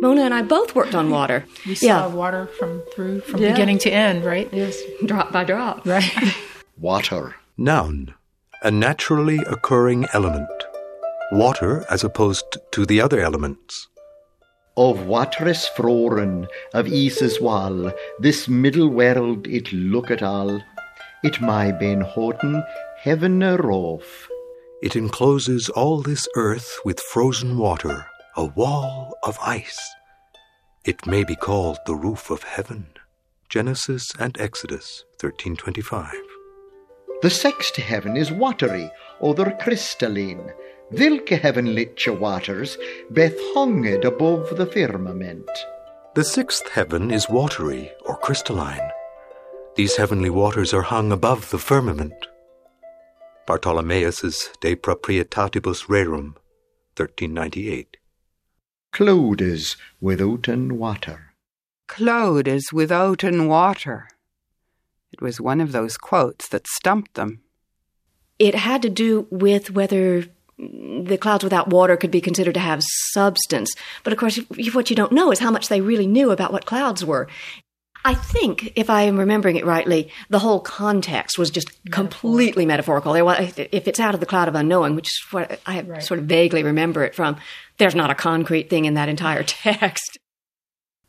Mona 0.01 0.21
and 0.23 0.33
I 0.33 0.41
both 0.41 0.73
worked 0.73 0.95
on 0.95 1.11
water. 1.11 1.45
We 1.67 1.75
saw 1.75 1.85
Yeah. 1.85 2.07
water 2.07 2.47
from 2.57 2.81
through 2.91 3.21
from 3.21 3.39
Yeah. 3.39 3.51
beginning 3.51 3.77
to 3.85 3.91
end, 3.91 4.25
right? 4.25 4.49
Yes, 4.51 4.75
drop 5.05 5.31
by 5.31 5.43
drop. 5.43 5.85
Right. 5.85 6.11
Water. 6.79 7.35
Noun. 7.57 8.15
A 8.63 8.71
naturally 8.71 9.37
occurring 9.45 10.07
element. 10.11 10.49
Water 11.31 11.85
as 11.87 12.03
opposed 12.03 12.57
to 12.71 12.83
the 12.87 12.99
other 12.99 13.19
elements. 13.21 13.89
Of 14.77 15.07
wateres 15.07 15.69
froren, 15.77 16.47
of 16.73 16.87
Isis 16.87 17.39
wall, 17.39 17.93
this 18.19 18.49
middle 18.49 18.89
world 18.89 19.47
it 19.47 19.71
looketh 19.71 20.21
all. 20.21 20.61
It 21.23 21.39
my 21.39 21.71
ben 21.71 22.01
hoten, 22.01 22.61
heaven 22.97 23.39
rof. 23.39 24.27
It 24.81 24.97
encloses 24.97 25.69
all 25.69 26.01
this 26.01 26.27
earth 26.35 26.77
with 26.83 26.99
frozen 26.99 27.57
water, 27.57 28.05
a 28.35 28.45
wall 28.45 29.13
of 29.23 29.39
ice. 29.41 29.79
It 30.83 31.07
may 31.07 31.23
be 31.23 31.37
called 31.37 31.77
the 31.85 31.95
roof 31.95 32.29
of 32.29 32.43
heaven. 32.43 32.87
Genesis 33.47 34.11
and 34.19 34.35
Exodus 34.41 35.05
1325. 35.21 36.11
The 37.21 37.29
sixth 37.29 37.77
heaven 37.77 38.17
is 38.17 38.29
watery, 38.29 38.91
other 39.23 39.55
crystalline. 39.61 40.51
Vilke 40.91 41.39
heavenliche 41.39 42.17
waters, 42.17 42.77
beth 43.09 43.37
hunged 43.53 44.05
above 44.05 44.55
the 44.55 44.65
firmament. 44.65 45.49
The 46.13 46.23
sixth 46.23 46.69
heaven 46.69 47.11
is 47.11 47.27
watery 47.27 47.91
or 48.05 48.17
crystalline. 48.17 48.91
These 49.75 49.97
heavenly 49.97 50.29
waters 50.29 50.73
are 50.73 50.83
hung 50.83 51.11
above 51.11 51.49
the 51.49 51.57
firmament. 51.57 52.27
Bartholomeus's 53.47 54.49
De 54.61 54.75
Proprietatibus 54.75 55.87
Rerum, 55.87 56.35
1398. 56.95 57.97
Cloudes 58.91 59.75
withouten 59.99 60.77
water. 60.77 61.33
Clode 61.87 62.47
is 62.47 62.71
with 62.71 62.91
oaten 62.91 63.47
water. 63.47 64.07
It 65.11 65.21
was 65.21 65.41
one 65.41 65.61
of 65.61 65.71
those 65.71 65.97
quotes 65.97 66.47
that 66.49 66.67
stumped 66.67 67.15
them. 67.15 67.41
It 68.39 68.55
had 68.55 68.81
to 68.83 68.89
do 68.89 69.27
with 69.29 69.71
whether 69.71 70.25
the 70.57 71.17
clouds 71.19 71.43
without 71.43 71.67
water 71.67 71.97
could 71.97 72.11
be 72.11 72.21
considered 72.21 72.53
to 72.53 72.59
have 72.59 72.83
substance. 73.11 73.73
But 74.03 74.13
of 74.13 74.19
course, 74.19 74.39
what 74.73 74.89
you 74.89 74.95
don't 74.95 75.11
know 75.11 75.31
is 75.31 75.39
how 75.39 75.51
much 75.51 75.67
they 75.67 75.81
really 75.81 76.07
knew 76.07 76.31
about 76.31 76.53
what 76.53 76.65
clouds 76.65 77.03
were. 77.03 77.27
I 78.07 78.13
think, 78.13 78.71
if 78.75 78.91
I 78.91 79.01
am 79.01 79.17
remembering 79.17 79.55
it 79.55 79.65
rightly, 79.65 80.11
the 80.29 80.37
whole 80.37 80.59
context 80.59 81.39
was 81.39 81.49
just 81.49 81.71
completely 81.89 82.63
metaphorical. 82.63 83.15
If 83.15 83.87
it's 83.87 83.99
out 83.99 84.13
of 84.13 84.19
the 84.19 84.27
cloud 84.27 84.47
of 84.47 84.53
unknowing, 84.53 84.95
which 84.95 85.07
is 85.07 85.21
what 85.31 85.59
I 85.65 85.99
sort 85.99 86.19
of 86.19 86.27
vaguely 86.27 86.61
remember 86.61 87.03
it 87.03 87.15
from, 87.15 87.37
there's 87.79 87.95
not 87.95 88.11
a 88.11 88.15
concrete 88.15 88.69
thing 88.69 88.85
in 88.85 88.93
that 88.93 89.09
entire 89.09 89.41
text. 89.47 90.19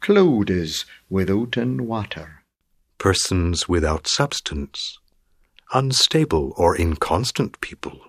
Cloudes 0.01 0.87
withouten 1.11 1.83
water. 1.83 2.45
Persons 2.97 3.69
without 3.69 4.09
substance. 4.09 4.99
Unstable 5.75 6.55
or 6.57 6.75
inconstant 6.75 7.61
people. 7.61 8.06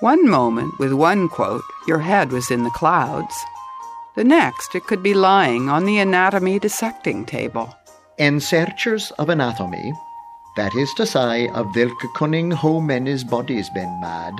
One 0.00 0.30
moment, 0.30 0.78
with 0.78 0.94
one 0.94 1.28
quote, 1.28 1.62
your 1.86 1.98
head 1.98 2.32
was 2.32 2.50
in 2.50 2.64
the 2.64 2.70
clouds. 2.70 3.34
The 4.16 4.24
next, 4.24 4.74
it 4.74 4.86
could 4.86 5.02
be 5.02 5.12
lying 5.12 5.68
on 5.68 5.84
the 5.84 5.98
anatomy 5.98 6.58
dissecting 6.58 7.26
table. 7.26 7.76
En 8.18 8.40
searchers 8.40 9.10
of 9.18 9.28
anatomy, 9.28 9.92
that 10.56 10.74
is 10.74 10.92
to 10.94 11.04
say, 11.04 11.48
of 11.48 11.74
vilke 11.74 12.08
cunning 12.14 12.50
how 12.50 12.80
men's 12.80 13.24
bodies 13.24 13.68
been 13.68 14.00
mad, 14.00 14.32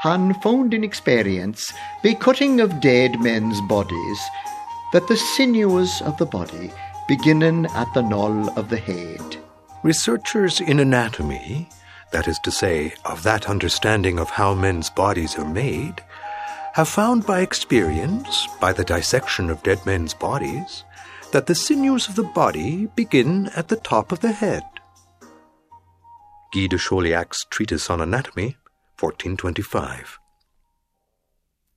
han 0.00 0.34
found 0.42 0.74
in 0.74 0.84
experience, 0.84 1.72
by 2.02 2.12
cutting 2.12 2.60
of 2.60 2.78
dead 2.82 3.18
men's 3.22 3.62
bodies, 3.62 4.20
that 4.92 5.08
the 5.08 5.16
sinews 5.16 6.02
of 6.02 6.18
the 6.18 6.26
body 6.26 6.70
beginnen 7.08 7.64
at 7.74 7.92
the 7.94 8.02
knoll 8.02 8.50
of 8.58 8.68
the 8.68 8.76
head. 8.76 9.38
Researchers 9.82 10.60
in 10.60 10.78
anatomy, 10.78 11.66
that 12.12 12.28
is 12.28 12.38
to 12.40 12.50
say, 12.50 12.94
of 13.04 13.22
that 13.22 13.48
understanding 13.48 14.18
of 14.18 14.30
how 14.30 14.54
men's 14.54 14.90
bodies 14.90 15.38
are 15.38 15.48
made, 15.48 16.02
have 16.74 16.88
found 16.88 17.26
by 17.26 17.40
experience, 17.40 18.46
by 18.60 18.72
the 18.72 18.84
dissection 18.84 19.50
of 19.50 19.62
dead 19.62 19.84
men's 19.84 20.14
bodies, 20.14 20.84
that 21.32 21.46
the 21.46 21.54
sinews 21.54 22.08
of 22.08 22.14
the 22.14 22.22
body 22.22 22.86
begin 22.94 23.50
at 23.56 23.68
the 23.68 23.76
top 23.76 24.12
of 24.12 24.20
the 24.20 24.32
head. 24.32 24.62
Guy 26.54 26.66
de 26.66 26.78
Chauliac's 26.78 27.44
Treatise 27.50 27.90
on 27.90 28.00
Anatomy, 28.00 28.56
1425. 28.98 30.18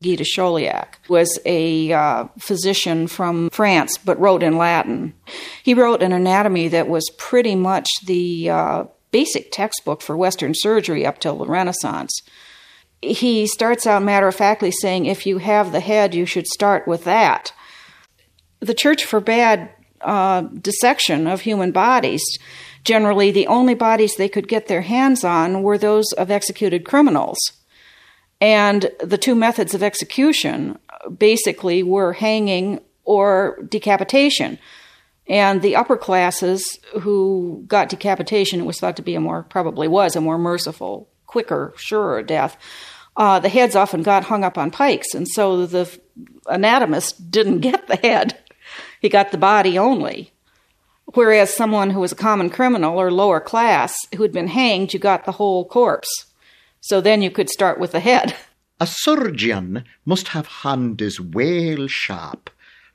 Guy 0.01 0.15
de 0.15 0.23
Chauliac 0.23 0.97
was 1.09 1.37
a 1.45 1.91
uh, 1.91 2.25
physician 2.39 3.07
from 3.07 3.49
France, 3.51 3.97
but 3.97 4.19
wrote 4.19 4.41
in 4.41 4.57
Latin. 4.57 5.13
He 5.61 5.73
wrote 5.73 6.01
an 6.01 6.11
anatomy 6.11 6.69
that 6.69 6.87
was 6.87 7.11
pretty 7.17 7.55
much 7.55 7.87
the 8.05 8.49
uh, 8.49 8.83
basic 9.11 9.51
textbook 9.51 10.01
for 10.01 10.17
Western 10.17 10.53
surgery 10.55 11.05
up 11.05 11.19
till 11.19 11.37
the 11.37 11.45
Renaissance. 11.45 12.21
He 13.01 13.47
starts 13.47 13.87
out 13.87 14.03
matter 14.03 14.27
of 14.27 14.35
factly 14.35 14.71
saying, 14.71 15.05
if 15.05 15.25
you 15.25 15.39
have 15.39 15.71
the 15.71 15.79
head, 15.79 16.13
you 16.13 16.25
should 16.25 16.47
start 16.47 16.87
with 16.87 17.03
that. 17.03 17.51
The 18.59 18.75
church 18.75 19.05
forbade 19.05 19.69
uh, 20.01 20.41
dissection 20.41 21.27
of 21.27 21.41
human 21.41 21.71
bodies 21.71 22.23
Generally, 22.83 23.31
the 23.31 23.47
only 23.47 23.75
bodies 23.75 24.15
they 24.15 24.29
could 24.29 24.47
get 24.47 24.67
their 24.67 24.81
hands 24.81 25.23
on 25.23 25.61
were 25.61 25.77
those 25.77 26.11
of 26.13 26.31
executed 26.31 26.85
criminals. 26.85 27.37
And 28.39 28.89
the 28.99 29.19
two 29.19 29.35
methods 29.35 29.75
of 29.75 29.83
execution 29.83 30.79
basically 31.15 31.83
were 31.83 32.13
hanging 32.13 32.81
or 33.03 33.59
decapitation. 33.69 34.57
And 35.27 35.61
the 35.61 35.75
upper 35.75 35.97
classes 35.97 36.79
who 37.01 37.63
got 37.67 37.89
decapitation 37.89 38.59
it 38.59 38.65
was 38.65 38.79
thought 38.79 38.97
to 38.97 39.01
be 39.01 39.15
a 39.15 39.21
more, 39.21 39.43
probably 39.43 39.87
was 39.87 40.15
a 40.15 40.21
more 40.21 40.37
merciful, 40.37 41.09
quicker, 41.27 41.73
surer 41.77 42.23
death. 42.23 42.57
Uh, 43.15 43.39
the 43.39 43.49
heads 43.49 43.75
often 43.75 44.03
got 44.03 44.25
hung 44.25 44.43
up 44.43 44.57
on 44.57 44.71
pikes, 44.71 45.13
and 45.13 45.27
so 45.27 45.65
the 45.65 45.99
anatomist 46.47 47.29
didn't 47.29 47.59
get 47.69 47.87
the 47.87 47.97
head. 47.97 48.37
He 48.99 49.09
got 49.09 49.31
the 49.31 49.37
body 49.37 49.77
only. 49.77 50.31
Whereas 51.13 51.53
someone 51.53 51.89
who 51.89 51.99
was 51.99 52.13
a 52.13 52.15
common 52.15 52.49
criminal 52.49 52.99
or 52.99 53.11
lower 53.11 53.41
class 53.41 53.93
who 54.15 54.23
had 54.23 54.31
been 54.31 54.47
hanged, 54.47 54.93
you 54.93 54.99
got 54.99 55.25
the 55.25 55.33
whole 55.33 55.65
corpse. 55.65 56.27
So 56.79 57.01
then 57.01 57.21
you 57.21 57.29
could 57.29 57.49
start 57.49 57.79
with 57.79 57.91
the 57.91 57.99
head. 57.99 58.35
A 58.79 58.87
surgeon 58.87 59.83
must 60.05 60.29
have 60.29 60.47
hands 60.47 61.19
well 61.19 61.87
sharp, 61.87 62.49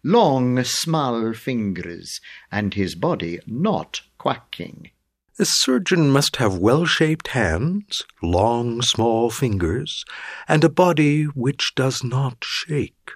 long 0.07 0.62
small 0.62 1.32
fingers, 1.32 2.20
and 2.52 2.74
his 2.74 2.94
body 2.94 3.40
not 3.44 4.02
quacking. 4.18 4.88
A 5.36 5.44
surgeon 5.44 6.11
must 6.11 6.36
have 6.36 6.59
well 6.59 6.86
shaped 6.86 7.28
hands, 7.28 8.04
long 8.22 8.82
small 8.82 9.30
fingers, 9.30 10.04
and 10.46 10.62
a 10.62 10.68
body 10.68 11.24
which 11.24 11.72
does 11.74 12.04
not 12.04 12.36
shake. 12.44 13.11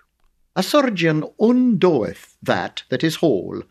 A 0.56 0.64
surgeon 0.64 1.22
undoeth 1.38 2.36
that 2.42 2.82
that 2.88 3.04
is 3.04 3.16
whole, 3.16 3.62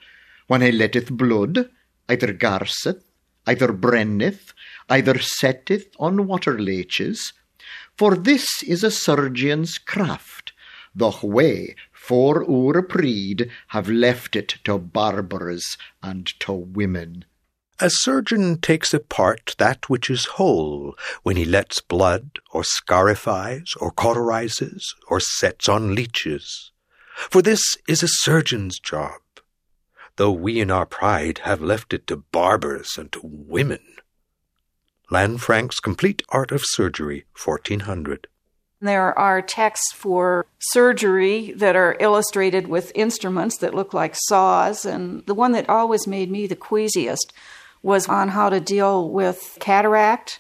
when 0.47 0.61
he 0.61 0.71
letteth 0.71 1.11
blood, 1.11 1.69
either 2.07 2.31
garseth, 2.31 3.03
either 3.45 3.73
brenneth, 3.73 4.53
either 4.89 5.19
setteth 5.19 5.87
on 5.99 6.25
water 6.25 6.57
leeches. 6.57 7.33
For 7.97 8.15
this 8.15 8.63
is 8.63 8.81
a 8.81 8.91
surgeon's 8.91 9.77
craft, 9.77 10.53
the 10.95 11.11
we, 11.21 11.75
for 12.09 12.43
our 12.49 12.81
pride 12.81 13.49
have 13.67 13.87
left 13.87 14.35
it 14.35 14.55
to 14.63 14.79
barbers 14.79 15.77
and 16.01 16.25
to 16.39 16.51
women. 16.51 17.23
A 17.79 17.89
surgeon 17.89 18.57
takes 18.59 18.93
apart 18.95 19.55
that 19.59 19.89
which 19.89 20.09
is 20.09 20.37
whole 20.37 20.95
when 21.21 21.37
he 21.37 21.45
lets 21.45 21.81
blood, 21.81 22.39
or 22.51 22.63
scarifies, 22.63 23.73
or 23.79 23.91
cauterizes, 23.91 24.83
or 25.07 25.19
sets 25.19 25.69
on 25.69 25.93
leeches. 25.93 26.71
For 27.15 27.43
this 27.43 27.77
is 27.87 28.01
a 28.01 28.15
surgeon's 28.25 28.79
job 28.79 29.21
though 30.19 30.31
we 30.31 30.59
in 30.59 30.69
our 30.69 30.85
pride 30.85 31.37
have 31.45 31.61
left 31.61 31.93
it 31.93 32.05
to 32.05 32.17
barbers 32.17 32.97
and 32.97 33.09
to 33.09 33.21
women. 33.23 33.79
Lanfranc's 35.09 35.79
Complete 35.79 36.21
Art 36.27 36.51
of 36.51 36.61
Surgery, 36.65 37.23
1400. 37.41 38.27
There 38.81 39.17
are 39.17 39.41
texts 39.41 39.91
for 39.93 40.45
surgery 40.59 41.51
that 41.53 41.75
are 41.75 41.97
illustrated 41.99 42.67
with 42.67 42.93
instruments 42.95 43.57
that 43.57 43.73
look 43.73 43.93
like 43.93 44.15
saws, 44.15 44.85
and 44.85 45.25
the 45.25 45.33
one 45.33 45.51
that 45.51 45.69
always 45.69 46.07
made 46.07 46.31
me 46.31 46.47
the 46.47 46.55
queasiest 46.55 47.33
was 47.83 48.07
on 48.07 48.29
how 48.29 48.49
to 48.49 48.59
deal 48.59 49.09
with 49.09 49.57
cataract 49.59 50.39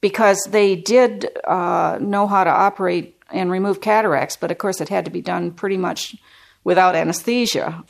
because 0.00 0.46
they 0.50 0.76
did 0.76 1.28
uh, 1.46 1.98
know 2.00 2.26
how 2.26 2.44
to 2.44 2.50
operate 2.50 3.20
and 3.32 3.50
remove 3.50 3.80
cataracts, 3.80 4.36
but 4.36 4.50
of 4.50 4.58
course 4.58 4.80
it 4.80 4.88
had 4.88 5.04
to 5.04 5.10
be 5.10 5.22
done 5.22 5.50
pretty 5.50 5.76
much 5.76 6.14
without 6.62 6.94
anesthesia. 6.94 7.84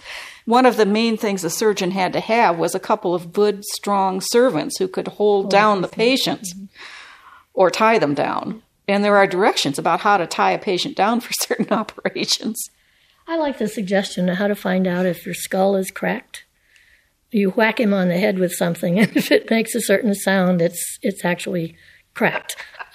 One 0.46 0.64
of 0.64 0.76
the 0.76 0.86
main 0.86 1.16
things 1.16 1.44
a 1.44 1.50
surgeon 1.50 1.90
had 1.90 2.12
to 2.12 2.20
have 2.20 2.58
was 2.58 2.74
a 2.74 2.80
couple 2.80 3.14
of 3.14 3.32
good, 3.32 3.64
strong 3.64 4.20
servants 4.20 4.78
who 4.78 4.88
could 4.88 5.08
hold 5.08 5.50
down 5.50 5.82
the 5.82 5.88
patients 5.88 6.54
or 7.52 7.70
tie 7.70 7.98
them 7.98 8.14
down. 8.14 8.62
And 8.86 9.04
there 9.04 9.16
are 9.16 9.26
directions 9.26 9.78
about 9.78 10.00
how 10.00 10.16
to 10.16 10.26
tie 10.26 10.52
a 10.52 10.58
patient 10.58 10.96
down 10.96 11.20
for 11.20 11.32
certain 11.40 11.70
operations. 11.70 12.62
I 13.26 13.36
like 13.36 13.58
the 13.58 13.68
suggestion 13.68 14.28
of 14.28 14.36
how 14.36 14.48
to 14.48 14.54
find 14.54 14.86
out 14.86 15.06
if 15.06 15.24
your 15.24 15.34
skull 15.34 15.76
is 15.76 15.90
cracked. 15.90 16.44
You 17.30 17.50
whack 17.50 17.80
him 17.80 17.92
on 17.94 18.08
the 18.08 18.18
head 18.18 18.38
with 18.38 18.52
something, 18.52 18.98
and 19.00 19.16
if 19.16 19.32
it 19.32 19.50
makes 19.50 19.74
a 19.74 19.80
certain 19.80 20.14
sound, 20.14 20.62
it's 20.62 20.98
it's 21.02 21.24
actually 21.24 21.76
cracked. 22.14 22.56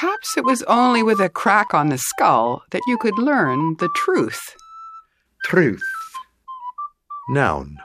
Perhaps 0.00 0.38
it 0.38 0.46
was 0.46 0.62
only 0.62 1.02
with 1.02 1.20
a 1.20 1.28
crack 1.28 1.74
on 1.74 1.90
the 1.90 1.98
skull 1.98 2.62
that 2.70 2.80
you 2.86 2.96
could 2.96 3.18
learn 3.18 3.76
the 3.80 3.90
truth. 3.94 4.56
Truth. 5.44 5.82
Noun. 7.28 7.76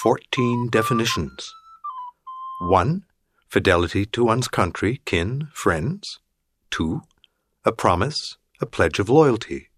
14 0.00 0.68
definitions. 0.68 1.52
1. 2.60 3.02
Fidelity 3.48 4.06
to 4.06 4.22
one's 4.22 4.46
country, 4.46 5.00
kin, 5.04 5.48
friends. 5.52 6.20
2. 6.70 7.00
A 7.64 7.72
promise, 7.72 8.36
a 8.60 8.66
pledge 8.66 9.00
of 9.00 9.08
loyalty. 9.08 9.70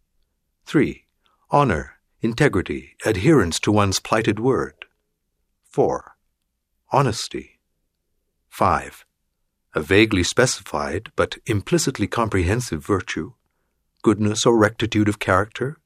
3. 0.67 1.07
Honor, 1.51 1.95
integrity, 2.21 2.95
adherence 3.07 3.59
to 3.61 3.73
one's 3.73 4.01
plighted 4.01 4.39
word. 4.39 4.85
4. 5.71 6.15
Honesty. 6.93 7.59
5 8.51 9.07
a 9.75 9.81
vaguely 9.81 10.23
specified 10.23 11.11
but 11.17 11.37
implicitly 11.47 12.07
comprehensive 12.07 12.85
virtue, 12.85 13.33
goodness 14.03 14.47
or 14.47 14.57
rectitude 14.57 15.09
of 15.09 15.19
character, 15.19 15.77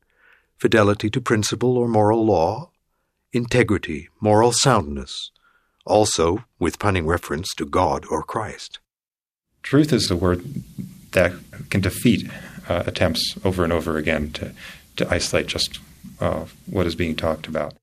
fidelity 0.57 1.11
to 1.11 1.21
principle 1.21 1.77
or 1.77 1.89
moral 1.89 2.25
law, 2.25 2.71
integrity, 3.33 4.09
moral 4.21 4.53
soundness, 4.53 5.31
also 5.85 6.45
with 6.59 6.79
punning 6.79 7.07
reference 7.07 7.49
to 7.57 7.67
God 7.67 8.05
or 8.11 8.23
Christ. 8.23 8.79
Truth 9.63 9.93
is 9.93 10.09
the 10.09 10.17
word 10.17 10.45
that 11.13 11.33
can 11.71 11.81
defeat 11.81 12.31
uh, 12.69 12.85
attempts 12.87 13.37
over 13.45 13.65
and 13.65 13.73
over 13.73 13.97
again 13.97 14.31
to, 14.33 14.53
to 14.97 15.13
isolate 15.13 15.47
just 15.47 15.79
uh, 16.21 16.45
what 16.67 16.87
is 16.87 16.95
being 16.95 17.17
talked 17.17 17.47
about. 17.47 17.75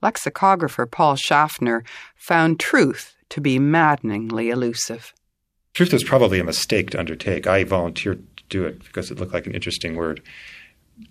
Lexicographer 0.00 0.86
Paul 0.86 1.14
Schaffner 1.14 1.84
found 2.16 2.58
truth 2.58 3.14
to 3.32 3.40
be 3.40 3.58
maddeningly 3.58 4.50
elusive. 4.50 5.14
Truth 5.72 5.94
is 5.94 6.04
probably 6.04 6.38
a 6.38 6.44
mistake 6.44 6.90
to 6.90 6.98
undertake. 6.98 7.46
I 7.46 7.64
volunteered 7.64 8.24
to 8.36 8.44
do 8.50 8.66
it 8.66 8.84
because 8.84 9.10
it 9.10 9.18
looked 9.18 9.32
like 9.32 9.46
an 9.46 9.54
interesting 9.54 9.96
word. 9.96 10.22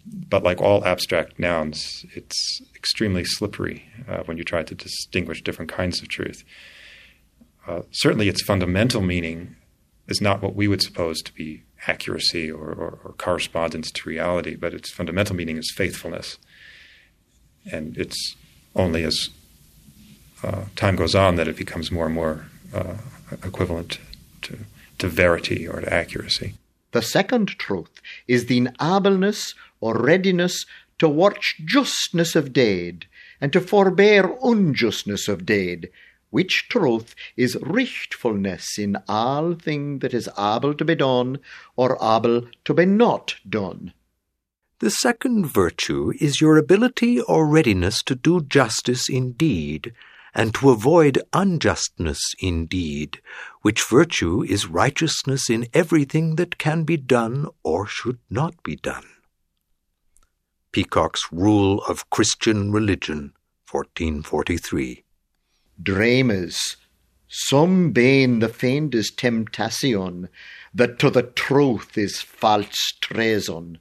But 0.06 0.44
like 0.44 0.62
all 0.62 0.86
abstract 0.86 1.40
nouns, 1.40 2.06
it's 2.14 2.62
extremely 2.76 3.26
slippery 3.26 3.88
uh, 4.08 4.22
when 4.26 4.38
you 4.38 4.44
try 4.44 4.62
to 4.62 4.76
distinguish 4.76 5.42
different 5.42 5.72
kinds 5.72 6.00
of 6.00 6.10
truth. 6.10 6.44
Uh, 7.68 7.82
certainly, 7.90 8.30
its 8.30 8.44
fundamental 8.44 9.02
meaning 9.02 9.56
is 10.08 10.22
not 10.22 10.44
what 10.44 10.56
we 10.56 10.68
would 10.68 10.84
suppose 10.84 11.24
to 11.24 11.34
be 11.34 11.64
accuracy 11.88 12.52
or, 12.52 12.68
or, 12.68 13.00
or 13.04 13.14
correspondence 13.18 13.90
to 13.90 14.08
reality, 14.08 14.56
but 14.56 14.76
its 14.76 14.92
fundamental 14.92 15.36
meaning 15.36 15.58
is 15.58 15.74
faithfulness. 15.76 16.38
And 17.72 17.98
it's 17.98 18.36
only 18.76 19.04
as 19.04 19.30
uh, 20.44 20.64
time 20.76 20.96
goes 20.96 21.16
on 21.16 21.36
that 21.36 21.48
it 21.48 21.58
becomes 21.58 21.92
more 21.92 22.06
and 22.06 22.16
more 22.16 22.46
uh, 22.74 22.96
equivalent 23.44 24.00
to, 24.42 24.58
to 24.98 25.08
verity 25.08 25.68
or 25.68 25.82
to 25.82 25.94
accuracy. 25.94 26.56
The 26.92 27.02
second 27.02 27.50
truth 27.60 28.02
is 28.28 28.46
the 28.46 28.58
enableness 28.58 29.54
or 29.80 29.98
readiness 29.98 30.66
to 31.00 31.08
watch 31.08 31.56
justness 31.66 32.36
of 32.36 32.54
deed 32.54 33.08
and 33.40 33.52
to 33.54 33.62
forbear 33.62 34.36
unjustness 34.44 35.28
of 35.28 35.46
deed, 35.46 35.90
which 36.30 36.68
truth 36.70 37.16
is 37.36 37.58
richtfulness 37.62 38.78
in 38.78 38.98
all 39.08 39.56
thing 39.56 40.00
that 40.00 40.14
is 40.14 40.30
able 40.38 40.74
to 40.74 40.86
be 40.86 40.96
done 40.96 41.40
or 41.76 41.98
able 42.02 42.48
to 42.66 42.74
be 42.74 42.86
not 42.86 43.36
done. 43.50 43.94
The 44.80 44.92
second 44.92 45.46
virtue 45.46 46.12
is 46.20 46.42
your 46.42 46.58
ability 46.58 47.22
or 47.22 47.48
readiness 47.48 48.02
to 48.04 48.16
do 48.16 48.42
justice 48.42 49.10
in 49.10 49.34
deed 49.34 49.94
and 50.34 50.54
to 50.56 50.70
avoid 50.70 51.22
unjustness 51.34 52.20
indeed, 52.40 53.22
which 53.62 53.88
virtue 53.90 54.44
is 54.44 54.68
righteousness 54.68 55.50
in 55.50 55.68
everything 55.74 56.36
that 56.36 56.58
can 56.58 56.84
be 56.84 56.98
done 56.98 57.48
or 57.64 57.86
should 57.86 58.20
not 58.30 58.62
be 58.64 58.76
done. 58.76 59.06
Pecock's 60.72 61.24
Rule 61.32 61.84
of 61.84 62.10
Christian 62.10 62.72
Religion, 62.72 63.34
1443. 63.70 65.04
Dreamers, 65.84 66.78
some 67.28 67.92
bane 67.92 68.40
the 68.40 68.48
faintest 68.48 69.18
temptation, 69.18 70.30
that 70.74 70.98
to 71.00 71.10
the 71.10 71.24
truth 71.24 71.98
is 71.98 72.22
false 72.22 72.94
treason. 73.02 73.80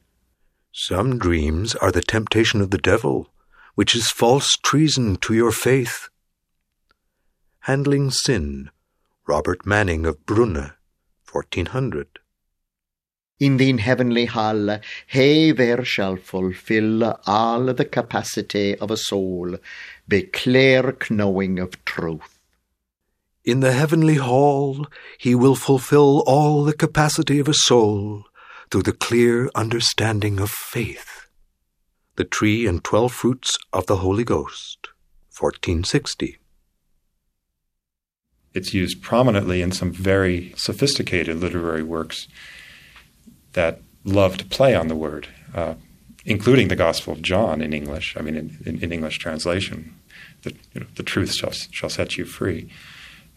Some 0.73 1.19
dreams 1.19 1.77
are 1.77 1.93
the 1.93 2.03
temptation 2.03 2.61
of 2.61 2.71
the 2.71 2.79
devil, 2.79 3.29
which 3.77 3.95
is 3.95 4.11
false 4.11 4.57
treason 4.63 5.17
to 5.17 5.35
your 5.35 5.53
faith 5.53 6.10
handling 7.71 8.11
sin, 8.11 8.69
Robert 9.29 9.65
Manning 9.65 10.05
of 10.05 10.27
Brunne, 10.27 10.73
1400. 11.31 12.19
In 13.39 13.59
thine 13.59 13.79
heavenly 13.79 14.25
hall, 14.25 14.81
he 15.07 15.53
there 15.53 15.85
shall 15.85 16.17
fulfill 16.17 17.05
all 17.29 17.73
the 17.73 17.85
capacity 17.85 18.77
of 18.79 18.91
a 18.91 18.97
soul, 18.97 19.57
be 20.09 20.23
clear 20.23 20.97
knowing 21.11 21.61
of 21.61 21.85
truth. 21.85 22.41
In 23.45 23.61
the 23.61 23.73
heavenly 23.73 24.17
hall, 24.17 24.89
he 25.17 25.37
will 25.37 25.55
fulfill 25.55 26.25
all 26.27 26.65
the 26.65 26.81
capacity 26.87 27.39
of 27.39 27.47
a 27.47 27.55
soul 27.55 28.25
through 28.69 28.83
the 28.83 29.01
clear 29.07 29.49
understanding 29.55 30.41
of 30.41 30.51
faith. 30.51 31.29
The 32.17 32.25
Tree 32.25 32.67
and 32.67 32.83
Twelve 32.83 33.13
Fruits 33.13 33.57
of 33.73 33.87
the 33.87 33.99
Holy 33.99 34.25
Ghost, 34.25 34.89
1460. 35.39 36.41
It's 38.53 38.75
used 38.75 39.03
prominently 39.03 39.63
in 39.63 39.73
some 39.73 39.93
very 39.93 40.53
sophisticated 40.57 41.37
literary 41.37 41.83
works 41.83 42.27
that 43.53 43.81
love 44.05 44.37
to 44.39 44.45
play 44.45 44.75
on 44.75 44.89
the 44.89 44.97
word, 44.97 45.29
uh, 45.55 45.75
including 46.25 46.69
the 46.69 46.77
Gospel 46.77 47.13
of 47.13 47.23
John 47.23 47.61
in 47.61 47.73
English. 47.73 48.17
I 48.17 48.23
mean, 48.23 48.37
in, 48.37 48.59
in, 48.67 48.83
in 48.83 48.93
English 48.93 49.19
translation, 49.19 49.95
the, 50.43 50.55
you 50.73 50.81
know, 50.81 50.87
the 50.97 51.03
truth 51.03 51.35
shall, 51.35 51.53
shall 51.53 51.91
set 51.91 52.17
you 52.17 52.25
free. 52.25 52.71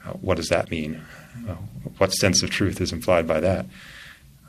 Uh, 0.06 0.14
what 0.14 0.38
does 0.38 0.50
that 0.50 0.72
mean? 0.72 1.02
Uh, 1.48 1.56
what 1.98 2.14
sense 2.14 2.44
of 2.44 2.50
truth 2.50 2.82
is 2.82 2.92
implied 2.92 3.28
by 3.28 3.40
that? 3.40 3.66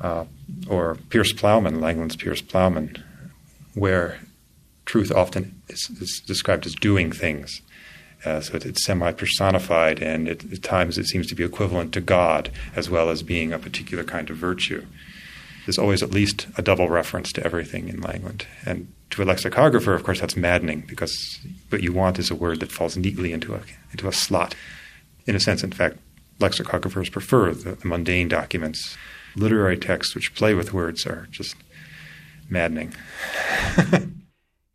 Uh, 0.00 0.24
or 0.68 0.96
Piers 1.10 1.32
Plowman, 1.32 1.80
Langland's 1.80 2.16
Piers 2.16 2.42
Plowman, 2.42 3.02
where 3.74 4.18
truth 4.84 5.12
often 5.12 5.62
is, 5.68 5.90
is 6.00 6.22
described 6.26 6.66
as 6.66 6.74
doing 6.74 7.12
things. 7.12 7.60
Uh, 8.24 8.40
so 8.40 8.56
it's 8.56 8.84
semi 8.84 9.12
personified, 9.12 10.02
and 10.02 10.28
it, 10.28 10.52
at 10.52 10.62
times 10.62 10.98
it 10.98 11.06
seems 11.06 11.26
to 11.26 11.34
be 11.34 11.44
equivalent 11.44 11.92
to 11.92 12.00
God 12.00 12.50
as 12.74 12.88
well 12.88 13.10
as 13.10 13.22
being 13.22 13.52
a 13.52 13.58
particular 13.58 14.04
kind 14.04 14.30
of 14.30 14.36
virtue. 14.36 14.84
There's 15.66 15.78
always 15.78 16.02
at 16.02 16.10
least 16.10 16.46
a 16.56 16.62
double 16.62 16.88
reference 16.88 17.32
to 17.32 17.44
everything 17.44 17.88
in 17.88 18.00
Langland. 18.00 18.46
And 18.66 18.92
to 19.10 19.22
a 19.22 19.24
lexicographer, 19.24 19.94
of 19.94 20.04
course, 20.04 20.20
that's 20.20 20.36
maddening 20.36 20.84
because 20.86 21.38
what 21.70 21.82
you 21.82 21.92
want 21.92 22.18
is 22.18 22.30
a 22.30 22.34
word 22.34 22.60
that 22.60 22.72
falls 22.72 22.96
neatly 22.96 23.32
into 23.32 23.54
a, 23.54 23.60
into 23.90 24.08
a 24.08 24.12
slot. 24.12 24.54
In 25.26 25.34
a 25.34 25.40
sense, 25.40 25.62
in 25.62 25.72
fact, 25.72 25.96
lexicographers 26.38 27.10
prefer 27.10 27.52
the, 27.54 27.72
the 27.76 27.88
mundane 27.88 28.28
documents. 28.28 28.96
Literary 29.36 29.78
texts 29.78 30.14
which 30.14 30.34
play 30.34 30.54
with 30.54 30.74
words 30.74 31.06
are 31.06 31.28
just 31.30 31.56
maddening. 32.48 32.94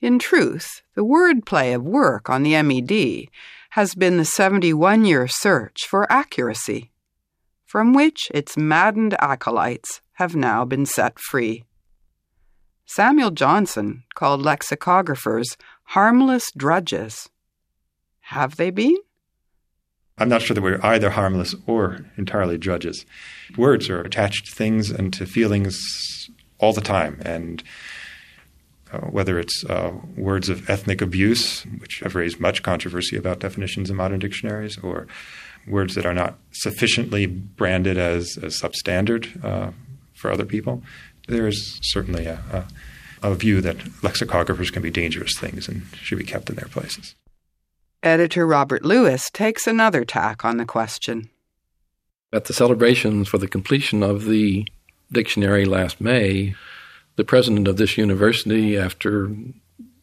In 0.01 0.17
truth, 0.17 0.81
the 0.95 1.03
wordplay 1.03 1.75
of 1.75 1.83
work 1.83 2.29
on 2.29 2.43
the 2.43 2.61
MED 2.61 3.27
has 3.71 3.95
been 3.95 4.15
the 4.17 4.25
71 4.25 5.03
year 5.03 5.27
search 5.27 5.85
for 5.87 6.09
accuracy, 6.11 6.91
from 7.65 7.93
which 7.93 8.31
its 8.33 8.55
maddened 8.55 9.15
acolytes 9.19 10.01
have 10.13 10.35
now 10.35 10.63
been 10.63 10.85
set 10.85 11.19
free. 11.19 11.65
Samuel 12.85 13.31
Johnson 13.31 14.03
called 14.15 14.41
lexicographers 14.41 15.57
harmless 15.83 16.49
drudges. 16.55 17.29
Have 18.21 18.55
they 18.55 18.69
been? 18.69 18.97
I'm 20.17 20.29
not 20.29 20.41
sure 20.41 20.55
that 20.55 20.61
we're 20.61 20.83
either 20.83 21.11
harmless 21.11 21.55
or 21.67 22.05
entirely 22.17 22.57
drudges. 22.57 23.05
Words 23.57 23.89
are 23.89 24.01
attached 24.01 24.47
to 24.47 24.55
things 24.55 24.89
and 24.89 25.13
to 25.13 25.25
feelings 25.25 26.29
all 26.57 26.73
the 26.73 26.81
time, 26.81 27.21
and 27.25 27.63
uh, 28.91 28.99
whether 28.99 29.39
it's 29.39 29.63
uh, 29.65 29.91
words 30.17 30.49
of 30.49 30.69
ethnic 30.69 31.01
abuse, 31.01 31.63
which 31.79 31.99
have 32.03 32.15
raised 32.15 32.39
much 32.39 32.63
controversy 32.63 33.15
about 33.15 33.39
definitions 33.39 33.89
in 33.89 33.95
modern 33.95 34.19
dictionaries, 34.19 34.77
or 34.79 35.07
words 35.67 35.95
that 35.95 36.05
are 36.05 36.13
not 36.13 36.37
sufficiently 36.51 37.25
branded 37.25 37.97
as, 37.97 38.37
as 38.41 38.59
substandard 38.59 39.43
uh, 39.43 39.71
for 40.15 40.31
other 40.31 40.45
people. 40.45 40.81
There 41.27 41.47
is 41.47 41.79
certainly 41.83 42.25
a, 42.25 42.65
a, 43.21 43.31
a 43.31 43.35
view 43.35 43.61
that 43.61 43.77
lexicographers 43.77 44.73
can 44.73 44.81
be 44.81 44.89
dangerous 44.89 45.37
things 45.37 45.67
and 45.67 45.83
should 45.93 46.17
be 46.17 46.23
kept 46.23 46.49
in 46.49 46.55
their 46.55 46.67
places. 46.67 47.15
Editor 48.01 48.47
Robert 48.47 48.85
Lewis 48.85 49.29
takes 49.29 49.67
another 49.67 50.05
tack 50.05 50.45
on 50.45 50.57
the 50.57 50.65
question. 50.65 51.29
At 52.31 52.45
the 52.45 52.53
celebrations 52.53 53.27
for 53.27 53.37
the 53.37 53.47
completion 53.47 54.03
of 54.03 54.25
the 54.25 54.65
dictionary 55.11 55.65
last 55.65 55.99
May, 55.99 56.55
the 57.20 57.26
president 57.26 57.67
of 57.67 57.76
this 57.76 57.97
university, 57.97 58.78
after 58.78 59.30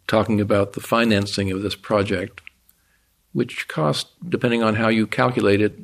talking 0.07 0.39
about 0.39 0.75
the 0.75 0.83
financing 0.83 1.51
of 1.51 1.63
this 1.63 1.75
project, 1.75 2.43
which 3.33 3.69
cost, 3.69 4.09
depending 4.29 4.63
on 4.63 4.75
how 4.75 4.89
you 4.89 5.07
calculate 5.07 5.63
it, 5.63 5.79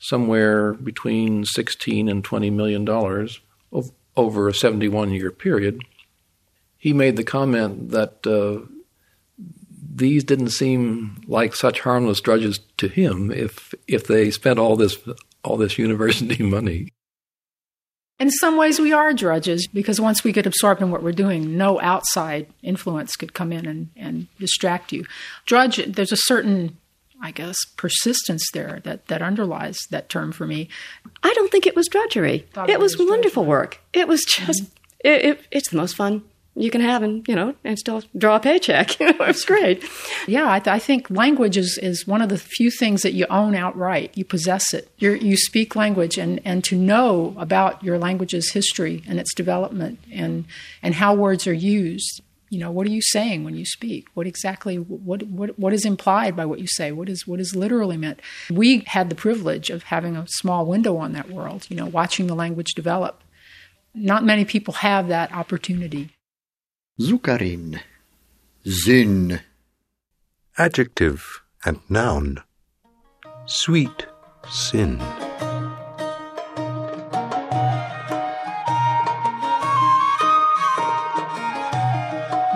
somewhere 0.00 0.74
between 0.74 1.44
16 1.44 2.08
and 2.08 2.24
20 2.24 2.50
million 2.50 2.84
dollars 2.84 3.38
over 4.16 4.48
a 4.48 4.54
71 4.54 5.12
year 5.12 5.30
period, 5.30 5.80
he 6.76 6.92
made 6.92 7.14
the 7.14 7.22
comment 7.22 7.90
that 7.90 8.26
uh, 8.26 8.66
these 9.94 10.24
didn't 10.24 10.50
seem 10.50 11.22
like 11.28 11.54
such 11.54 11.82
harmless 11.82 12.20
drudges 12.20 12.58
to 12.78 12.88
him 12.88 13.30
if 13.30 13.76
if 13.86 14.08
they 14.08 14.32
spent 14.32 14.58
all 14.58 14.74
this 14.74 14.98
all 15.44 15.56
this 15.56 15.78
university 15.78 16.42
money. 16.56 16.88
In 18.18 18.30
some 18.30 18.56
ways, 18.56 18.80
we 18.80 18.92
are 18.92 19.12
drudges 19.12 19.68
because 19.68 20.00
once 20.00 20.24
we 20.24 20.32
get 20.32 20.46
absorbed 20.46 20.82
in 20.82 20.90
what 20.90 21.02
we're 21.02 21.12
doing, 21.12 21.56
no 21.56 21.80
outside 21.80 22.48
influence 22.62 23.14
could 23.14 23.32
come 23.32 23.52
in 23.52 23.64
and, 23.64 23.90
and 23.96 24.26
distract 24.40 24.92
you. 24.92 25.04
Drudge, 25.46 25.76
there's 25.86 26.10
a 26.10 26.16
certain, 26.16 26.76
I 27.22 27.30
guess, 27.30 27.56
persistence 27.76 28.44
there 28.52 28.80
that, 28.82 29.06
that 29.06 29.22
underlies 29.22 29.78
that 29.90 30.08
term 30.08 30.32
for 30.32 30.46
me. 30.46 30.68
I 31.22 31.32
don't 31.34 31.52
think 31.52 31.64
it 31.64 31.76
was 31.76 31.86
drudgery. 31.86 32.46
It, 32.56 32.70
it, 32.70 32.80
was, 32.80 32.96
was 32.96 33.08
wonderful 33.08 33.44
work. 33.44 33.80
It 33.92 34.08
was 34.08 34.24
just, 34.24 34.64
mm-hmm. 34.64 35.08
it, 35.08 35.24
it, 35.24 35.46
it's 35.52 35.70
the 35.70 35.76
most 35.76 35.94
fun 35.94 36.24
you 36.58 36.70
can 36.70 36.80
have 36.80 37.02
and 37.02 37.26
you 37.28 37.34
know 37.34 37.54
and 37.64 37.78
still 37.78 38.02
draw 38.16 38.36
a 38.36 38.40
paycheck. 38.40 38.96
it's 39.00 39.44
great. 39.44 39.84
Yeah, 40.26 40.50
I, 40.50 40.58
th- 40.58 40.74
I, 40.74 40.78
think 40.78 41.08
language 41.08 41.56
is, 41.56 41.78
is 41.80 42.06
one 42.06 42.20
of 42.20 42.28
the 42.28 42.38
few 42.38 42.70
things 42.70 43.02
that 43.02 43.12
you 43.12 43.26
own 43.30 43.54
outright. 43.54 44.16
You 44.16 44.24
possess 44.24 44.74
it. 44.74 44.90
You're, 44.98 45.16
you 45.16 45.36
speak 45.36 45.76
language, 45.76 46.18
and, 46.18 46.40
and 46.44 46.64
to 46.64 46.76
know 46.76 47.34
about 47.38 47.82
your 47.82 47.98
language's 47.98 48.52
history 48.52 49.04
and 49.06 49.20
its 49.20 49.32
development 49.34 50.00
and 50.12 50.44
and 50.82 50.94
how 50.94 51.14
words 51.14 51.46
are 51.46 51.52
used. 51.52 52.20
You 52.50 52.58
know, 52.58 52.70
what 52.70 52.86
are 52.86 52.90
you 52.90 53.02
saying 53.02 53.44
when 53.44 53.54
you 53.54 53.66
speak? 53.66 54.06
What 54.14 54.26
exactly 54.26 54.76
what 54.76 55.22
what 55.24 55.58
what 55.58 55.72
is 55.72 55.84
implied 55.84 56.34
by 56.34 56.46
what 56.46 56.58
you 56.58 56.66
say? 56.66 56.90
What 56.92 57.08
is 57.08 57.26
what 57.26 57.40
is 57.40 57.54
literally 57.54 57.96
meant? 57.96 58.20
We 58.50 58.84
had 58.86 59.10
the 59.10 59.14
privilege 59.14 59.70
of 59.70 59.84
having 59.84 60.16
a 60.16 60.26
small 60.26 60.66
window 60.66 60.96
on 60.96 61.12
that 61.12 61.30
world. 61.30 61.66
You 61.68 61.76
know, 61.76 61.86
watching 61.86 62.26
the 62.26 62.34
language 62.34 62.74
develop. 62.74 63.22
Not 63.94 64.24
many 64.24 64.44
people 64.44 64.74
have 64.74 65.08
that 65.08 65.32
opportunity. 65.32 66.10
Zuckerin. 67.00 67.78
Syn. 68.66 69.40
Adjective 70.58 71.42
and 71.64 71.78
noun. 71.88 72.42
Sweet 73.46 74.08
sin. 74.50 74.98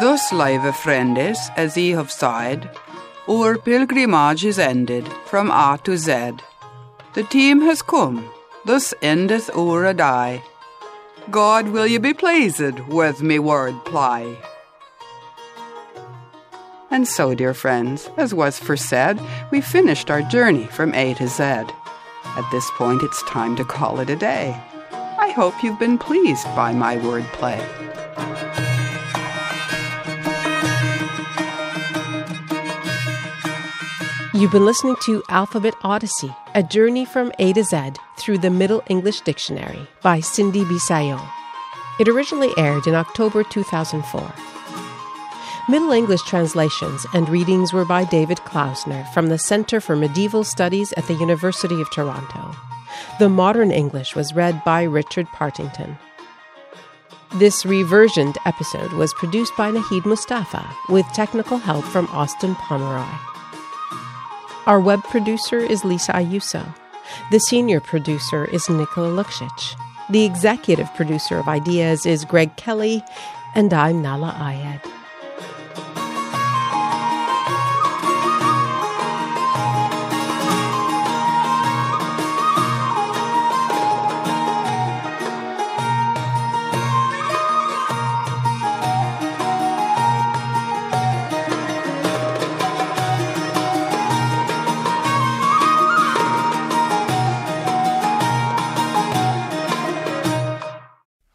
Thus, 0.01 0.33
live 0.33 0.75
friendes, 0.75 1.39
as 1.57 1.77
ye 1.77 1.91
have 1.91 2.11
said, 2.11 2.69
our 3.29 3.57
pilgrimage 3.57 4.45
is 4.45 4.59
ended 4.59 5.07
from 5.27 5.53
A 5.53 5.79
to 5.85 5.97
Z. 5.97 6.33
The 7.15 7.23
team 7.23 7.61
has 7.61 7.81
come, 7.81 8.29
thus 8.65 8.93
endeth 9.03 9.57
our 9.57 9.87
a 9.87 9.95
die. 9.95 10.43
God, 11.31 11.69
will 11.69 11.87
you 11.87 12.01
be 12.01 12.13
pleased 12.13 12.81
with 12.89 13.23
me 13.23 13.39
word 13.39 13.75
ply? 13.85 14.37
And 16.91 17.09
so, 17.09 17.35
dear 17.35 17.55
friends, 17.55 18.11
as 18.19 18.35
was 18.35 18.59
foresaid, 18.59 19.19
we 19.51 19.61
finished 19.61 20.11
our 20.11 20.23
journey 20.23 20.67
from 20.67 20.95
A 20.95 21.15
to 21.15 21.29
Z. 21.29 21.43
At 21.43 22.51
this 22.51 22.71
point, 22.73 23.03
it's 23.03 23.23
time 23.23 23.57
to 23.57 23.65
call 23.65 24.01
it 24.01 24.11
a 24.11 24.17
day. 24.17 24.61
I 24.93 25.31
hope 25.31 25.63
you've 25.63 25.79
been 25.79 25.97
pleased 25.97 26.45
by 26.57 26.73
my 26.73 26.97
wordplay. 26.97 27.92
You've 34.43 34.51
been 34.51 34.67
listening 34.67 34.97
to 35.05 35.23
Alphabet 35.29 35.75
Odyssey, 35.85 36.35
a 36.57 36.65
journey 36.65 37.05
from 37.05 37.31
A 37.39 37.53
to 37.53 37.63
Z 37.63 37.93
through 38.17 38.39
the 38.39 38.51
Middle 38.51 38.83
English 38.89 39.21
Dictionary 39.21 39.87
by 40.03 40.19
Cindy 40.19 40.65
Bisaillon. 40.65 41.25
It 42.01 42.09
originally 42.09 42.51
aired 42.59 42.89
in 42.89 42.97
October 42.97 43.45
2004. 43.45 44.35
Middle 45.69 45.93
English 45.93 46.23
translations 46.23 47.07
and 47.15 47.29
readings 47.29 47.73
were 47.73 47.85
by 47.85 48.03
David 48.03 48.39
Klausner 48.39 49.05
from 49.15 49.29
the 49.29 49.39
Center 49.39 49.81
for 49.81 49.95
Medieval 49.95 50.43
Studies 50.43 50.93
at 50.95 51.07
the 51.07 51.15
University 51.15 51.81
of 51.81 51.89
Toronto. 51.93 52.57
The 53.21 53.29
modern 53.29 53.71
English 53.71 54.17
was 54.17 54.35
read 54.35 54.65
by 54.65 54.83
Richard 54.83 55.29
Partington. 55.29 55.97
This 57.37 57.63
reversioned 57.63 58.39
episode 58.45 58.93
was 58.95 59.15
produced 59.15 59.57
by 59.57 59.71
Nahid 59.71 60.05
Mustafa 60.05 60.69
with 60.89 61.07
technical 61.13 61.59
help 61.59 61.85
from 61.85 62.09
Austin 62.09 62.57
Pomeroy. 62.57 63.32
Our 64.65 64.79
web 64.79 65.03
producer 65.03 65.59
is 65.59 65.85
Lisa 65.85 66.13
Ayuso. 66.13 66.73
The 67.33 67.41
senior 67.41 67.81
producer 67.81 68.45
is 68.45 68.69
Nikola 68.69 69.25
Luksic. 69.25 69.75
The 70.09 70.25
executive 70.25 70.87
producer 70.95 71.37
of 71.37 71.49
Ideas 71.49 72.07
is 72.07 72.25
Greg 72.25 72.55
Kelly, 72.55 73.03
and 73.57 73.75
I'm 73.75 74.05
Nahlah 74.05 74.35
Ayed. 74.35 75.02